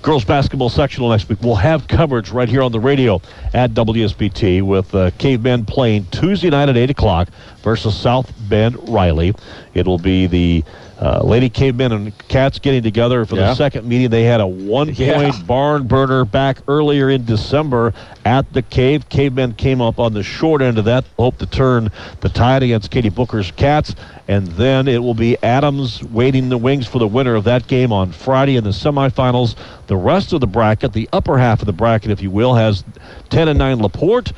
[0.00, 1.40] Girls basketball sectional next week.
[1.42, 3.20] We'll have coverage right here on the radio
[3.52, 7.28] at WSBT with uh, Cavemen playing Tuesday night at 8 o'clock
[7.62, 9.34] versus South Bend Riley.
[9.74, 10.64] It'll be the
[11.00, 13.48] uh, Lady Cavemen and Cats getting together for Yeah.
[13.48, 14.10] the second meeting.
[14.10, 15.32] They had a one-point Yeah.
[15.46, 17.94] barn burner back earlier in December
[18.24, 19.08] at the Cave.
[19.08, 21.04] Cavemen came up on the short end of that.
[21.16, 23.94] Hope to turn the tide against Katie Booker's Cats.
[24.26, 27.92] And then it will be Adams waiting the wings for the winner of that game
[27.92, 29.54] on Friday in the semifinals.
[29.86, 32.82] The rest of the bracket, the upper half of the bracket, if you will, has
[33.30, 34.32] 10 and 9 Laporte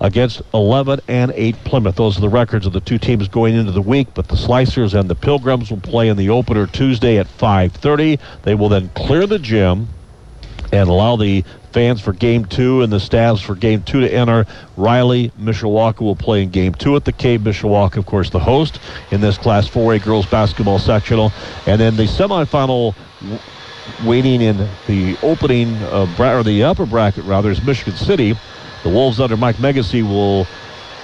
[0.00, 1.96] against 11 and 8 Plymouth.
[1.96, 4.98] Those are the records of the two teams going into the week, but the Slicers
[4.98, 8.18] and the Pilgrims will play in the opener Tuesday at 5:30.
[8.42, 9.88] They will then clear the gym
[10.72, 14.46] and allow the fans for game two and the staffs for game two to enter.
[14.76, 17.40] Riley, Mishawaka will play in game two at the Cave.
[17.40, 18.78] Mishawaka, of course, the host
[19.10, 21.32] in this Class 4A girls basketball sectional.
[21.66, 22.94] And then the semifinal
[24.04, 28.36] waiting in the opening, uh, bra- or the upper bracket, rather, is Michigan City.
[28.84, 30.46] The Wolves under Mike Megacy will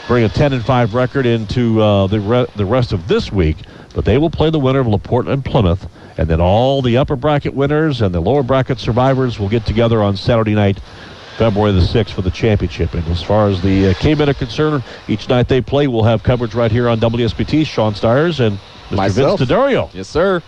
[0.07, 3.57] bring a 10 and 5 record into uh, the re- the rest of this week.
[3.95, 5.89] But they will play the winner of Laporte and Plymouth,
[6.19, 10.03] and then all the upper bracket winners and the lower bracket survivors will get together
[10.03, 10.79] on Saturday night,
[11.39, 12.93] February the 6th, for the championship.
[12.93, 16.23] And as far as the uh, K-Men are concerned, each night they play, we'll have
[16.23, 17.67] coverage right here on WSBT.
[17.67, 18.59] Sean Stiers and
[18.91, 18.97] Mr.
[18.97, 19.41] Myself.
[19.41, 19.89] Vince DeDario.
[19.95, 20.43] Yes, sir.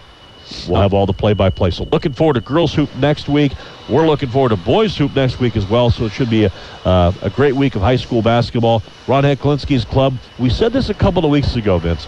[0.69, 1.71] We'll have all the play-by-play.
[1.71, 3.53] So looking forward to girls hoop next week.
[3.89, 5.91] We're looking forward to boys hoop next week as well.
[5.91, 6.53] So it should be a,
[6.85, 8.83] uh, a great week of high school basketball.
[9.07, 10.15] Ron Heklinski's club.
[10.39, 12.07] We said this a couple of weeks ago, Vince.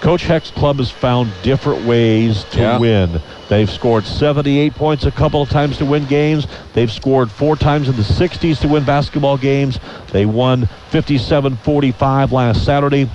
[0.00, 2.78] Coach Heck's club has found different ways to Yeah.
[2.78, 3.20] win.
[3.48, 6.46] They've scored 78 points a couple of times to win games.
[6.72, 9.80] They've scored four times in the 60s to win basketball games.
[10.12, 13.08] They won 57-45 last Saturday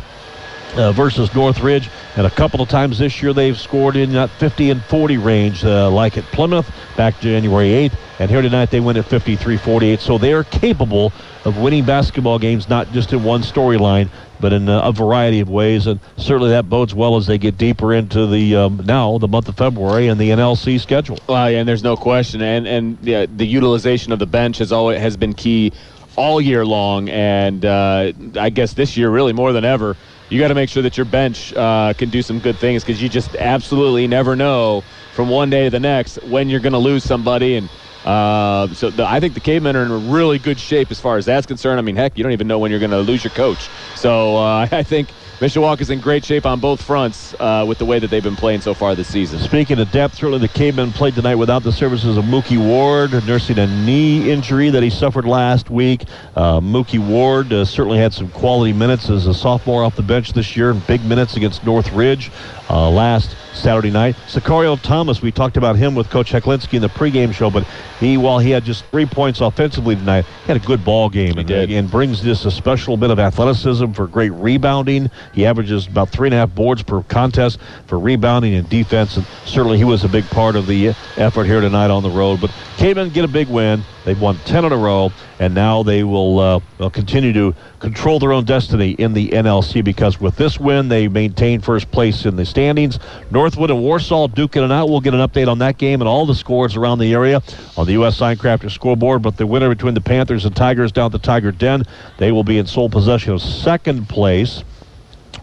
[0.76, 1.90] uh, versus Northridge.
[2.16, 5.64] And a couple of times this year they've scored in that 50 and 40 range,
[5.64, 7.98] uh, like at Plymouth back January 8th.
[8.20, 10.00] And here tonight they win at 53 48.
[10.00, 11.12] So they are capable
[11.46, 14.10] of winning basketball games, not just in one storyline,
[14.40, 15.88] but in uh, a variety of ways.
[15.88, 19.50] And certainly that bodes well as they get deeper into the um, now, the month
[19.50, 21.18] of February, and the NLC schedule.
[21.28, 24.72] Well, yeah, and there's no question, and and yeah, the utilization of the bench has
[24.72, 25.74] always has been key
[26.16, 29.96] all year long, and uh, I guess this year really more than ever.
[30.34, 33.00] You got to make sure that your bench uh, can do some good things because
[33.00, 34.82] you just absolutely never know
[35.12, 37.56] from one day to the next when you're going to lose somebody.
[37.56, 37.70] And
[38.04, 41.26] uh, so the, I think the Cavemen are in really good shape as far as
[41.26, 41.78] that's concerned.
[41.78, 43.70] I mean, heck, you don't even know when you're going to lose your coach.
[43.96, 45.10] So uh, I think
[45.44, 48.62] Mishawaka's in great shape on both fronts uh, with the way that they've been playing
[48.62, 49.40] so far this season.
[49.40, 53.60] Speaking of depth, certainly the Cavemen played tonight without the services of Mookie Ward, nursing
[53.60, 56.06] a knee injury that he suffered last week.
[56.34, 60.32] Uh, Mookie Ward uh, certainly had some quality minutes as a sophomore off the bench
[60.32, 62.32] this year, big minutes against Northridge
[62.70, 64.16] uh, last Saturday night.
[64.28, 67.66] Sicario Thomas, we talked about him with Coach Heklinski in the pregame show, but
[68.00, 71.38] he, while he had just three points offensively tonight, he had a good ball game
[71.38, 75.12] and, and brings just a special bit of athleticism for great rebounding.
[75.34, 79.26] He averages about three and a half boards per contest for rebounding and defense, and
[79.46, 82.40] certainly he was a big part of the effort here tonight on the road.
[82.40, 83.84] But came Cavemen get a big win.
[84.06, 85.12] They've won 10 in a row,
[85.44, 90.18] and now they will uh, continue to control their own destiny in the NLC because
[90.18, 92.98] with this win, they maintain first place in the standings.
[93.30, 94.88] Northwood and Warsaw duking it out.
[94.88, 97.42] We'll get an update on that game and all the scores around the area
[97.76, 98.18] on the U.S.
[98.18, 99.22] Signcrafter scoreboard.
[99.22, 101.84] But the winner between the Panthers and Tigers down at the Tiger Den,
[102.20, 104.64] they will be in sole possession of second place.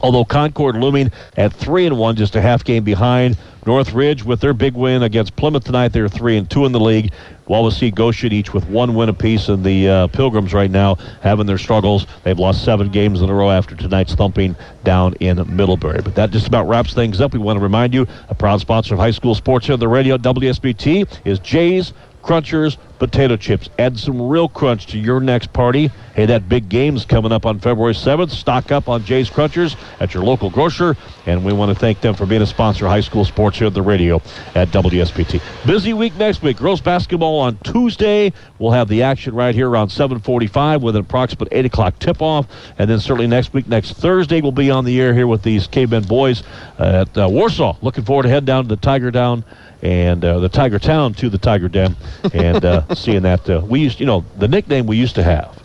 [0.03, 3.37] Although Concord looming at three and one, just a half game behind.
[3.67, 7.13] Northridge with their big win against Plymouth tonight, they're three and two in the league.
[7.45, 10.95] While we Wawasee Goshen each with one win apiece, and the uh, Pilgrims right now
[11.21, 12.07] having their struggles.
[12.23, 14.55] They've lost seven games in a row after tonight's thumping
[14.85, 16.01] down in Middlebury.
[16.01, 17.33] But that just about wraps things up.
[17.33, 19.89] We want to remind you, a proud sponsor of high school sports here on the
[19.89, 23.69] radio WSBT is Jay's Krunchers potato chips.
[23.79, 25.91] Add some real crunch to your next party.
[26.15, 28.31] Hey, that big game's coming up on February 7th.
[28.31, 30.97] Stock up on Jay's Krunchers at your local grocer.
[31.27, 33.67] And we want to thank them for being a sponsor of high school sports here
[33.67, 34.17] at the radio
[34.55, 35.41] at WSBT.
[35.67, 36.59] Busy week next week.
[36.59, 38.33] Girls basketball on Tuesday.
[38.59, 42.47] We'll have the action right here around 745 with an approximate 8 o'clock tip-off.
[42.79, 45.67] And then certainly next week, next Thursday, we'll be on the air here with these
[45.67, 46.43] Cavemen boys
[46.79, 47.77] at uh, Warsaw.
[47.81, 49.45] Looking forward to head down to the Tiger Down
[49.83, 51.97] and uh, the Tiger Town to the Tiger Den,
[52.33, 55.57] and uh, seeing that uh, we used, you know, the nickname we used to have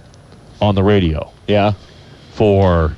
[0.62, 1.74] on the radio Yeah.
[2.34, 2.96] for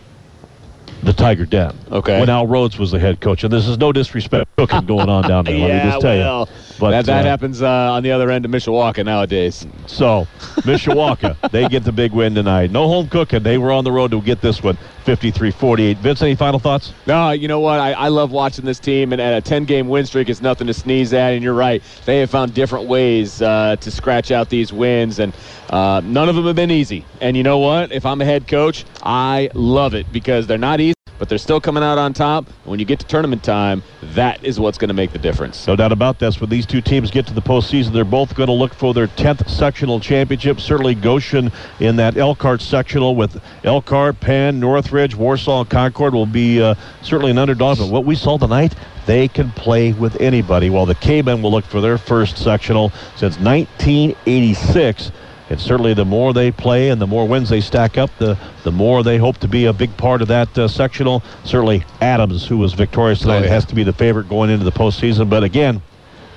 [1.03, 1.75] the Tiger Den.
[1.91, 2.19] Okay.
[2.19, 5.23] When Al Rhodes was the head coach, and this is no disrespect cooking going on
[5.27, 5.53] down there.
[5.57, 6.75] let me yeah, just tell well, you.
[6.79, 9.65] But that, that uh, happens uh, on the other end of Mishawaka nowadays.
[9.85, 10.27] So,
[10.57, 12.71] Mishawaka, they get the big win tonight.
[12.71, 13.43] No home cooking.
[13.43, 14.77] They were on the road to get this one,
[15.07, 15.97] 53-48.
[15.97, 16.91] Vince, any final thoughts?
[17.05, 17.79] No, you know what?
[17.79, 20.67] I, I love watching this team, and, and a 10 game win streak is nothing
[20.67, 21.33] to sneeze at.
[21.33, 21.81] And you're right.
[22.05, 25.33] They have found different ways uh, to scratch out these wins, and
[25.69, 27.05] uh, none of them have been easy.
[27.21, 27.93] And you know what?
[27.93, 31.59] If I'm a head coach, I love it because they're not easy, but they're still
[31.59, 32.47] coming out on top.
[32.65, 35.67] When you get to tournament time, that is what's going to make the difference.
[35.67, 36.39] No doubt about this.
[36.39, 39.07] When these two teams get to the postseason, they're both going to look for their
[39.07, 40.59] 10th sectional championship.
[40.59, 46.75] Certainly Goshen in that Elkhart sectional with Elkhart, Penn, Northridge, Warsaw, Concord will be uh,
[47.01, 47.77] certainly an underdog.
[47.77, 48.75] But what we saw tonight,
[49.05, 53.39] they can play with anybody, while the K-Men will look for their first sectional since
[53.39, 55.11] 1986.
[55.49, 58.71] And certainly, the more they play and the more wins they stack up, the the
[58.71, 61.23] more they hope to be a big part of that uh, sectional.
[61.45, 63.49] Certainly, Adams, who was victorious tonight, Oh, yeah.
[63.49, 65.29] has to be the favorite going into the postseason.
[65.29, 65.81] But again,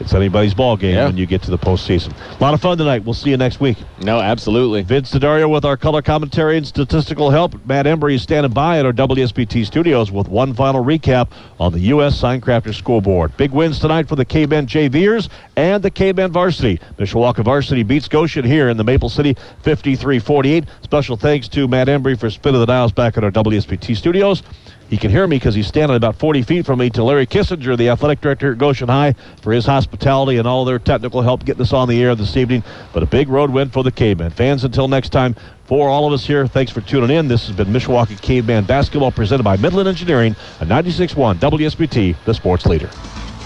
[0.00, 1.06] it's anybody's ball game Yeah.
[1.06, 2.12] when you get to the postseason.
[2.38, 3.04] A lot of fun tonight.
[3.04, 3.76] We'll see you next week.
[4.02, 4.82] No, absolutely.
[4.82, 7.54] Vince DeDario with our color commentary and statistical help.
[7.66, 11.28] Matt Embry is standing by at our WSBT studios with one final recap
[11.58, 12.20] on the U.S.
[12.20, 13.36] Signcrafter scoreboard.
[13.36, 16.80] Big wins tonight for the K-Men JVers and the K-Men varsity.
[16.98, 20.66] Mishawaka varsity beats Goshen here in the Maple City 53-48.
[20.82, 24.42] Special thanks to Matt Embry for spinning the dials back at our WSBT studios.
[24.90, 27.78] He can hear me because he's standing about 40 feet from me to Larry Kissinger,
[27.78, 31.62] the athletic director at Goshen High, for his hospitality and all their technical help getting
[31.62, 32.64] us on the air this evening.
[32.92, 34.32] But a big road win for the Cavemen.
[34.32, 37.28] Fans, until next time, for all of us here, thanks for tuning in.
[37.28, 42.66] This has been Mishawaka Caveman Basketball presented by Midland Engineering on 96.1 WSBT, the sports
[42.66, 42.90] leader.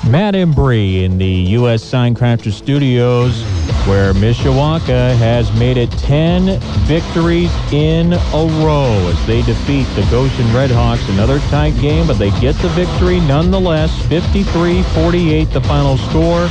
[0.08, 1.26] Matt Embry in the
[1.58, 1.82] U.S.
[1.82, 3.42] Signcrafter Studios,
[3.86, 10.44] where Mishawaka has made it 10 victories in a row as they defeat the Goshen
[10.46, 11.08] Redhawks.
[11.08, 13.90] Another tight game, but they get the victory nonetheless.
[14.02, 16.48] 53-48 the final score.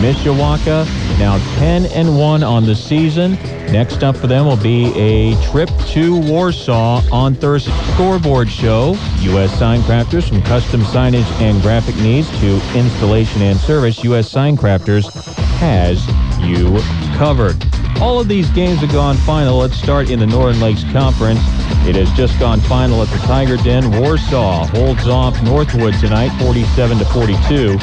[0.00, 0.86] Mishawaka
[1.18, 3.34] now 10 and 1 on the season.
[3.70, 7.72] Next up for them will be a trip to Warsaw on Thursday.
[7.92, 8.96] Scoreboard show.
[9.20, 9.56] U.S.
[9.58, 14.02] Sign Crafters from custom signage and graphic needs to installation and service.
[14.04, 14.28] U.S.
[14.28, 15.12] Sign Crafters
[15.58, 16.04] has
[16.40, 16.78] you
[17.16, 17.64] covered.
[18.02, 19.58] All of these games have gone final.
[19.58, 21.38] Let's start in the Northern Lakes Conference.
[21.86, 23.92] It has just gone final at the Tiger Den.
[23.92, 27.78] Warsaw holds off Northwood tonight, 47 to 42.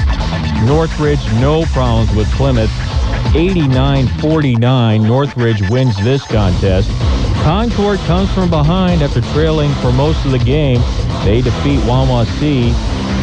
[0.65, 2.69] Northridge, no problems with Plymouth.
[3.31, 5.07] 89-49.
[5.07, 6.91] Northridge wins this contest.
[7.43, 10.81] Concord comes from behind after trailing for most of the game.
[11.23, 12.73] They defeat Wawasee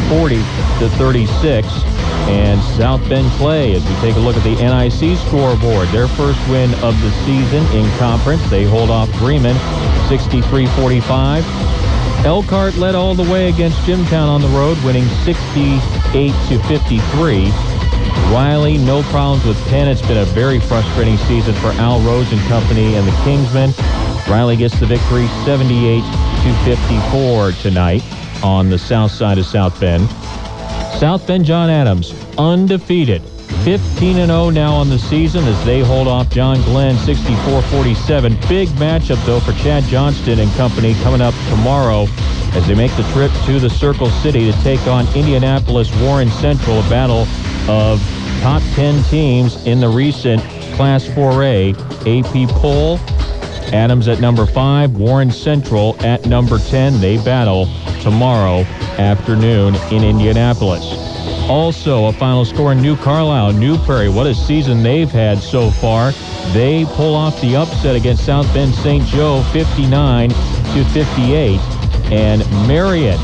[0.09, 0.35] 40
[0.79, 1.96] to 36.
[2.27, 6.39] And South Bend Clay, as we take a look at the NIC scoreboard, their first
[6.49, 8.47] win of the season in conference.
[8.49, 9.55] They hold off Bremen
[10.09, 11.43] 63-45.
[12.25, 15.79] Elkhart led all the way against Jimtown on the road, winning 68
[16.49, 17.51] to 53.
[18.33, 19.87] Riley, no problems with Penn.
[19.87, 23.73] It's been a very frustrating season for Al Rhodes and company and the Kingsmen.
[24.27, 28.03] Riley gets the victory 78 to 54 tonight
[28.43, 30.09] on the south side of South Bend.
[30.99, 33.21] South Bend John Adams, undefeated.
[33.63, 38.35] 15 0 now on the season as they hold off John Glenn 64 47.
[38.49, 42.07] Big matchup, though, for Chad Johnston and company coming up tomorrow
[42.53, 46.79] as they make the trip to the Circle City to take on Indianapolis Warren Central,
[46.79, 47.27] a battle
[47.69, 48.01] of
[48.41, 50.41] top 10 teams in the recent
[50.73, 51.75] Class 4A
[52.07, 52.97] AP poll.
[53.71, 56.99] Adams at number 5, Warren Central at number 10.
[57.01, 57.67] They battle
[58.07, 58.61] tomorrow
[58.99, 60.85] afternoon in Indianapolis.
[61.49, 64.07] Also, a final score in New Carlisle, New Prairie.
[64.07, 66.13] What a season they've had so far.
[66.53, 69.03] They pull off the upset against South Bend St.
[69.07, 71.59] Joe 59 to 58.
[72.09, 73.19] And Marian,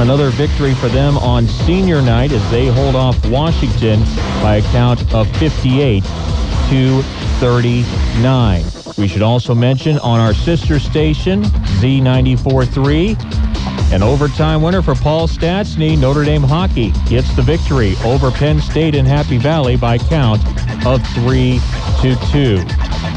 [0.00, 4.04] another victory for them on senior night as they hold off Washington
[4.40, 7.02] by a count of 58 to
[7.40, 8.64] 39.
[8.96, 11.42] We should also mention on our sister station,
[11.82, 13.43] Z94.3,
[13.92, 15.98] an overtime winner for Paul Stastny.
[15.98, 20.40] Notre Dame hockey gets the victory over Penn State in Happy Valley by count
[20.86, 21.60] of 3
[22.02, 22.64] to 2.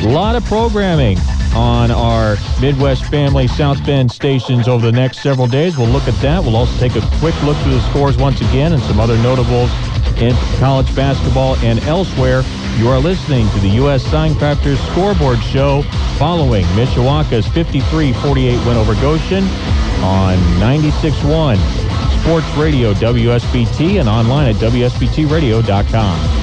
[0.05, 1.17] A lot of programming
[1.55, 5.77] on our Midwest Family South Bend stations over the next several days.
[5.77, 6.43] We'll look at that.
[6.43, 9.71] We'll also take a quick look through the scores once again and some other notables
[10.17, 12.43] in college basketball and elsewhere.
[12.77, 14.03] You are listening to the U.S.
[14.03, 15.81] Signcrafters Scoreboard Show
[16.19, 19.43] following Mishawaka's 53-48 win over Goshen
[20.03, 21.57] on 96.1
[22.21, 26.36] Sports Radio WSBT and online at WSBTradio.com.